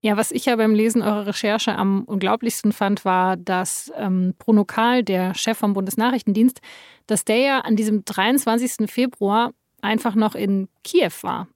Ja, 0.00 0.16
was 0.16 0.32
ich 0.32 0.46
ja 0.46 0.56
beim 0.56 0.74
Lesen 0.74 1.00
eurer 1.00 1.28
Recherche 1.28 1.76
am 1.76 2.02
unglaublichsten 2.04 2.72
fand, 2.72 3.04
war, 3.04 3.36
dass 3.36 3.92
ähm, 3.96 4.34
Bruno 4.38 4.64
Kahl, 4.64 5.04
der 5.04 5.34
Chef 5.34 5.58
vom 5.58 5.74
Bundesnachrichtendienst, 5.74 6.60
dass 7.06 7.24
der 7.24 7.36
ja 7.38 7.60
an 7.60 7.76
diesem 7.76 8.04
23. 8.04 8.90
Februar 8.90 9.52
einfach 9.80 10.16
noch 10.16 10.34
in 10.34 10.68
Kiew 10.82 11.12
war. 11.20 11.46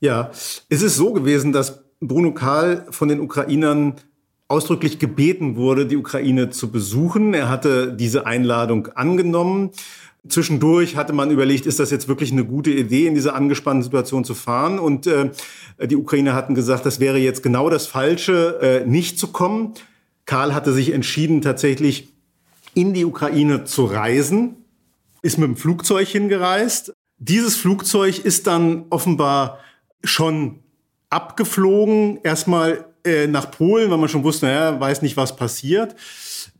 Ja, 0.00 0.30
es 0.30 0.64
ist 0.68 0.96
so 0.96 1.12
gewesen, 1.12 1.52
dass 1.52 1.84
Bruno 1.98 2.32
Kahl 2.32 2.86
von 2.90 3.08
den 3.08 3.18
Ukrainern 3.18 3.96
ausdrücklich 4.48 4.98
gebeten 4.98 5.56
wurde, 5.56 5.86
die 5.86 5.96
Ukraine 5.96 6.48
zu 6.48 6.70
besuchen. 6.70 7.34
Er 7.34 7.50
hatte 7.50 7.92
diese 7.92 8.26
Einladung 8.26 8.88
angenommen. 8.88 9.70
Zwischendurch 10.26 10.96
hatte 10.96 11.12
man 11.12 11.30
überlegt, 11.30 11.66
ist 11.66 11.78
das 11.78 11.90
jetzt 11.90 12.08
wirklich 12.08 12.32
eine 12.32 12.44
gute 12.44 12.70
Idee, 12.70 13.06
in 13.06 13.14
dieser 13.14 13.34
angespannten 13.34 13.82
Situation 13.82 14.24
zu 14.24 14.34
fahren? 14.34 14.78
Und 14.78 15.06
äh, 15.06 15.30
die 15.86 15.96
Ukrainer 15.96 16.34
hatten 16.34 16.54
gesagt, 16.54 16.86
das 16.86 16.98
wäre 16.98 17.18
jetzt 17.18 17.42
genau 17.42 17.70
das 17.70 17.86
Falsche, 17.86 18.58
äh, 18.60 18.86
nicht 18.86 19.18
zu 19.18 19.28
kommen. 19.28 19.74
Karl 20.24 20.54
hatte 20.54 20.72
sich 20.72 20.92
entschieden, 20.92 21.40
tatsächlich 21.40 22.12
in 22.74 22.94
die 22.94 23.04
Ukraine 23.04 23.64
zu 23.64 23.84
reisen, 23.84 24.56
ist 25.22 25.38
mit 25.38 25.48
dem 25.48 25.56
Flugzeug 25.56 26.08
hingereist. 26.08 26.92
Dieses 27.18 27.56
Flugzeug 27.56 28.24
ist 28.24 28.46
dann 28.46 28.86
offenbar 28.90 29.58
schon 30.04 30.60
abgeflogen, 31.10 32.20
erstmal 32.22 32.87
äh, 33.08 33.26
nach 33.26 33.50
Polen, 33.50 33.90
weil 33.90 33.98
man 33.98 34.08
schon 34.08 34.24
wusste, 34.24 34.46
naja, 34.46 34.78
weiß 34.78 35.02
nicht, 35.02 35.16
was 35.16 35.36
passiert. 35.36 35.96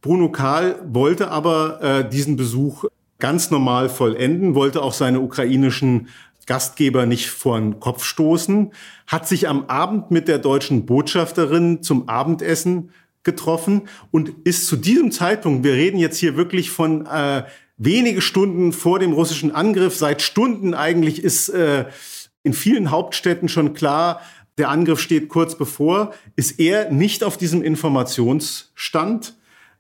Bruno 0.01 0.31
Karl 0.31 0.77
wollte 0.87 1.31
aber 1.31 1.83
äh, 1.83 2.09
diesen 2.09 2.37
Besuch 2.37 2.85
ganz 3.19 3.51
normal 3.51 3.89
vollenden, 3.89 4.55
wollte 4.55 4.83
auch 4.83 4.93
seine 4.93 5.21
ukrainischen 5.21 6.09
Gastgeber 6.47 7.05
nicht 7.05 7.29
vor 7.29 7.59
den 7.61 7.79
Kopf 7.79 8.05
stoßen, 8.05 8.73
hat 9.07 9.29
sich 9.29 9.49
am 9.49 9.67
Abend 9.67 10.11
mit 10.11 10.29
der 10.29 10.39
deutschen 10.39 10.87
Botschafterin 10.87 11.83
zum 11.83 12.09
Abendessen 12.09 12.91
getroffen 13.23 13.83
und 14.11 14.33
ist 14.45 14.67
zu 14.67 14.77
diesem 14.77 15.13
Zeitpunkt, 15.13 15.63
wir 15.63 15.75
reden 15.75 15.99
jetzt 15.99 16.17
hier 16.17 16.37
wirklich 16.37 16.71
von 16.71 17.05
äh, 17.07 17.43
wenige 17.77 18.23
Stunden 18.23 18.73
vor 18.73 18.99
dem 18.99 19.13
russischen 19.13 19.55
Angriff, 19.55 19.97
seit 19.97 20.23
Stunden 20.23 20.73
eigentlich 20.73 21.23
ist 21.23 21.51
äh, 21.51 21.85
in 22.43 22.55
vielen 22.55 22.91
Hauptstädten 22.91 23.49
schon 23.49 23.75
klar, 23.75 24.23
der 24.59 24.69
Angriff 24.69 25.01
steht 25.01 25.29
kurz 25.29 25.57
bevor, 25.57 26.13
ist 26.37 26.59
er 26.61 26.91
nicht 26.91 27.25
auf 27.25 27.37
diesem 27.37 27.63
Informationsstand. 27.63 29.37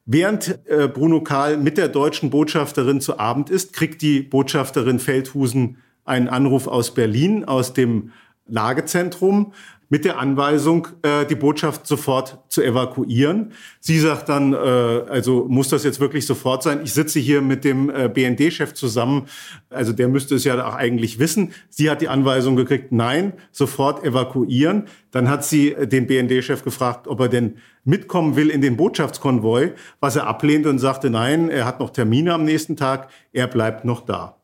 Während 0.06 0.58
äh, 0.66 0.88
Bruno 0.88 1.20
Kahl 1.22 1.58
mit 1.58 1.76
der 1.76 1.88
deutschen 1.88 2.30
Botschafterin 2.30 3.00
zu 3.00 3.18
Abend 3.18 3.50
ist, 3.50 3.74
kriegt 3.74 4.00
die 4.00 4.20
Botschafterin 4.22 5.00
Feldhusen 5.00 5.78
einen 6.04 6.28
Anruf 6.28 6.66
aus 6.66 6.94
Berlin, 6.94 7.44
aus 7.44 7.74
dem 7.74 8.12
Lagezentrum 8.46 9.52
mit 9.88 10.04
der 10.04 10.18
Anweisung, 10.18 10.88
äh, 11.02 11.24
die 11.24 11.34
Botschaft 11.34 11.86
sofort 11.86 12.38
zu 12.48 12.62
evakuieren. 12.62 13.52
Sie 13.80 13.98
sagt 13.98 14.28
dann, 14.28 14.52
äh, 14.52 14.56
also 14.56 15.46
muss 15.48 15.68
das 15.68 15.84
jetzt 15.84 16.00
wirklich 16.00 16.26
sofort 16.26 16.62
sein? 16.62 16.80
Ich 16.84 16.92
sitze 16.92 17.18
hier 17.18 17.40
mit 17.40 17.64
dem 17.64 17.88
äh, 17.90 18.08
BND-Chef 18.08 18.74
zusammen, 18.74 19.26
also 19.70 19.92
der 19.92 20.08
müsste 20.08 20.34
es 20.34 20.44
ja 20.44 20.66
auch 20.66 20.74
eigentlich 20.74 21.18
wissen. 21.18 21.52
Sie 21.70 21.90
hat 21.90 22.00
die 22.00 22.08
Anweisung 22.08 22.56
gekriegt, 22.56 22.92
nein, 22.92 23.32
sofort 23.50 24.04
evakuieren. 24.04 24.84
Dann 25.10 25.28
hat 25.28 25.44
sie 25.44 25.72
äh, 25.72 25.86
den 25.86 26.06
BND-Chef 26.06 26.62
gefragt, 26.62 27.08
ob 27.08 27.20
er 27.20 27.28
denn 27.28 27.56
mitkommen 27.84 28.36
will 28.36 28.50
in 28.50 28.60
den 28.60 28.76
Botschaftskonvoi, 28.76 29.72
was 30.00 30.16
er 30.16 30.26
ablehnte 30.26 30.68
und 30.68 30.78
sagte, 30.78 31.08
nein, 31.08 31.48
er 31.48 31.64
hat 31.64 31.80
noch 31.80 31.90
Termine 31.90 32.34
am 32.34 32.44
nächsten 32.44 32.76
Tag, 32.76 33.08
er 33.32 33.46
bleibt 33.46 33.86
noch 33.86 34.02
da. 34.02 34.38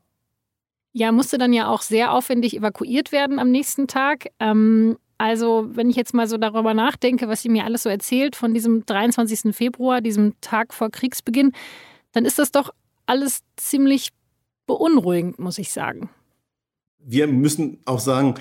Ja, 0.97 1.11
musste 1.11 1.39
dann 1.39 1.53
ja 1.53 1.69
auch 1.69 1.83
sehr 1.83 2.13
aufwendig 2.13 2.57
evakuiert 2.57 3.11
werden 3.11 3.41
am 3.41 3.51
nächsten 3.51 3.89
Tag. 3.89 4.29
Ähm, 4.39 4.97
also, 5.19 5.69
wenn 5.73 5.91
ich 5.91 5.97
jetzt 5.97 6.15
mal 6.15 6.29
so 6.29 6.37
darüber 6.37 6.75
nachdenke, 6.75 7.29
was 7.29 7.43
sie 7.43 7.49
mir 7.49 7.65
alles 7.65 7.85
so 7.85 7.89
erzählt 7.89 8.37
von 8.37 8.53
diesem 8.53 8.85
23. 8.85 9.55
Februar, 9.55 10.01
diesem 10.01 10.35
Tag 10.41 10.75
vor 10.75 10.91
Kriegsbeginn, 10.91 11.53
dann 12.13 12.25
ist 12.25 12.39
das 12.39 12.53
doch 12.53 12.71
alles 13.07 13.41
ziemlich 13.57 14.11
beunruhigend, 14.67 15.39
muss 15.39 15.59
ich 15.59 15.73
sagen. 15.73 16.11
Wir 16.99 17.27
müssen 17.27 17.79
auch 17.85 18.01
sagen, 18.01 18.35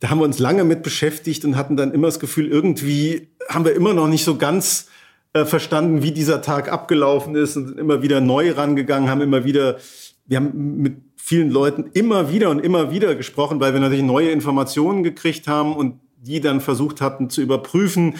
da 0.00 0.10
haben 0.10 0.18
wir 0.18 0.24
uns 0.24 0.38
lange 0.38 0.64
mit 0.64 0.82
beschäftigt 0.82 1.44
und 1.44 1.56
hatten 1.56 1.76
dann 1.76 1.92
immer 1.92 2.08
das 2.08 2.20
Gefühl, 2.20 2.48
irgendwie 2.48 3.28
haben 3.48 3.64
wir 3.64 3.74
immer 3.74 3.94
noch 3.94 4.08
nicht 4.08 4.24
so 4.24 4.36
ganz 4.36 4.88
äh, 5.32 5.44
verstanden, 5.44 6.02
wie 6.02 6.12
dieser 6.12 6.42
Tag 6.42 6.70
abgelaufen 6.70 7.34
ist 7.34 7.56
und 7.56 7.68
sind 7.68 7.78
immer 7.78 8.02
wieder 8.02 8.20
neu 8.20 8.52
rangegangen, 8.52 9.10
haben 9.10 9.20
immer 9.20 9.44
wieder, 9.44 9.78
wir 10.26 10.36
haben 10.38 10.76
mit 10.78 11.07
vielen 11.18 11.50
Leuten 11.50 11.90
immer 11.92 12.32
wieder 12.32 12.48
und 12.48 12.60
immer 12.60 12.90
wieder 12.90 13.14
gesprochen, 13.14 13.60
weil 13.60 13.74
wir 13.74 13.80
natürlich 13.80 14.04
neue 14.04 14.30
Informationen 14.30 15.02
gekriegt 15.02 15.46
haben 15.46 15.76
und 15.76 16.00
die 16.16 16.40
dann 16.40 16.60
versucht 16.60 17.00
hatten 17.00 17.28
zu 17.28 17.42
überprüfen. 17.42 18.14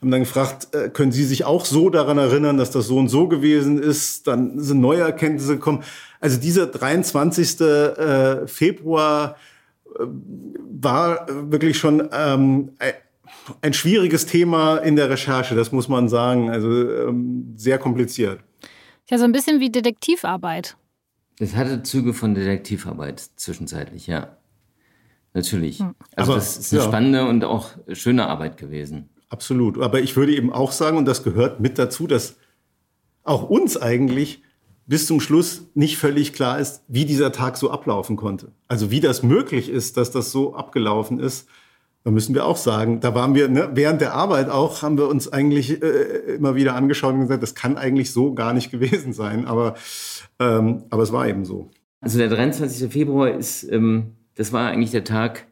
Haben 0.00 0.10
dann 0.10 0.20
gefragt, 0.20 0.68
äh, 0.74 0.90
können 0.90 1.12
Sie 1.12 1.24
sich 1.24 1.44
auch 1.44 1.64
so 1.64 1.90
daran 1.90 2.18
erinnern, 2.18 2.58
dass 2.58 2.70
das 2.70 2.86
so 2.86 2.98
und 2.98 3.08
so 3.08 3.26
gewesen 3.26 3.82
ist? 3.82 4.26
Dann 4.26 4.60
sind 4.60 4.80
neue 4.80 5.00
Erkenntnisse 5.00 5.54
gekommen. 5.54 5.82
Also 6.20 6.38
dieser 6.38 6.66
23. 6.66 7.60
Äh, 7.60 8.46
Februar 8.46 9.36
äh, 9.86 10.04
war 10.80 11.26
wirklich 11.50 11.78
schon 11.78 12.08
ähm, 12.12 12.72
ein 13.62 13.72
schwieriges 13.72 14.26
Thema 14.26 14.76
in 14.76 14.96
der 14.96 15.10
Recherche, 15.10 15.54
das 15.54 15.72
muss 15.72 15.88
man 15.88 16.08
sagen. 16.08 16.50
Also 16.50 16.68
ähm, 16.70 17.54
sehr 17.56 17.78
kompliziert. 17.78 18.40
Ja, 19.08 19.18
so 19.18 19.24
ein 19.24 19.32
bisschen 19.32 19.60
wie 19.60 19.70
Detektivarbeit. 19.70 20.76
Es 21.38 21.54
hatte 21.56 21.82
Züge 21.82 22.14
von 22.14 22.34
Detektivarbeit 22.34 23.20
zwischenzeitlich, 23.36 24.06
ja. 24.06 24.36
Natürlich. 25.32 25.80
Hm. 25.80 25.94
Also 26.14 26.32
Aber, 26.32 26.40
das 26.40 26.56
ist 26.56 26.72
eine 26.72 26.82
ja. 26.82 26.88
spannende 26.88 27.26
und 27.26 27.44
auch 27.44 27.70
schöne 27.92 28.26
Arbeit 28.26 28.56
gewesen. 28.56 29.10
Absolut. 29.28 29.80
Aber 29.80 30.00
ich 30.00 30.16
würde 30.16 30.34
eben 30.34 30.52
auch 30.52 30.70
sagen, 30.70 30.96
und 30.96 31.06
das 31.06 31.24
gehört 31.24 31.58
mit 31.58 31.78
dazu, 31.78 32.06
dass 32.06 32.36
auch 33.24 33.48
uns 33.48 33.76
eigentlich 33.76 34.42
bis 34.86 35.06
zum 35.06 35.20
Schluss 35.20 35.62
nicht 35.74 35.96
völlig 35.96 36.32
klar 36.32 36.58
ist, 36.58 36.82
wie 36.88 37.04
dieser 37.04 37.32
Tag 37.32 37.56
so 37.56 37.70
ablaufen 37.70 38.16
konnte. 38.16 38.52
Also 38.68 38.90
wie 38.90 39.00
das 39.00 39.22
möglich 39.22 39.68
ist, 39.70 39.96
dass 39.96 40.10
das 40.10 40.30
so 40.30 40.54
abgelaufen 40.54 41.18
ist. 41.18 41.48
Da 42.04 42.10
müssen 42.10 42.34
wir 42.34 42.44
auch 42.44 42.58
sagen, 42.58 43.00
da 43.00 43.14
waren 43.14 43.34
wir 43.34 43.48
ne, 43.48 43.70
während 43.72 44.02
der 44.02 44.12
Arbeit 44.12 44.50
auch, 44.50 44.82
haben 44.82 44.98
wir 44.98 45.08
uns 45.08 45.32
eigentlich 45.32 45.82
äh, 45.82 46.34
immer 46.34 46.54
wieder 46.54 46.74
angeschaut 46.74 47.14
und 47.14 47.20
gesagt, 47.20 47.42
das 47.42 47.54
kann 47.54 47.78
eigentlich 47.78 48.12
so 48.12 48.34
gar 48.34 48.52
nicht 48.52 48.70
gewesen 48.70 49.14
sein. 49.14 49.46
Aber 49.46 49.74
ähm, 50.38 50.84
aber 50.90 51.02
es 51.02 51.12
war 51.12 51.28
eben 51.28 51.44
so. 51.44 51.70
Also 52.00 52.18
der 52.18 52.28
23. 52.28 52.92
Februar 52.92 53.30
ist, 53.30 53.64
ähm, 53.64 54.12
das 54.34 54.52
war 54.52 54.68
eigentlich 54.68 54.90
der 54.90 55.04
Tag, 55.04 55.46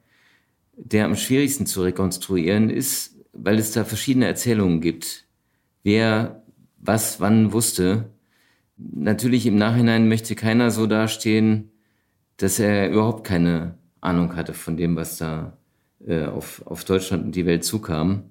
der 0.76 1.04
am 1.04 1.16
schwierigsten 1.16 1.66
zu 1.66 1.82
rekonstruieren 1.82 2.70
ist, 2.70 3.16
weil 3.32 3.58
es 3.58 3.72
da 3.72 3.84
verschiedene 3.84 4.26
Erzählungen 4.26 4.80
gibt. 4.80 5.26
Wer 5.82 6.42
was 6.82 7.20
wann 7.20 7.52
wusste. 7.52 8.10
Natürlich 8.76 9.46
im 9.46 9.56
Nachhinein 9.56 10.08
möchte 10.08 10.34
keiner 10.34 10.70
so 10.70 10.86
dastehen, 10.86 11.70
dass 12.36 12.58
er 12.58 12.90
überhaupt 12.90 13.24
keine 13.24 13.78
Ahnung 14.00 14.34
hatte 14.34 14.52
von 14.52 14.76
dem, 14.76 14.96
was 14.96 15.16
da 15.16 15.56
äh, 16.04 16.24
auf, 16.24 16.66
auf 16.66 16.84
Deutschland 16.84 17.24
und 17.24 17.36
die 17.36 17.46
Welt 17.46 17.64
zukam. 17.64 18.24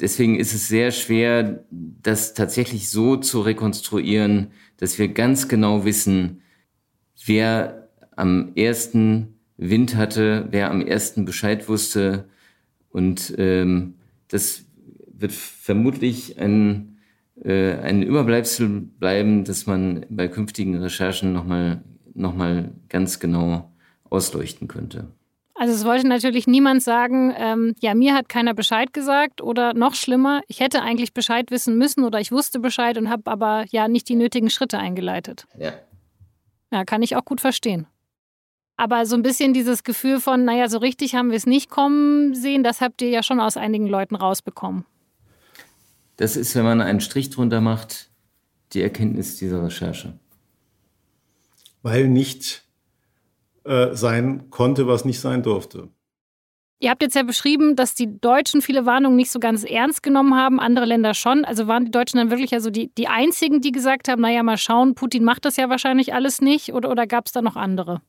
Deswegen 0.00 0.38
ist 0.38 0.54
es 0.54 0.68
sehr 0.68 0.92
schwer, 0.92 1.64
das 1.70 2.34
tatsächlich 2.34 2.88
so 2.88 3.16
zu 3.16 3.40
rekonstruieren, 3.40 4.52
dass 4.82 4.98
wir 4.98 5.06
ganz 5.06 5.46
genau 5.46 5.84
wissen, 5.84 6.42
wer 7.24 7.88
am 8.16 8.50
ersten 8.56 9.38
Wind 9.56 9.94
hatte, 9.94 10.48
wer 10.50 10.72
am 10.72 10.80
ersten 10.80 11.24
Bescheid 11.24 11.68
wusste. 11.68 12.24
Und 12.90 13.32
ähm, 13.38 13.94
das 14.26 14.64
wird 15.06 15.30
vermutlich 15.30 16.36
ein, 16.40 16.98
äh, 17.44 17.74
ein 17.74 18.02
Überbleibsel 18.02 18.68
bleiben, 18.80 19.44
dass 19.44 19.68
man 19.68 20.04
bei 20.10 20.26
künftigen 20.26 20.74
Recherchen 20.74 21.32
nochmal 21.32 21.84
noch 22.14 22.34
mal 22.34 22.72
ganz 22.88 23.20
genau 23.20 23.70
ausleuchten 24.10 24.66
könnte. 24.66 25.06
Also 25.62 25.74
es 25.74 25.84
wollte 25.84 26.08
natürlich 26.08 26.48
niemand 26.48 26.82
sagen, 26.82 27.32
ähm, 27.38 27.76
ja, 27.78 27.94
mir 27.94 28.14
hat 28.14 28.28
keiner 28.28 28.52
Bescheid 28.52 28.92
gesagt 28.92 29.40
oder 29.40 29.74
noch 29.74 29.94
schlimmer, 29.94 30.42
ich 30.48 30.58
hätte 30.58 30.82
eigentlich 30.82 31.14
Bescheid 31.14 31.52
wissen 31.52 31.78
müssen 31.78 32.02
oder 32.02 32.18
ich 32.18 32.32
wusste 32.32 32.58
Bescheid 32.58 32.98
und 32.98 33.08
habe 33.08 33.30
aber 33.30 33.64
ja 33.70 33.86
nicht 33.86 34.08
die 34.08 34.16
nötigen 34.16 34.50
Schritte 34.50 34.80
eingeleitet. 34.80 35.46
Ja. 35.56 35.72
Ja, 36.72 36.84
kann 36.84 37.00
ich 37.00 37.14
auch 37.14 37.24
gut 37.24 37.40
verstehen. 37.40 37.86
Aber 38.76 39.06
so 39.06 39.14
ein 39.14 39.22
bisschen 39.22 39.54
dieses 39.54 39.84
Gefühl 39.84 40.18
von, 40.18 40.44
naja, 40.44 40.68
so 40.68 40.78
richtig 40.78 41.14
haben 41.14 41.30
wir 41.30 41.36
es 41.36 41.46
nicht 41.46 41.70
kommen 41.70 42.34
sehen, 42.34 42.64
das 42.64 42.80
habt 42.80 43.00
ihr 43.00 43.10
ja 43.10 43.22
schon 43.22 43.38
aus 43.38 43.56
einigen 43.56 43.86
Leuten 43.86 44.16
rausbekommen. 44.16 44.84
Das 46.16 46.34
ist, 46.34 46.56
wenn 46.56 46.64
man 46.64 46.80
einen 46.80 47.00
Strich 47.00 47.30
drunter 47.30 47.60
macht, 47.60 48.10
die 48.72 48.82
Erkenntnis 48.82 49.36
dieser 49.36 49.62
Recherche. 49.62 50.14
Weil 51.82 52.08
nicht 52.08 52.61
äh, 53.64 53.94
sein 53.94 54.50
konnte, 54.50 54.86
was 54.86 55.04
nicht 55.04 55.20
sein 55.20 55.42
durfte. 55.42 55.88
Ihr 56.82 56.90
habt 56.90 57.02
jetzt 57.02 57.14
ja 57.14 57.22
beschrieben, 57.22 57.76
dass 57.76 57.94
die 57.94 58.20
Deutschen 58.20 58.60
viele 58.60 58.86
Warnungen 58.86 59.14
nicht 59.14 59.30
so 59.30 59.38
ganz 59.38 59.62
ernst 59.62 60.02
genommen 60.02 60.34
haben, 60.34 60.58
andere 60.58 60.84
Länder 60.84 61.14
schon. 61.14 61.44
Also 61.44 61.68
waren 61.68 61.84
die 61.84 61.92
Deutschen 61.92 62.18
dann 62.18 62.30
wirklich 62.30 62.52
also 62.54 62.70
die, 62.70 62.92
die 62.96 63.06
einzigen, 63.06 63.60
die 63.60 63.70
gesagt 63.70 64.08
haben, 64.08 64.20
naja, 64.20 64.42
mal 64.42 64.58
schauen, 64.58 64.96
Putin 64.96 65.22
macht 65.22 65.44
das 65.44 65.56
ja 65.56 65.70
wahrscheinlich 65.70 66.12
alles 66.12 66.40
nicht 66.40 66.72
oder, 66.72 66.90
oder 66.90 67.06
gab 67.06 67.26
es 67.26 67.32
da 67.32 67.40
noch 67.40 67.54
andere? 67.54 68.02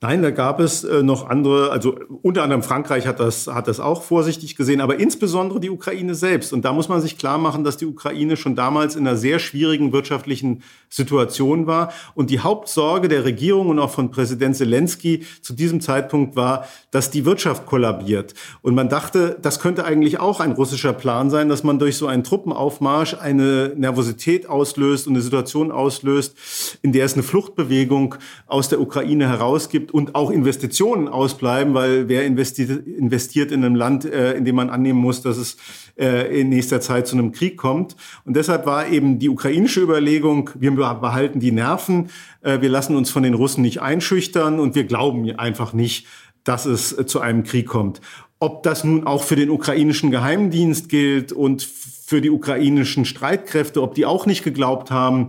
Nein, 0.00 0.20
da 0.20 0.30
gab 0.30 0.60
es 0.60 0.84
äh, 0.84 1.02
noch 1.02 1.30
andere, 1.30 1.70
also 1.70 1.96
unter 2.20 2.42
anderem 2.42 2.62
Frankreich 2.62 3.06
hat 3.06 3.20
das, 3.20 3.46
hat 3.46 3.68
das 3.68 3.80
auch 3.80 4.02
vorsichtig 4.02 4.54
gesehen, 4.54 4.82
aber 4.82 5.00
insbesondere 5.00 5.60
die 5.60 5.70
Ukraine 5.70 6.14
selbst. 6.14 6.52
Und 6.52 6.66
da 6.66 6.74
muss 6.74 6.90
man 6.90 7.00
sich 7.00 7.16
klar 7.16 7.38
machen, 7.38 7.64
dass 7.64 7.78
die 7.78 7.86
Ukraine 7.86 8.36
schon 8.36 8.54
damals 8.54 8.96
in 8.96 9.06
einer 9.06 9.16
sehr 9.16 9.38
schwierigen 9.38 9.92
wirtschaftlichen 9.92 10.62
Situation 10.90 11.66
war. 11.66 11.90
Und 12.14 12.28
die 12.28 12.40
Hauptsorge 12.40 13.08
der 13.08 13.24
Regierung 13.24 13.68
und 13.70 13.78
auch 13.78 13.90
von 13.90 14.10
Präsident 14.10 14.56
Zelensky 14.56 15.24
zu 15.40 15.54
diesem 15.54 15.80
Zeitpunkt 15.80 16.36
war, 16.36 16.66
dass 16.90 17.10
die 17.10 17.24
Wirtschaft 17.24 17.64
kollabiert. 17.64 18.34
Und 18.60 18.74
man 18.74 18.90
dachte, 18.90 19.38
das 19.40 19.58
könnte 19.58 19.86
eigentlich 19.86 20.20
auch 20.20 20.40
ein 20.40 20.52
russischer 20.52 20.92
Plan 20.92 21.30
sein, 21.30 21.48
dass 21.48 21.64
man 21.64 21.78
durch 21.78 21.96
so 21.96 22.08
einen 22.08 22.24
Truppenaufmarsch 22.24 23.14
eine 23.14 23.72
Nervosität 23.74 24.50
auslöst 24.50 25.06
und 25.06 25.14
eine 25.14 25.22
Situation 25.22 25.72
auslöst, 25.72 26.78
in 26.82 26.92
der 26.92 27.06
es 27.06 27.14
eine 27.14 27.22
Fluchtbewegung 27.22 28.16
aus 28.46 28.68
der 28.68 28.82
Ukraine 28.82 29.28
herausgibt 29.28 29.83
und 29.92 30.14
auch 30.14 30.30
Investitionen 30.30 31.08
ausbleiben, 31.08 31.74
weil 31.74 32.08
wer 32.08 32.24
investiert, 32.24 32.86
investiert 32.86 33.52
in 33.52 33.64
einem 33.64 33.74
Land, 33.74 34.04
äh, 34.04 34.34
in 34.34 34.44
dem 34.44 34.56
man 34.56 34.70
annehmen 34.70 35.00
muss, 35.00 35.22
dass 35.22 35.36
es 35.36 35.56
äh, 35.96 36.40
in 36.40 36.48
nächster 36.48 36.80
Zeit 36.80 37.06
zu 37.06 37.16
einem 37.16 37.32
Krieg 37.32 37.56
kommt. 37.56 37.96
Und 38.24 38.36
deshalb 38.36 38.66
war 38.66 38.88
eben 38.88 39.18
die 39.18 39.28
ukrainische 39.28 39.80
Überlegung, 39.80 40.50
wir 40.54 40.70
behalten 40.72 41.40
die 41.40 41.52
Nerven, 41.52 42.10
äh, 42.42 42.60
wir 42.60 42.68
lassen 42.68 42.96
uns 42.96 43.10
von 43.10 43.22
den 43.22 43.34
Russen 43.34 43.62
nicht 43.62 43.82
einschüchtern 43.82 44.60
und 44.60 44.74
wir 44.74 44.84
glauben 44.84 45.30
einfach 45.38 45.72
nicht, 45.72 46.06
dass 46.44 46.66
es 46.66 46.96
äh, 46.96 47.06
zu 47.06 47.20
einem 47.20 47.42
Krieg 47.44 47.66
kommt. 47.66 48.00
Ob 48.38 48.62
das 48.62 48.84
nun 48.84 49.06
auch 49.06 49.22
für 49.22 49.36
den 49.36 49.50
ukrainischen 49.50 50.10
Geheimdienst 50.10 50.88
gilt 50.88 51.32
und 51.32 51.62
für 51.62 52.20
die 52.20 52.30
ukrainischen 52.30 53.06
Streitkräfte, 53.06 53.80
ob 53.80 53.94
die 53.94 54.04
auch 54.04 54.26
nicht 54.26 54.44
geglaubt 54.44 54.90
haben, 54.90 55.28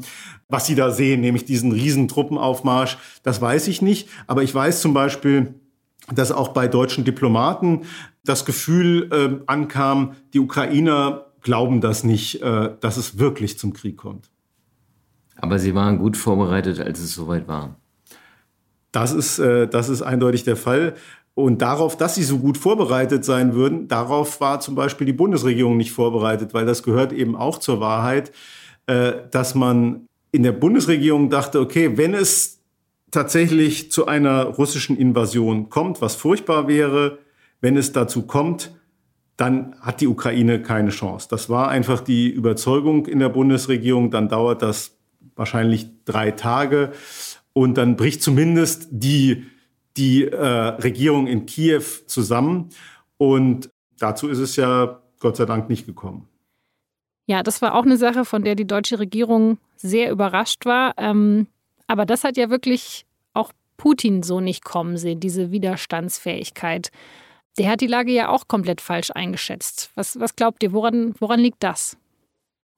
was 0.50 0.68
sie 0.68 0.76
da 0.76 0.92
sehen, 0.92 1.22
nämlich 1.22 1.46
diesen 1.46 1.72
riesen 1.72 2.08
Truppenaufmarsch, 2.08 2.98
das 3.24 3.42
weiß 3.42 3.68
ich 3.68 3.82
nicht. 3.82 4.10
Aber 4.28 4.44
ich 4.44 4.54
weiß 4.54 4.82
zum 4.82 4.94
Beispiel, 4.94 5.56
dass 6.14 6.32
auch 6.32 6.50
bei 6.50 6.68
deutschen 6.68 7.04
Diplomaten 7.04 7.82
das 8.24 8.46
Gefühl 8.46 9.10
äh, 9.12 9.44
ankam, 9.48 10.16
die 10.34 10.40
Ukrainer 10.40 11.26
glauben 11.42 11.82
das 11.82 12.04
nicht, 12.04 12.42
äh, 12.42 12.72
dass 12.80 12.98
es 12.98 13.18
wirklich 13.18 13.58
zum 13.58 13.74
Krieg 13.74 13.98
kommt. 13.98 14.30
Aber 15.38 15.60
sie 15.60 15.76
waren 15.76 16.00
gut 16.00 16.18
vorbereitet, 16.18 16.80
als 16.80 17.00
es 17.00 17.14
soweit 17.14 17.48
war. 17.48 17.76
Das 18.92 19.12
ist, 19.12 19.40
äh, 19.40 19.68
das 19.68 19.90
ist 19.90 20.02
eindeutig 20.02 20.44
der 20.44 20.56
Fall. 20.56 20.96
Und 21.34 21.62
darauf, 21.62 21.98
dass 21.98 22.16
sie 22.16 22.24
so 22.24 22.40
gut 22.40 22.58
vorbereitet 22.58 23.26
sein 23.26 23.54
würden, 23.54 23.90
darauf 23.90 24.40
war 24.40 24.62
zum 24.62 24.74
Beispiel 24.74 25.06
die 25.06 25.14
Bundesregierung 25.14 25.76
nicht 25.76 25.92
vorbereitet, 25.92 26.54
weil 26.54 26.66
das 26.66 26.82
gehört 26.82 27.12
eben 27.12 27.36
auch 27.36 27.58
zur 27.60 27.82
Wahrheit, 27.82 28.32
äh, 28.88 29.14
dass 29.32 29.54
man 29.54 30.08
in 30.36 30.44
der 30.44 30.52
Bundesregierung 30.52 31.30
dachte, 31.30 31.62
okay, 31.62 31.98
wenn 31.98 32.14
es 32.14 32.62
tatsächlich 33.10 33.90
zu 33.90 34.06
einer 34.06 34.44
russischen 34.44 34.98
Invasion 34.98 35.70
kommt, 35.70 36.02
was 36.02 36.16
furchtbar 36.16 36.68
wäre, 36.68 37.20
wenn 37.62 37.78
es 37.78 37.94
dazu 37.94 38.24
kommt, 38.24 38.76
dann 39.38 39.76
hat 39.80 40.02
die 40.02 40.08
Ukraine 40.08 40.62
keine 40.62 40.90
Chance. 40.90 41.28
Das 41.30 41.50
war 41.50 41.70
einfach 41.70 42.02
die 42.02 42.30
Überzeugung 42.30 43.06
in 43.06 43.20
der 43.20 43.30
Bundesregierung. 43.30 44.12
Dann 44.12 44.28
dauert 44.28 44.62
das 44.62 44.98
wahrscheinlich 45.38 45.88
drei 46.04 46.32
Tage 46.32 46.92
und 47.54 47.78
dann 47.78 47.96
bricht 47.96 48.22
zumindest 48.22 48.90
die, 48.92 49.46
die 49.96 50.26
äh, 50.26 50.38
Regierung 50.38 51.28
in 51.28 51.46
Kiew 51.46 51.84
zusammen. 52.08 52.72
Und 53.18 53.70
dazu 54.00 54.28
ist 54.28 54.40
es 54.40 54.58
ja 54.58 55.02
Gott 55.20 55.38
sei 55.38 55.46
Dank 55.46 55.70
nicht 55.70 55.86
gekommen. 55.86 56.28
Ja, 57.28 57.44
das 57.44 57.62
war 57.62 57.76
auch 57.76 57.84
eine 57.84 57.98
Sache, 57.98 58.26
von 58.26 58.44
der 58.44 58.56
die 58.56 58.68
deutsche 58.68 59.00
Regierung 59.00 59.58
sehr 59.76 60.12
überrascht 60.12 60.66
war. 60.66 60.94
Ähm, 60.98 61.48
aber 61.88 62.06
das 62.06 62.24
hat 62.24 62.38
ja 62.38 62.50
wirklich 62.50 63.06
auch 63.34 63.52
Putin 63.78 64.24
so 64.24 64.40
nicht 64.40 64.64
kommen 64.64 64.98
sehen, 64.98 65.20
diese 65.20 65.52
Widerstandsfähigkeit. 65.52 66.92
Der 67.58 67.70
hat 67.70 67.82
die 67.82 67.88
Lage 67.88 68.12
ja 68.12 68.30
auch 68.30 68.48
komplett 68.48 68.82
falsch 68.82 69.12
eingeschätzt. 69.12 69.92
Was, 69.96 70.20
was 70.20 70.36
glaubt 70.36 70.62
ihr, 70.64 70.74
woran, 70.74 71.16
woran 71.20 71.40
liegt 71.40 71.64
das? 71.64 71.98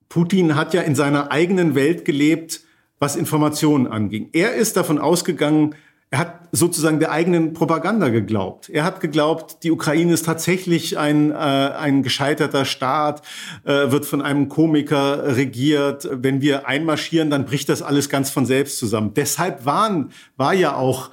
Putin 0.09 0.55
hat 0.55 0.73
ja 0.73 0.81
in 0.81 0.95
seiner 0.95 1.31
eigenen 1.31 1.75
Welt 1.75 2.05
gelebt, 2.05 2.61
was 2.99 3.15
Informationen 3.15 3.87
anging. 3.87 4.29
Er 4.33 4.53
ist 4.53 4.77
davon 4.77 4.99
ausgegangen, 4.99 5.75
er 6.09 6.19
hat 6.19 6.39
sozusagen 6.53 6.99
der 6.99 7.11
eigenen 7.11 7.53
Propaganda 7.53 8.07
geglaubt. 8.07 8.69
Er 8.69 8.85
hat 8.85 9.01
geglaubt, 9.01 9.63
die 9.63 9.71
Ukraine 9.71 10.13
ist 10.13 10.25
tatsächlich 10.25 10.97
ein, 10.97 11.31
äh, 11.31 11.35
ein 11.35 12.01
gescheiterter 12.01 12.63
Staat, 12.63 13.21
äh, 13.65 13.91
wird 13.91 14.05
von 14.05 14.21
einem 14.21 14.47
Komiker 14.47 15.35
regiert. 15.35 16.07
Wenn 16.11 16.39
wir 16.39 16.65
einmarschieren, 16.67 17.29
dann 17.29 17.45
bricht 17.45 17.67
das 17.67 17.81
alles 17.81 18.07
ganz 18.07 18.29
von 18.29 18.45
selbst 18.45 18.79
zusammen. 18.79 19.13
Deshalb 19.15 19.65
waren, 19.65 20.11
war 20.37 20.53
ja 20.53 20.75
auch 20.75 21.11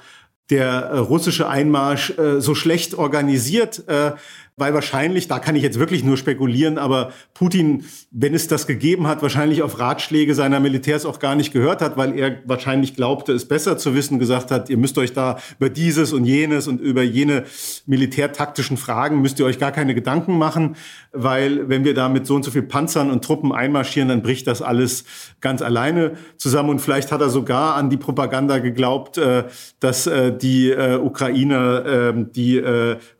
der 0.49 0.67
äh, 0.69 0.97
russische 0.97 1.49
Einmarsch 1.49 2.11
äh, 2.17 2.39
so 2.39 2.55
schlecht 2.55 2.93
organisiert, 2.93 3.87
äh, 3.87 4.11
weil 4.57 4.73
wahrscheinlich, 4.73 5.27
da 5.27 5.39
kann 5.39 5.57
ich 5.57 5.63
jetzt 5.63 5.79
wirklich 5.79 6.05
nur 6.05 6.15
spekulieren, 6.15 6.77
aber 6.77 7.11
Putin, 7.33 7.83
wenn 8.11 8.33
es 8.33 8.47
das 8.47 8.67
gegeben 8.67 9.05
hat, 9.05 9.21
wahrscheinlich 9.21 9.61
auf 9.61 9.79
Ratschläge 9.79 10.33
seiner 10.33 10.61
Militärs 10.61 11.05
auch 11.05 11.19
gar 11.19 11.35
nicht 11.35 11.51
gehört 11.51 11.81
hat, 11.81 11.97
weil 11.97 12.17
er 12.17 12.37
wahrscheinlich 12.45 12.95
glaubte, 12.95 13.33
es 13.33 13.49
besser 13.49 13.77
zu 13.77 13.95
wissen, 13.95 14.17
gesagt 14.17 14.51
hat, 14.51 14.69
ihr 14.69 14.77
müsst 14.77 14.97
euch 14.97 15.11
da 15.11 15.39
über 15.59 15.69
dieses 15.69 16.13
und 16.13 16.23
jenes 16.23 16.69
und 16.69 16.79
über 16.79 17.03
jene 17.03 17.43
militärtaktischen 17.85 18.77
Fragen 18.77 19.21
müsst 19.21 19.39
ihr 19.39 19.45
euch 19.45 19.59
gar 19.59 19.73
keine 19.73 19.93
Gedanken 19.93 20.37
machen, 20.37 20.77
weil 21.15 21.69
wenn 21.69 21.83
wir 21.83 21.93
da 21.93 22.09
mit 22.09 22.27
so 22.27 22.35
und 22.35 22.43
so 22.43 22.51
viel 22.51 22.63
Panzern 22.63 23.09
und 23.09 23.23
Truppen 23.23 23.51
einmarschieren, 23.51 24.09
dann 24.09 24.21
bricht 24.21 24.47
das 24.47 24.61
alles 24.61 25.05
ganz 25.41 25.61
alleine 25.61 26.13
zusammen 26.37 26.69
und 26.69 26.79
vielleicht 26.79 27.11
hat 27.11 27.21
er 27.21 27.29
sogar 27.29 27.75
an 27.75 27.89
die 27.89 27.97
Propaganda 27.97 28.59
geglaubt, 28.59 29.17
äh, 29.17 29.45
dass 29.79 30.07
äh, 30.07 30.35
die 30.35 30.69
äh, 30.69 30.97
Ukrainer 30.97 31.85
ähm, 31.85 32.31
die 32.31 32.61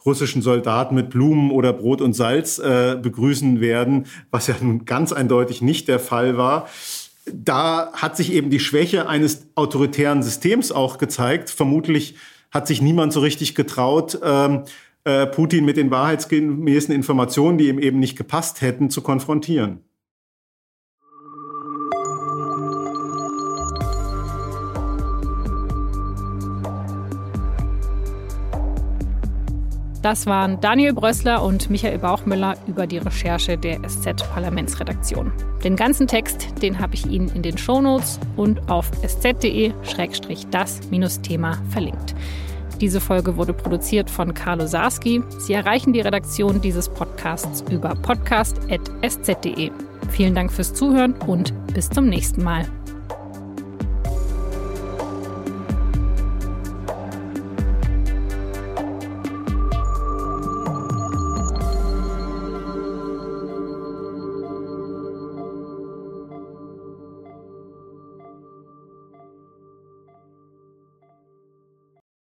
russischen 0.06 0.41
Soldaten 0.41 0.96
mit 0.96 1.10
Blumen 1.10 1.52
oder 1.52 1.74
Brot 1.74 2.02
und 2.02 2.14
Salz 2.14 2.58
begrüßen 2.58 3.60
werden, 3.60 4.06
was 4.32 4.48
ja 4.48 4.56
nun 4.62 4.86
ganz 4.86 5.12
eindeutig 5.14 5.62
nicht 5.62 5.88
der 5.88 6.00
Fall 6.00 6.38
war. 6.38 6.68
Da 7.32 7.91
hat 7.93 8.18
sich 8.18 8.32
eben 8.32 8.50
die 8.50 8.60
Schwäche 8.60 9.08
eines 9.08 9.48
autoritären 9.56 10.22
Systems 10.22 10.72
auch 10.72 10.98
gezeigt. 10.98 11.50
Vermutlich 11.50 12.16
hat 12.52 12.68
sich 12.68 12.82
niemand 12.82 13.14
so 13.14 13.20
richtig 13.20 13.54
getraut, 13.54 14.20
ähm, 14.24 14.64
äh, 15.06 15.26
Putin 15.28 15.64
mit 15.66 15.78
den 15.78 15.91
wahrheitsgemäßen 15.91 16.93
Informationen, 16.93 17.58
die 17.58 17.70
ihm 17.70 17.80
eben 17.80 17.99
nicht 17.99 18.18
gepasst 18.18 18.60
hätten, 18.62 18.89
zu 18.89 19.01
konfrontieren. 19.01 19.80
Das 30.01 30.26
waren 30.28 30.60
Daniel 30.62 30.93
Brössler 30.93 31.43
und 31.43 31.70
Michael 31.72 31.97
Bauchmüller 31.97 32.56
über 32.68 32.86
die 32.86 32.99
Recherche 32.99 33.58
der 33.58 33.82
SZ-Parlamentsredaktion. 33.82 35.34
Den 35.64 35.76
ganzen 35.76 36.06
Text, 36.06 36.62
den 36.62 36.78
habe 36.78 36.93
ich 36.93 37.08
Ihnen 37.08 37.30
in 37.30 37.41
den 37.41 37.58
Shownotes 37.58 38.20
und 38.36 38.70
auf 38.70 38.91
sz.de-das-thema 39.03 41.58
verlinkt. 41.72 42.14
Diese 42.82 43.00
Folge 43.00 43.38
wurde 43.38 43.54
produziert 43.54 44.10
von 44.10 44.34
Carlo 44.34 44.68
Sarski. 44.68 45.24
Sie 45.38 45.54
erreichen 45.54 45.94
die 45.94 46.02
Redaktion 46.02 46.62
dieses 46.62 46.90
Podcasts 46.90 47.64
über 47.72 47.96
podcast.sz.de. 47.96 49.72
Vielen 50.10 50.36
Dank 50.36 50.52
fürs 50.52 50.74
Zuhören 50.74 51.14
und 51.28 51.54
bis 51.74 51.90
zum 51.90 52.08
nächsten 52.08 52.44
Mal. 52.44 52.66